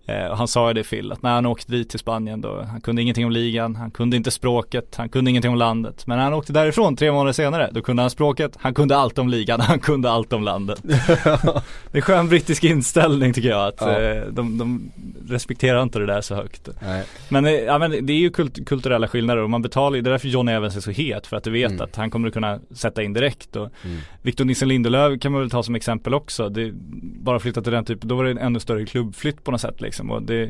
Eh, 0.08 0.36
han 0.36 0.48
sa 0.48 0.68
ju 0.68 0.74
det 0.74 0.84
Phil, 0.84 1.12
att 1.12 1.22
när 1.22 1.34
han 1.34 1.46
åkte 1.46 1.72
dit 1.72 1.90
till 1.90 2.00
Spanien 2.00 2.42
då, 2.42 2.62
han 2.72 2.82
kunde 2.82 3.02
ingenting 3.02 3.26
om 3.26 3.32
ligan, 3.32 3.76
han 3.76 3.92
kunde 3.92 4.18
inte 4.18 4.32
språket, 4.32 4.96
han 4.96 5.10
kunde 5.10 5.32
ingenting 5.32 5.52
om 5.52 5.58
landet. 5.58 6.08
Men 6.08 6.18
när 6.18 6.24
han 6.24 6.34
åkte 6.34 6.54
därifrån 6.54 6.96
tre 6.96 7.12
månader 7.12 7.34
senare, 7.34 7.70
då 7.72 7.82
kunde 7.82 8.02
han 8.04 8.10
språket, 8.10 8.58
han 8.62 8.74
kunde 8.74 8.98
allt 8.98 9.18
om 9.18 9.30
ligan, 9.30 9.60
han 9.62 9.80
kunde 9.80 10.12
allt 10.12 10.34
om 10.34 10.44
landet. 10.44 10.80
det 11.92 11.98
är 11.98 12.02
skön 12.02 12.28
brittisk 12.30 12.64
inställning 12.64 13.34
tycker 13.34 13.50
jag, 13.50 13.68
att 13.68 13.82
Ja. 13.82 14.02
eh, 14.02 14.24
de, 14.32 14.58
de 14.58 14.92
respekterar 15.30 15.84
inte 15.84 16.00
det 16.00 16.06
där 16.06 16.22
så 16.22 16.36
högt. 16.36 16.70
Nej. 16.82 17.04
Men, 17.30 17.46
eh, 17.46 17.52
ja, 17.52 17.78
men 17.78 18.06
det 18.06 18.14
är 18.14 18.18
ju 18.18 18.30
kult, 18.30 18.66
kulturella 18.68 19.08
skillnader 19.08 19.44
och 19.44 19.50
man 19.50 19.62
betalar 19.62 19.96
ju, 19.96 20.02
det 20.02 20.10
är 20.10 20.12
därför 20.12 20.28
John 20.28 20.48
Evans 20.48 20.76
är 20.78 20.82
så 20.82 20.92
het 20.92 21.28
för 21.28 21.38
att 21.38 21.44
du 21.44 21.52
vet 21.52 21.72
Mm. 21.72 21.82
att 21.84 21.96
han 21.96 22.10
kommer 22.10 22.28
att 22.28 22.34
kunna 22.34 22.60
sätta 22.72 23.04
in 23.04 23.14
direkt 23.14 23.56
och 23.56 23.70
Mm. 23.86 23.98
Victor 24.22 24.46
Nilsson 24.46 24.68
Lindelöf 24.68 25.20
kan 25.22 25.32
man 25.32 25.42
väl 25.42 25.50
ta 25.50 25.64
som 25.64 25.76
exempel 25.76 26.14
också. 26.14 26.50
Det, 26.50 26.72
bara 27.02 27.40
flytta 27.40 27.62
till 27.62 27.72
den 27.72 27.86
typen, 27.86 28.08
då 28.10 28.16
var 28.16 28.24
det 28.24 28.32
en 28.32 28.38
ännu 28.38 28.60
större 28.60 28.86
klubbflytt 28.86 29.44
på 29.44 29.52
något 29.52 29.62
sätt 29.62 29.82
liksom. 29.82 30.12
Och 30.12 30.22
det, 30.24 30.50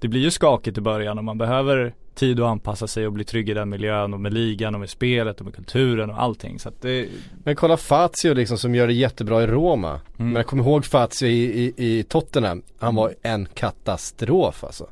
det 0.00 0.08
blir 0.08 0.20
ju 0.20 0.30
skakigt 0.30 0.78
i 0.78 0.80
början 0.80 1.18
och 1.18 1.24
man 1.24 1.38
behöver 1.38 1.94
tid 2.14 2.40
att 2.40 2.46
anpassa 2.46 2.86
sig 2.86 3.06
och 3.06 3.12
bli 3.12 3.24
trygg 3.24 3.48
i 3.48 3.54
den 3.54 3.68
miljön 3.68 4.14
och 4.14 4.20
med 4.20 4.32
ligan 4.34 4.74
och 4.74 4.80
med 4.80 4.90
spelet 4.90 5.38
och 5.40 5.44
med 5.44 5.54
kulturen 5.54 6.10
och 6.10 6.22
allting. 6.22 6.58
Så 6.58 6.70
det, 6.80 7.08
Men 7.44 7.56
kolla 7.56 7.76
Fazio 7.76 8.34
liksom 8.34 8.58
som 8.58 8.74
gör 8.74 8.86
det 8.86 8.92
jättebra 8.92 9.42
i 9.42 9.46
Roma. 9.46 9.88
Mm. 9.90 10.00
Men 10.16 10.34
jag 10.34 10.46
kommer 10.46 10.62
ihåg 10.62 10.84
Fazio 10.84 11.28
i, 11.28 11.64
i, 11.76 11.98
i 11.98 12.02
Tottenham. 12.02 12.62
Han 12.78 12.94
var 12.94 13.14
en 13.22 13.46
katastrof 13.54 14.64
alltså. 14.64 14.86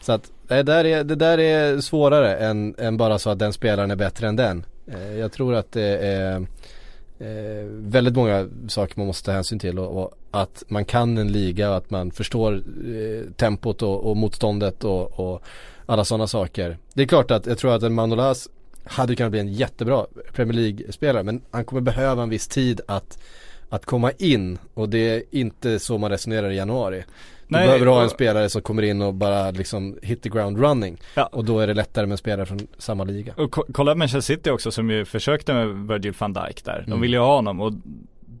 Så 0.00 0.12
att 0.12 0.30
det 0.48 0.62
där 0.62 0.84
är, 0.84 1.04
det 1.04 1.14
där 1.14 1.38
är 1.38 1.80
svårare 1.80 2.36
än, 2.36 2.74
än 2.78 2.96
bara 2.96 3.18
så 3.18 3.30
att 3.30 3.38
den 3.38 3.52
spelaren 3.52 3.90
är 3.90 3.96
bättre 3.96 4.28
än 4.28 4.36
den. 4.36 4.64
Eh, 4.86 5.18
Jag 5.18 5.32
tror 5.32 5.54
att 5.54 5.72
det 5.72 5.98
är 5.98 6.46
eh, 7.24 7.66
väldigt 7.68 8.14
många 8.14 8.48
saker 8.68 8.94
man 8.96 9.06
måste 9.06 9.26
ta 9.26 9.32
hänsyn 9.32 9.58
till 9.58 9.78
och, 9.78 10.02
och 10.02 10.14
att 10.30 10.64
man 10.68 10.84
kan 10.84 11.18
en 11.18 11.32
liga 11.32 11.70
och 11.70 11.76
att 11.76 11.90
man 11.90 12.10
förstår 12.10 12.54
eh, 12.54 13.30
tempot 13.36 13.82
och, 13.82 14.10
och 14.10 14.16
motståndet 14.16 14.84
och, 14.84 15.20
och 15.20 15.42
alla 15.86 16.04
sådana 16.04 16.26
saker. 16.26 16.78
Det 16.94 17.02
är 17.02 17.06
klart 17.06 17.30
att 17.30 17.46
jag 17.46 17.58
tror 17.58 17.74
att 17.74 17.82
en 17.82 17.94
Manolas 17.94 18.48
hade 18.84 19.16
kunnat 19.16 19.30
bli 19.30 19.40
en 19.40 19.52
jättebra 19.52 20.06
Premier 20.32 20.54
League-spelare 20.54 21.22
men 21.22 21.40
han 21.50 21.64
kommer 21.64 21.82
behöva 21.82 22.22
en 22.22 22.28
viss 22.28 22.48
tid 22.48 22.80
att, 22.86 23.18
att 23.68 23.84
komma 23.84 24.10
in 24.10 24.58
och 24.74 24.88
det 24.88 24.98
är 24.98 25.22
inte 25.30 25.78
så 25.78 25.98
man 25.98 26.10
resonerar 26.10 26.50
i 26.50 26.56
januari. 26.56 27.04
Du 27.48 27.56
Nej, 27.56 27.66
behöver 27.66 27.86
ha 27.86 28.02
en 28.02 28.10
spelare 28.10 28.48
som 28.48 28.62
kommer 28.62 28.82
in 28.82 29.02
och 29.02 29.14
bara 29.14 29.50
liksom 29.50 29.98
hit 30.02 30.22
the 30.22 30.28
ground 30.28 30.58
running 30.60 30.96
Ja. 31.14 31.26
och 31.32 31.44
då 31.44 31.58
är 31.60 31.66
det 31.66 31.74
lättare 31.74 32.06
med 32.06 32.12
en 32.12 32.18
spelare 32.18 32.46
från 32.46 32.58
samma 32.78 33.04
liga. 33.04 33.32
och 33.36 33.50
ko- 33.50 33.64
kolla 33.72 33.94
Manchester 33.94 34.34
City 34.34 34.50
också 34.50 34.70
som 34.70 34.90
ju 34.90 35.04
försökte 35.04 35.54
med 35.54 35.68
Virgil 35.88 36.14
van 36.18 36.32
Dijk 36.32 36.64
där. 36.64 36.78
De 36.78 36.86
Mm. 36.86 37.00
ville 37.00 37.16
ju 37.16 37.20
ha 37.22 37.34
honom 37.36 37.60
och 37.60 37.72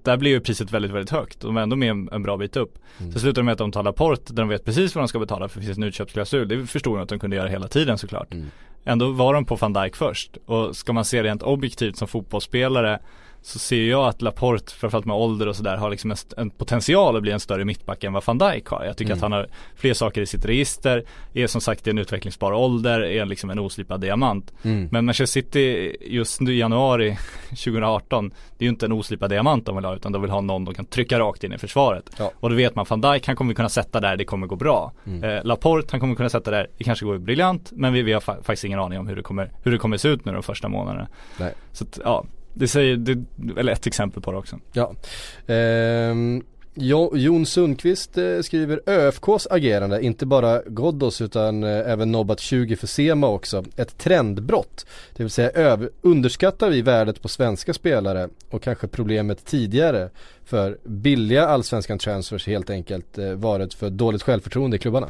där 0.02 0.16
blir 0.16 0.30
ju 0.30 0.40
priset 0.40 0.70
väldigt, 0.72 0.90
väldigt 0.90 1.10
högt. 1.10 1.40
De 1.40 1.54
var 1.54 1.62
ändå 1.62 1.76
med 1.76 1.90
en, 1.90 2.08
en 2.12 2.22
bra 2.22 2.36
bit 2.36 2.56
upp. 2.56 2.78
Mm. 3.00 3.12
Så 3.12 3.18
slutar 3.18 3.42
de 3.42 3.46
med 3.46 3.52
att 3.52 3.58
de 3.58 3.72
tar 3.72 3.82
Laporte 3.82 4.32
där 4.32 4.42
de 4.42 4.48
vet 4.48 4.64
precis 4.64 4.94
vad 4.94 5.02
de 5.04 5.08
ska 5.08 5.18
betala 5.18 5.48
för 5.48 5.60
det 5.60 5.66
finns 5.66 5.78
en 5.78 5.84
utköpsklausul. 5.84 6.48
Det 6.48 6.66
förstod 6.66 6.96
de 6.98 7.02
att 7.02 7.08
de 7.08 7.18
kunde 7.18 7.36
göra 7.36 7.48
hela 7.48 7.68
tiden 7.68 7.98
såklart. 7.98 8.32
Mm. 8.32 8.46
Ändå 8.84 9.10
var 9.12 9.34
de 9.34 9.44
på 9.44 9.56
van 9.56 9.72
Dijk 9.72 9.96
först. 9.96 10.36
Och 10.46 10.76
ska 10.76 10.92
man 10.92 11.04
se 11.04 11.22
rent 11.22 11.42
objektivt 11.42 11.96
som 11.96 12.08
fotbollsspelare 12.08 12.98
så 13.46 13.58
ser 13.58 13.82
jag 13.82 14.06
att 14.08 14.22
Laporte, 14.22 14.72
framförallt 14.72 15.06
med 15.06 15.16
ålder 15.16 15.48
och 15.48 15.56
sådär, 15.56 15.76
har 15.76 15.90
liksom 15.90 16.10
en, 16.10 16.16
en 16.36 16.50
potential 16.50 17.16
att 17.16 17.22
bli 17.22 17.32
en 17.32 17.40
större 17.40 17.64
mittback 17.64 18.04
än 18.04 18.12
vad 18.12 18.24
van 18.26 18.38
Dijk 18.38 18.66
har. 18.66 18.84
Jag 18.84 18.96
tycker 18.96 19.12
Mm. 19.12 19.18
att 19.18 19.22
han 19.22 19.32
har 19.32 19.46
fler 19.76 19.94
saker 19.94 20.20
i 20.22 20.26
sitt 20.26 20.44
register, 20.44 21.04
är 21.34 21.46
som 21.46 21.60
sagt 21.60 21.86
i 21.86 21.90
en 21.90 21.98
utvecklingsbar 21.98 22.52
ålder, 22.52 23.00
är 23.00 23.24
liksom 23.26 23.50
en 23.50 23.58
oslipad 23.58 24.00
diamant. 24.00 24.52
Mm. 24.62 24.88
Men 24.92 25.04
Manchester 25.04 25.40
City 25.40 25.96
just 26.00 26.40
nu 26.40 26.54
i 26.54 26.58
januari 26.58 27.16
2018, 27.50 28.28
det 28.58 28.64
är 28.64 28.66
ju 28.66 28.68
inte 28.70 28.86
en 28.86 28.92
oslipad 28.92 29.30
diamant 29.30 29.66
de 29.66 29.76
vill 29.76 29.84
ha 29.84 29.96
utan 29.96 30.12
de 30.12 30.22
vill 30.22 30.30
ha 30.30 30.40
någon 30.40 30.64
de 30.64 30.74
kan 30.74 30.84
trycka 30.84 31.18
rakt 31.18 31.44
in 31.44 31.52
i 31.52 31.58
försvaret. 31.58 32.10
Ja. 32.18 32.32
Och 32.40 32.50
då 32.50 32.56
vet 32.56 32.74
man 32.74 32.86
van 32.88 33.00
Dijk, 33.00 33.26
han 33.26 33.36
kommer 33.36 33.54
kunna 33.54 33.68
sätta 33.68 34.00
där, 34.00 34.16
det 34.16 34.24
kommer 34.24 34.46
gå 34.46 34.56
bra. 34.56 34.92
Mm. 35.06 35.24
Eh, 35.24 35.44
Laporte, 35.44 35.88
han 35.90 36.00
kommer 36.00 36.14
kunna 36.14 36.28
sätta 36.28 36.50
där, 36.50 36.66
det 36.78 36.84
kanske 36.84 37.04
går 37.04 37.18
briljant 37.18 37.72
men 37.76 37.92
vi, 37.92 38.02
vi 38.02 38.12
har 38.12 38.20
fa- 38.20 38.42
faktiskt 38.42 38.64
ingen 38.64 38.80
aning 38.80 38.98
om 38.98 39.06
hur 39.08 39.16
det 39.16 39.22
kommer, 39.22 39.50
hur 39.62 39.72
det 39.72 39.78
kommer 39.78 39.96
se 39.96 40.08
ut 40.08 40.24
nu 40.24 40.32
de 40.32 40.42
första 40.42 40.68
månaderna. 40.68 41.08
Nej. 41.40 41.52
Så 41.72 41.84
att, 41.84 41.98
ja, 42.04 42.24
det 42.54 42.68
säger, 42.68 42.96
det, 42.96 43.24
eller 43.56 43.72
ett 43.72 43.86
exempel 43.86 44.22
på 44.22 44.32
det 44.32 44.38
också. 44.38 44.58
Ja. 44.72 44.94
Ehm, 45.46 46.42
jo, 46.74 47.12
Jon 47.16 47.46
Sundqvist 47.46 48.18
eh, 48.18 48.40
skriver 48.40 48.80
ÖFKs 48.86 49.46
agerande, 49.50 50.02
inte 50.02 50.26
bara 50.26 50.62
Ghoddos 50.66 51.20
utan 51.20 51.64
eh, 51.64 51.90
även 51.90 52.12
nobbat 52.12 52.40
20 52.40 52.76
för 52.76 52.86
Sema 52.86 53.28
också. 53.28 53.64
Ett 53.76 53.98
trendbrott. 53.98 54.86
Det 55.16 55.22
vill 55.22 55.30
säga 55.30 55.50
över, 55.50 55.90
underskattar 56.02 56.70
vi 56.70 56.82
värdet 56.82 57.22
på 57.22 57.28
svenska 57.28 57.74
spelare 57.74 58.28
och 58.50 58.62
kanske 58.62 58.86
problemet 58.86 59.44
tidigare 59.44 60.10
för 60.44 60.78
billiga 60.84 61.46
allsvenskan 61.46 61.98
transfers 61.98 62.46
helt 62.46 62.70
enkelt 62.70 63.18
eh, 63.18 63.32
varit 63.32 63.74
för 63.74 63.90
dåligt 63.90 64.22
självförtroende 64.22 64.76
i 64.76 64.80
klubbarna. 64.80 65.08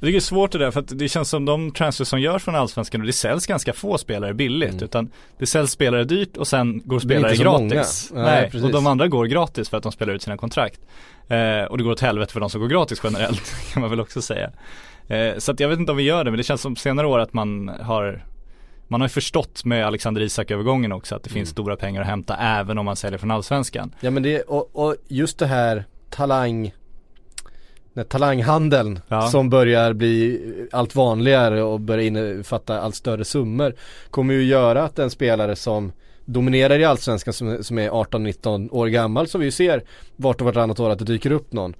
Det 0.00 0.16
är 0.16 0.20
svårt 0.20 0.52
det 0.52 0.58
där 0.58 0.70
för 0.70 0.80
att 0.80 0.98
det 0.98 1.08
känns 1.08 1.28
som 1.28 1.44
de 1.44 1.70
transfers 1.70 2.08
som 2.08 2.20
görs 2.20 2.42
från 2.44 2.54
Allsvenskan 2.54 3.00
och 3.00 3.06
det 3.06 3.12
säljs 3.12 3.46
ganska 3.46 3.72
få 3.72 3.98
spelare 3.98 4.34
billigt 4.34 4.70
Mm. 4.70 4.84
utan 4.84 5.10
det 5.38 5.46
säljs 5.46 5.70
spelare 5.70 6.04
dyrt 6.04 6.36
och 6.36 6.48
sen 6.48 6.82
går 6.84 6.98
spelare 7.00 7.36
gratis. 7.36 8.10
många. 8.14 8.24
Nej, 8.26 8.44
precis. 8.50 8.64
och 8.64 8.72
de 8.72 8.86
andra 8.86 9.08
går 9.08 9.26
gratis 9.26 9.68
för 9.68 9.76
att 9.76 9.82
de 9.82 9.92
spelar 9.92 10.14
ut 10.14 10.22
sina 10.22 10.36
kontrakt. 10.36 10.80
Eh, 11.28 11.62
och 11.62 11.78
det 11.78 11.84
går 11.84 11.90
åt 11.90 12.00
helvete 12.00 12.32
för 12.32 12.40
de 12.40 12.50
som 12.50 12.60
går 12.60 12.68
gratis 12.68 13.00
generellt 13.04 13.54
kan 13.72 13.80
man 13.80 13.90
väl 13.90 14.00
också 14.00 14.22
säga. 14.22 14.50
Eh, 15.08 15.38
så 15.38 15.52
att 15.52 15.60
jag 15.60 15.68
vet 15.68 15.78
inte 15.78 15.92
om 15.92 15.98
vi 15.98 16.04
gör 16.04 16.24
det 16.24 16.30
men 16.30 16.38
det 16.38 16.44
känns 16.44 16.60
som 16.60 16.76
senare 16.76 17.06
år 17.06 17.18
att 17.18 17.32
man 17.32 17.68
har 17.82 18.24
man 18.90 19.00
har 19.00 19.08
ju 19.08 19.12
förstått 19.12 19.64
med 19.64 19.86
Alexander 19.86 20.22
Isak 20.22 20.50
övergången 20.50 20.92
också 20.92 21.14
att 21.16 21.22
det 21.22 21.30
finns 21.30 21.48
Mm. 21.48 21.52
stora 21.52 21.76
pengar 21.76 22.00
att 22.00 22.06
hämta 22.06 22.36
även 22.36 22.78
om 22.78 22.84
man 22.84 22.96
säljer 22.96 23.18
från 23.18 23.30
Allsvenskan. 23.30 23.94
Ja 24.00 24.10
men 24.10 24.22
det, 24.22 24.42
och, 24.42 24.70
och 24.76 24.96
just 25.08 25.38
det 25.38 25.46
här 25.46 25.84
talang 26.10 26.72
den 27.98 28.04
här 28.04 28.08
talanghandeln 28.08 29.00
Ja. 29.08 29.22
som 29.22 29.50
börjar 29.50 29.92
bli 29.92 30.40
allt 30.72 30.94
vanligare 30.94 31.62
och 31.62 31.80
börjar 31.80 32.04
innefatta 32.04 32.80
allt 32.80 32.94
större 32.94 33.24
summor 33.24 33.74
kommer 34.10 34.34
ju 34.34 34.42
göra 34.44 34.82
att 34.82 34.98
en 34.98 35.10
spelare 35.10 35.56
som 35.56 35.92
dominerar 36.24 36.78
i 36.78 36.84
Allsvenskan 36.84 37.34
som, 37.34 37.64
som 37.64 37.78
är 37.78 37.90
18-19 37.90 38.68
år 38.72 38.86
gammal 38.86 39.28
som 39.28 39.40
vi 39.40 39.44
ju 39.46 39.50
ser 39.50 39.82
vart 40.16 40.40
och 40.40 40.44
vartannat 40.44 40.80
år 40.80 40.90
att 40.90 40.98
det 40.98 41.04
dyker 41.04 41.32
upp 41.32 41.52
någon 41.52 41.74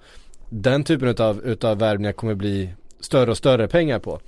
den 0.49 0.83
typen 0.83 1.07
utav, 1.07 1.41
utav 1.45 1.77
värvningar 1.77 2.11
kommer 2.11 2.33
bli 2.33 2.69
större 2.99 3.31
och 3.31 3.37
större 3.37 3.67
pengar 3.67 3.99
på. 3.99 4.19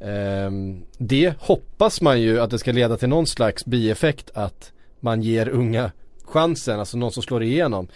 Ehm, 0.00 0.82
det 0.98 1.34
hoppas 1.38 2.00
man 2.00 2.20
ju 2.20 2.40
att 2.40 2.50
det 2.50 2.58
ska 2.58 2.72
leda 2.72 2.96
till 2.96 3.08
någon 3.08 3.26
slags 3.26 3.64
bieffekt 3.64 4.30
att 4.34 4.72
man 5.00 5.22
ger 5.22 5.48
unga 5.48 5.90
chansen, 6.24 6.78
alltså 6.80 6.96
någon 6.96 7.12
som 7.12 7.22
slår 7.22 7.42
igenom. 7.42 7.88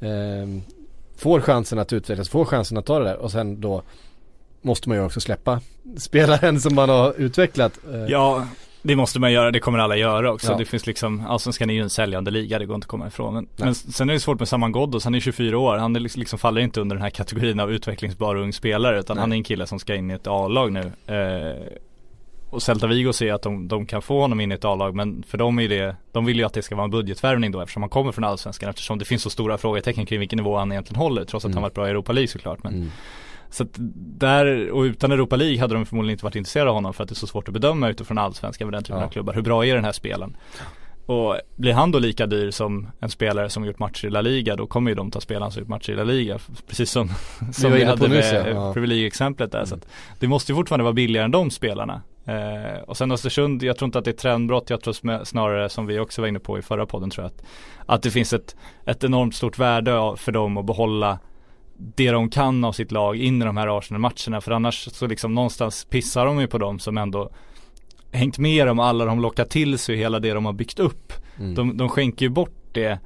Ehm, 0.00 0.62
får 1.16 1.40
chansen 1.40 1.78
att 1.78 1.92
utvecklas, 1.92 2.28
får 2.28 2.44
chansen 2.44 2.78
att 2.78 2.86
ta 2.86 2.98
det 2.98 3.04
där 3.04 3.16
och 3.16 3.30
sen 3.30 3.60
då 3.60 3.82
måste 4.62 4.88
man 4.88 4.98
ju 4.98 5.04
också 5.04 5.20
släppa 5.20 5.60
spelaren 5.96 6.60
som 6.60 6.74
man 6.74 6.88
har 6.88 7.14
utvecklat. 7.18 7.78
Eh, 7.92 8.04
Ja, 8.08 8.46
det 8.82 8.96
måste 8.96 9.20
man 9.20 9.32
göra, 9.32 9.50
det 9.50 9.60
kommer 9.60 9.78
alla 9.78 9.96
göra 9.96 10.32
också. 10.32 10.52
Ja. 10.52 10.58
Det 10.58 10.64
finns 10.64 10.86
liksom, 10.86 11.26
Allsvenskan 11.28 11.70
är 11.70 11.74
ju 11.74 11.82
en 11.82 11.90
säljande 11.90 12.30
liga, 12.30 12.58
det 12.58 12.66
går 12.66 12.74
inte 12.74 12.84
att 12.84 12.88
komma 12.88 13.06
ifrån. 13.06 13.34
Men, 13.34 13.48
men 13.56 13.74
sen 13.74 14.10
är 14.10 14.14
det 14.14 14.20
svårt 14.20 14.38
med 14.38 14.48
Saman 14.48 14.72
Ghoddos, 14.72 15.04
han 15.04 15.14
är 15.14 15.20
24 15.20 15.58
år, 15.58 15.76
han 15.76 15.96
är 15.96 16.00
liksom, 16.00 16.20
liksom 16.20 16.38
faller 16.38 16.60
inte 16.60 16.80
under 16.80 16.96
den 16.96 17.02
här 17.02 17.10
kategorin 17.10 17.60
av 17.60 17.72
utvecklingsbar 17.72 18.36
ung 18.36 18.52
spelare 18.52 19.00
utan 19.00 19.16
Nej. 19.16 19.20
han 19.22 19.32
är 19.32 19.36
en 19.36 19.44
kille 19.44 19.66
som 19.66 19.78
ska 19.78 19.94
in 19.94 20.10
i 20.10 20.14
ett 20.14 20.26
A-lag 20.26 20.72
nu. 20.72 20.92
Eh, 21.06 21.78
och 22.54 22.62
Celta 22.62 22.86
Vigo 22.86 23.12
ser 23.12 23.32
att 23.32 23.42
de, 23.42 23.68
de 23.68 23.86
kan 23.86 24.02
få 24.02 24.20
honom 24.20 24.40
in 24.40 24.52
i 24.52 24.54
ett 24.54 24.64
A-lag 24.64 24.94
men 24.94 25.22
för 25.22 25.38
dem 25.38 25.58
är 25.58 25.68
det, 25.68 25.96
de 26.12 26.24
vill 26.24 26.36
ju 26.38 26.44
att 26.44 26.52
det 26.54 26.62
ska 26.62 26.74
vara 26.76 26.84
en 26.84 26.90
budgetvärvning 26.90 27.52
då 27.52 27.60
eftersom 27.60 27.82
han 27.82 27.90
kommer 27.90 28.12
från 28.12 28.24
Allsvenskan 28.24 28.68
eftersom 28.70 28.98
det 28.98 29.04
finns 29.04 29.22
så 29.22 29.30
stora 29.30 29.58
frågetecken 29.58 30.06
kring 30.06 30.20
vilken 30.20 30.36
nivå 30.36 30.56
han 30.56 30.72
egentligen 30.72 31.00
håller 31.02 31.24
trots 31.24 31.44
att 31.44 31.48
Mm. 31.48 31.56
han 31.56 31.62
varit 31.62 31.74
bra 31.74 31.86
i 31.86 31.90
Europa 31.90 32.12
League 32.12 32.28
såklart. 32.28 32.62
Men, 32.62 32.74
Mm. 32.74 32.90
Så 33.50 33.62
att 33.62 33.68
där, 34.18 34.70
och 34.70 34.80
utan 34.82 35.12
Europa 35.12 35.36
League 35.36 35.60
hade 35.60 35.74
de 35.74 35.86
förmodligen 35.86 36.12
inte 36.14 36.24
varit 36.24 36.36
intresserade 36.36 36.70
av 36.70 36.74
honom 36.76 36.92
för 36.94 37.02
att 37.02 37.08
det 37.08 37.12
är 37.12 37.16
så 37.16 37.26
svårt 37.26 37.48
att 37.48 37.54
bedöma 37.54 37.88
utifrån 37.88 38.18
Allsvenskan 38.18 38.66
med 38.68 38.72
den 38.74 38.82
typen 38.84 38.98
Ja. 39.00 39.04
av 39.06 39.10
klubbar. 39.10 39.34
Hur 39.34 39.42
bra 39.42 39.66
är 39.66 39.74
den 39.74 39.84
här 39.84 39.92
spelen? 39.92 40.36
Och 41.06 41.36
blir 41.56 41.72
han 41.72 41.90
då 41.90 41.98
lika 41.98 42.26
dyr 42.26 42.50
som 42.50 42.88
en 43.00 43.08
spelare 43.08 43.50
som 43.50 43.64
gjort 43.64 43.78
matcher 43.78 44.06
i 44.06 44.10
La 44.10 44.20
Liga 44.20 44.56
då 44.56 44.66
kommer 44.66 44.90
ju 44.90 44.94
de 44.94 45.10
ta 45.10 45.20
spelaren 45.20 45.52
som 45.52 45.60
gjort 45.60 45.68
matcher 45.68 45.92
i 45.92 45.96
La 45.96 46.04
Liga. 46.04 46.38
Precis 46.66 46.90
som, 46.90 47.08
som 47.52 47.72
vi, 47.72 47.80
på 47.80 47.86
hade 47.86 48.08
med 48.08 48.34
ja. 48.34 48.48
Ja. 48.48 48.72
Premier 48.72 48.88
League-exemplet 48.88 49.52
där. 49.52 49.64
Så 49.64 49.74
att 49.74 49.86
det 50.20 50.28
måste 50.28 50.52
ju 50.52 50.56
fortfarande 50.56 50.84
vara 50.84 50.92
billigare 50.92 51.24
än 51.24 51.30
de 51.30 51.50
spelarna. 51.50 52.02
Eh, 52.26 52.82
och 52.86 52.96
sen 52.96 53.12
Östersund, 53.12 53.62
jag 53.62 53.76
tror 53.76 53.86
inte 53.86 53.98
att 53.98 54.04
det 54.04 54.10
är 54.10 54.16
trendbrott, 54.16 54.70
jag 54.70 54.80
tror 54.80 55.24
snarare 55.24 55.68
som 55.68 55.86
vi 55.86 55.98
också 55.98 56.20
var 56.20 56.28
inne 56.28 56.38
på 56.38 56.58
i 56.58 56.62
förra 56.62 56.86
podden 56.86 57.10
tror 57.10 57.24
jag 57.24 57.28
att, 57.28 57.44
att 57.86 58.02
det 58.02 58.10
finns 58.10 58.32
ett, 58.32 58.56
ett 58.84 59.04
enormt 59.04 59.34
stort 59.34 59.58
värde 59.58 60.14
för 60.16 60.32
dem 60.32 60.56
att 60.56 60.66
behålla 60.66 61.18
det 61.76 62.10
de 62.10 62.30
kan 62.30 62.64
av 62.64 62.72
sitt 62.72 62.92
lag 62.92 63.16
in 63.16 63.42
i 63.42 63.44
de 63.44 63.56
här 63.56 63.78
Arsenal-matcherna 63.78 64.40
för 64.40 64.50
annars 64.50 64.88
så 64.92 65.06
liksom 65.06 65.34
någonstans 65.34 65.84
pissar 65.84 66.26
de 66.26 66.40
ju 66.40 66.46
på 66.46 66.58
dem 66.58 66.78
som 66.78 66.98
ändå 66.98 67.30
hängt 68.14 68.38
med 68.38 68.66
dem 68.66 68.78
alla 68.78 69.04
de 69.04 69.20
lockar 69.20 69.44
till 69.44 69.78
sig 69.78 69.96
hela 69.96 70.18
det 70.20 70.32
de 70.32 70.44
har 70.44 70.52
byggt 70.52 70.80
upp. 70.80 71.12
Mm. 71.38 71.54
De, 71.54 71.76
de 71.76 71.88
skänker 71.88 72.26
ju 72.26 72.30
bort 72.30 72.54
det 72.72 72.98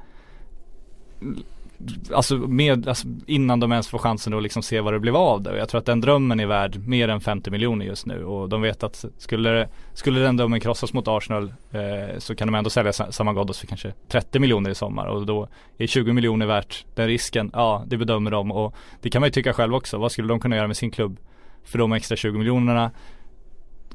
Alltså, 2.12 2.34
med, 2.36 2.88
alltså 2.88 3.06
innan 3.26 3.60
de 3.60 3.72
ens 3.72 3.88
får 3.88 3.98
chansen 3.98 4.34
att 4.34 4.42
liksom 4.42 4.62
se 4.62 4.80
vad 4.80 4.92
det 4.92 5.00
blev 5.00 5.16
av 5.16 5.42
det. 5.42 5.50
Och 5.50 5.58
jag 5.58 5.68
tror 5.68 5.78
att 5.78 5.86
den 5.86 6.00
drömmen 6.00 6.40
är 6.40 6.46
värd 6.46 6.78
mer 6.86 7.08
än 7.08 7.20
50 7.20 7.50
miljoner 7.50 7.86
just 7.86 8.06
nu. 8.06 8.24
Och 8.24 8.48
de 8.48 8.62
vet 8.62 8.82
att 8.82 9.04
skulle, 9.18 9.68
skulle 9.92 10.20
den 10.20 10.36
drömmen 10.36 10.60
krossas 10.60 10.92
mot 10.92 11.08
Arsenal 11.08 11.52
eh, 11.72 12.18
så 12.18 12.34
kan 12.34 12.48
de 12.48 12.54
ändå 12.54 12.70
sälja 12.70 12.92
Sa- 12.92 13.12
Saman 13.12 13.34
Ghoddos 13.34 13.58
för 13.58 13.66
kanske 13.66 13.92
30 14.08 14.38
miljoner 14.38 14.70
i 14.70 14.74
sommar. 14.74 15.06
Och 15.06 15.26
då 15.26 15.48
är 15.78 15.86
20 15.86 16.12
miljoner 16.12 16.46
värt 16.46 16.84
den 16.94 17.06
risken. 17.06 17.50
Ja, 17.52 17.84
det 17.86 17.96
bedömer 17.96 18.30
de. 18.30 18.52
Och 18.52 18.74
det 19.02 19.10
kan 19.10 19.20
man 19.20 19.26
ju 19.26 19.32
tycka 19.32 19.52
själv 19.52 19.74
också. 19.74 19.98
Vad 19.98 20.12
skulle 20.12 20.28
de 20.28 20.40
kunna 20.40 20.56
göra 20.56 20.66
med 20.66 20.76
sin 20.76 20.90
klubb 20.90 21.18
för 21.64 21.78
de 21.78 21.92
extra 21.92 22.16
20 22.16 22.38
miljonerna? 22.38 22.90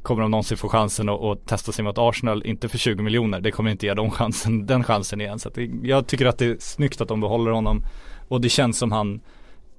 Kommer 0.04 0.22
de 0.22 0.32
någonsin 0.32 0.58
få 0.58 0.70
chansen 0.70 1.10
att, 1.10 1.22
att 1.22 1.46
testa 1.48 1.72
sig 1.72 1.86
mot 1.86 1.98
Arsenal? 1.98 2.46
Inte 2.46 2.70
för 2.70 2.78
20 2.78 3.04
miljoner. 3.04 3.42
Det 3.42 3.52
kommer 3.52 3.72
inte 3.72 3.86
ge 3.86 3.94
dem 3.94 4.12
chansen, 4.12 4.66
den 4.66 4.84
chansen 4.84 5.22
igen. 5.22 5.40
Så 5.40 5.50
det, 5.50 5.70
jag 5.84 6.08
tycker 6.08 6.26
att 6.26 6.38
det 6.38 6.46
är 6.46 6.58
snyggt 6.60 7.02
att 7.02 7.08
de 7.08 7.22
behåller 7.22 7.52
honom. 7.52 7.84
Och 8.28 8.42
det 8.42 8.50
känns 8.50 8.78
som 8.78 8.92
han 8.92 9.22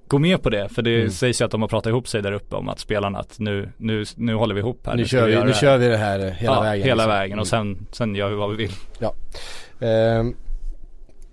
går 0.09 0.19
med 0.19 0.43
på 0.43 0.51
det. 0.51 0.69
För 0.69 0.83
det 0.83 0.97
Mm. 0.97 1.11
sägs 1.11 1.41
ju 1.41 1.45
att 1.45 1.51
de 1.51 1.61
har 1.61 1.69
pratat 1.69 1.91
ihop 1.91 2.09
sig 2.09 2.23
där 2.23 2.33
uppe 2.33 2.57
om 2.57 2.69
att 2.69 2.79
spelarna 2.79 3.19
att 3.19 3.39
nu, 3.39 3.69
nu, 3.77 4.05
nu 4.17 4.35
håller 4.35 4.55
vi 4.55 4.61
ihop 4.61 4.87
här. 4.87 4.95
Nu 4.95 5.05
ska 5.07 5.17
kör 5.17 5.27
vi, 5.27 5.45
nu 5.45 5.53
kör 5.53 5.79
vi 5.79 5.89
det 5.89 5.97
här 5.97 6.19
hela 6.31 6.55
ja, 6.55 6.61
vägen. 6.61 6.87
Hela 6.87 7.03
liksom. 7.03 7.11
vägen 7.11 7.39
och 7.39 7.47
sen, 7.47 7.87
sen 7.93 8.15
gör 8.15 8.31
vi 8.31 8.37
vad 8.37 8.51
vi 8.51 8.57
vill. 8.57 8.73
Ehm, 9.81 10.35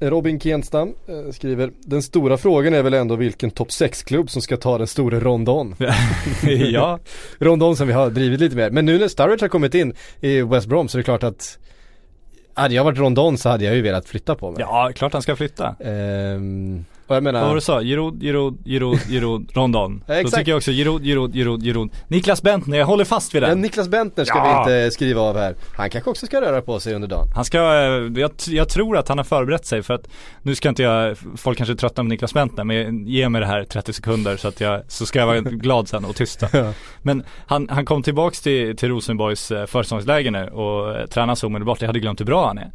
Robin 0.02 0.40
Kenstam 0.40 0.94
eh, 1.08 1.32
skriver 1.32 1.72
Den 1.80 2.02
stora 2.04 2.38
frågan 2.38 2.74
är 2.74 2.84
väl 2.84 2.94
ändå 2.94 3.16
vilken 3.16 3.52
topp 3.52 3.68
6-klubb 3.70 4.30
som 4.30 4.42
ska 4.42 4.58
ta 4.58 4.78
den 4.78 4.88
stora 4.88 5.20
Rondon. 5.20 5.76
Ja, 6.72 7.00
Rondon 7.40 7.76
som 7.76 7.88
vi 7.88 7.94
har 7.94 8.10
drivit 8.10 8.40
lite 8.40 8.56
mer. 8.56 8.70
Men 8.70 8.86
nu 8.86 9.00
när 9.00 9.08
Sturridge 9.08 9.44
har 9.44 9.50
kommit 9.50 9.76
in 9.76 9.94
i 10.20 10.42
West 10.42 10.68
Brom 10.68 10.88
så 10.88 10.98
är 10.98 11.00
det 11.00 11.04
klart 11.04 11.24
att 11.24 11.58
Hade 12.54 12.76
jag 12.76 12.84
varit 12.84 13.00
Rondon 13.00 13.38
så 13.38 13.50
hade 13.50 13.66
jag 13.66 13.76
ju 13.76 13.82
velat 13.82 14.08
flytta 14.08 14.36
på 14.36 14.52
mig. 14.52 14.62
Ja, 14.62 14.92
klart 14.96 15.14
han 15.14 15.22
ska 15.22 15.36
flytta. 15.36 15.76
Ehm, 15.80 16.86
Och 17.12 17.16
jag 17.16 17.22
Vad 17.22 17.34
var 17.34 17.40
menar 17.42 17.56
du 17.56 17.62
sa? 17.62 17.82
Giroud, 17.82 18.22
Giroud, 18.22 18.58
Giroud, 18.66 19.00
Giroud, 19.10 19.52
Rondon. 19.54 20.04
Ja, 20.08 20.24
Då 20.24 20.30
tycker 20.30 20.52
jag 20.52 20.58
också 20.58 20.72
Giroud, 20.72 21.04
Giroud, 21.04 21.34
Giroud, 21.34 21.64
Giroud. 21.64 21.90
Niklas 22.08 22.42
Bentner, 22.42 22.78
jag 22.78 22.86
håller 22.86 23.06
fast 23.06 23.36
vid 23.36 23.44
ja, 23.44 23.48
den. 23.48 23.62
Niklas 23.62 23.88
Bentner 23.88 24.26
ska 24.26 24.38
Ja. 24.38 24.64
vi 24.68 24.74
inte 24.74 24.92
skriva 24.92 25.22
av 25.22 25.38
här 25.38 25.56
Han 25.74 25.90
kanske 25.90 26.10
också 26.10 26.26
ska 26.26 26.42
röra 26.42 26.62
på 26.62 26.80
sig 26.80 26.94
under 26.94 27.08
dagen 27.08 27.28
Han 27.36 27.46
ska, 27.46 27.58
eh, 27.58 28.22
jag, 28.22 28.32
jag 28.48 28.70
tror 28.70 28.98
att 28.98 29.08
han 29.08 29.18
har 29.18 29.26
förberett 29.26 29.66
sig 29.66 29.84
för 29.84 29.94
att 29.94 30.08
Nu 30.42 30.56
ska 30.56 30.70
inte 30.70 30.84
jag, 30.84 31.18
folk 31.38 31.58
kanske 31.58 31.76
tröttnar 31.76 32.04
på 32.04 32.08
Niklas 32.08 32.34
Bentner 32.34 32.64
men 32.64 33.08
ge 33.08 33.30
mig 33.30 33.42
det 33.42 33.48
här 33.48 33.64
30 33.64 33.94
sekunder 33.94 34.38
så 34.38 34.48
att 34.48 34.62
jag, 34.62 34.82
så 34.88 35.06
ska 35.06 35.20
jag 35.20 35.28
vara 35.28 35.40
glad 35.40 35.88
sen 35.88 36.06
och 36.06 36.16
tysta 36.16 36.48
Ja. 36.58 36.74
Men 37.02 37.24
han, 37.46 37.70
han 37.70 37.86
kom 37.86 38.04
tillbaks 38.04 38.42
till, 38.42 38.78
till 38.78 38.90
Rosenborgs 38.90 39.52
eh, 39.52 39.66
försäsongsläger 39.66 40.32
nu 40.32 40.48
och 40.48 41.00
eh, 41.00 41.06
tränar 41.06 41.36
så 41.36 41.48
omedelbart, 41.48 41.82
jag 41.82 41.88
hade 41.88 42.00
glömt 42.00 42.20
hur 42.20 42.26
bra 42.26 42.48
han 42.48 42.58
är 42.58 42.72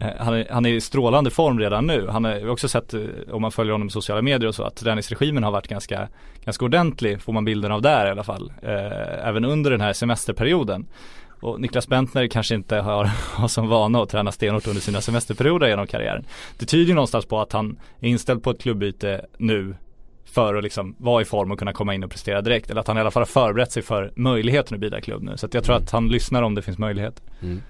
Eh, 0.00 0.08
han, 0.18 0.34
är 0.34 0.46
han 0.50 0.66
är 0.66 0.70
i 0.70 0.80
strålande 0.80 1.30
form 1.30 1.58
redan 1.58 1.86
nu. 1.86 2.08
Han 2.10 2.24
har 2.24 2.48
också 2.48 2.68
sett, 2.68 2.94
om 3.32 3.42
man 3.42 3.52
följer 3.52 3.74
honom 3.76 3.88
i 3.88 3.90
sociala 3.90 4.22
medier 4.22 4.48
och 4.48 4.54
så, 4.54 4.62
att 4.62 4.76
träningsregimen 4.76 5.42
har 5.42 5.50
varit 5.50 5.68
ganska, 5.68 6.08
ganska 6.44 6.64
ordentlig, 6.64 7.22
får 7.22 7.32
man 7.32 7.44
bilden 7.44 7.72
av 7.72 7.82
där 7.82 8.06
i 8.06 8.10
alla 8.10 8.24
fall. 8.24 8.52
Eh, 8.62 9.28
även 9.28 9.44
under 9.44 9.70
den 9.70 9.80
här 9.80 9.92
semesterperioden. 9.92 10.86
Och 11.40 11.60
Niklas 11.60 11.88
Bentner 11.88 12.26
kanske 12.26 12.54
inte 12.54 12.76
har, 12.76 13.04
har 13.34 13.48
som 13.48 13.68
vana 13.68 14.02
att 14.02 14.08
träna 14.08 14.32
stenhårt 14.32 14.66
under 14.66 14.80
sina 14.80 15.00
semesterperioder 15.00 15.68
genom 15.68 15.86
karriären. 15.86 16.24
Det 16.58 16.66
tyder 16.66 16.84
ju 16.84 16.94
någonstans 16.94 17.26
på 17.26 17.40
att 17.40 17.52
han 17.52 17.78
är 18.00 18.08
inställd 18.08 18.42
på 18.42 18.50
ett 18.50 18.60
klubbyte 18.60 19.26
nu 19.38 19.74
för 20.24 20.54
att 20.54 20.62
liksom 20.62 20.94
vara 20.98 21.22
i 21.22 21.24
form 21.24 21.52
och 21.52 21.58
kunna 21.58 21.72
komma 21.72 21.94
in 21.94 22.04
och 22.04 22.10
prestera 22.10 22.42
direkt. 22.42 22.70
Eller 22.70 22.80
att 22.80 22.86
han 22.86 22.96
i 22.96 23.00
alla 23.00 23.10
fall 23.10 23.20
har 23.20 23.26
förberett 23.26 23.72
sig 23.72 23.82
för 23.82 24.12
möjligheten 24.16 24.74
att 24.74 24.80
byta 24.80 25.00
klubb 25.00 25.22
nu. 25.22 25.36
Så 25.36 25.46
att 25.46 25.54
jag 25.54 25.64
tror 25.64 25.76
att 25.76 25.90
han 25.90 26.08
lyssnar 26.08 26.42
om 26.42 26.54
det 26.54 26.62
finns 26.62 26.78
möjlighet. 26.78 27.22
Mm. 27.42 27.62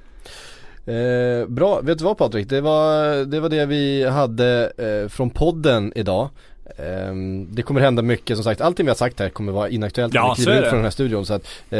Eh, 0.86 1.46
bra, 1.48 1.80
vet 1.80 1.98
du 1.98 2.04
vad 2.04 2.18
Patrik? 2.18 2.48
Det 2.48 2.60
var, 2.60 3.24
det 3.24 3.40
var 3.40 3.48
det 3.48 3.66
vi 3.66 4.04
hade 4.04 4.72
eh, 4.78 5.08
från 5.08 5.30
podden 5.30 5.92
idag. 5.96 6.28
Ehm, 6.78 7.48
det 7.54 7.62
kommer 7.62 7.80
hända 7.80 8.02
mycket 8.02 8.36
som 8.36 8.44
sagt, 8.44 8.60
allting 8.60 8.86
vi 8.86 8.90
har 8.90 8.96
sagt 8.96 9.20
här 9.20 9.28
kommer 9.28 9.52
vara 9.52 9.68
inaktuellt 9.68 10.14
Ja, 10.14 10.22
när 10.28 10.36
vi 10.36 10.42
kliver 10.42 10.62
ut 10.62 10.68
från 10.68 10.76
den 10.78 10.84
här 10.84 10.90
studion 10.90 11.26
så 11.26 11.34
att, 11.34 11.42
eh, 11.70 11.78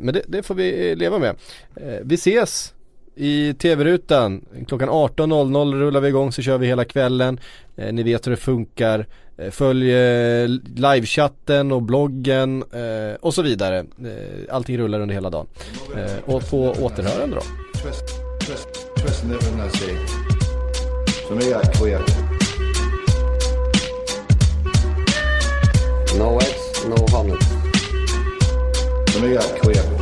Men 0.00 0.06
det, 0.12 0.22
det 0.26 0.42
får 0.42 0.54
vi 0.54 0.94
leva 0.94 1.18
med. 1.18 1.36
Eh, 1.76 1.98
vi 2.02 2.14
ses 2.14 2.74
i 3.16 3.54
tv-rutan, 3.54 4.44
klockan 4.68 4.88
18.00 4.88 5.74
rullar 5.74 6.00
vi 6.00 6.08
igång 6.08 6.32
så 6.32 6.42
kör 6.42 6.58
vi 6.58 6.66
hela 6.66 6.84
kvällen. 6.84 7.40
Eh, 7.76 7.92
ni 7.92 8.02
vet 8.02 8.26
hur 8.26 8.30
det 8.30 8.36
funkar. 8.36 9.06
Eh, 9.38 9.50
följ 9.50 9.92
eh, 9.94 10.48
livechatten 10.76 11.72
och 11.72 11.82
bloggen 11.82 12.64
eh, 12.72 13.14
och 13.20 13.34
så 13.34 13.42
vidare. 13.42 13.78
Eh, 13.78 14.54
allting 14.54 14.78
rullar 14.78 15.00
under 15.00 15.14
hela 15.14 15.30
dagen. 15.30 15.46
Eh, 15.96 16.34
och 16.34 16.50
på 16.50 16.74
återhörande 16.80 17.36
då. 17.36 17.42
Trust, 18.44 18.68
trust 18.98 19.24
in 19.24 19.32
everything 19.32 19.58
I 19.58 19.68
say. 19.68 20.06
So 21.26 21.34
make 21.34 21.48
that 21.48 21.72
clear. 21.72 21.98
No 26.18 26.34
words, 26.34 26.84
no 26.84 26.96
harmlets. 27.08 27.46
So 29.14 29.20
make 29.22 29.38
that 29.38 29.58
clear. 29.62 29.93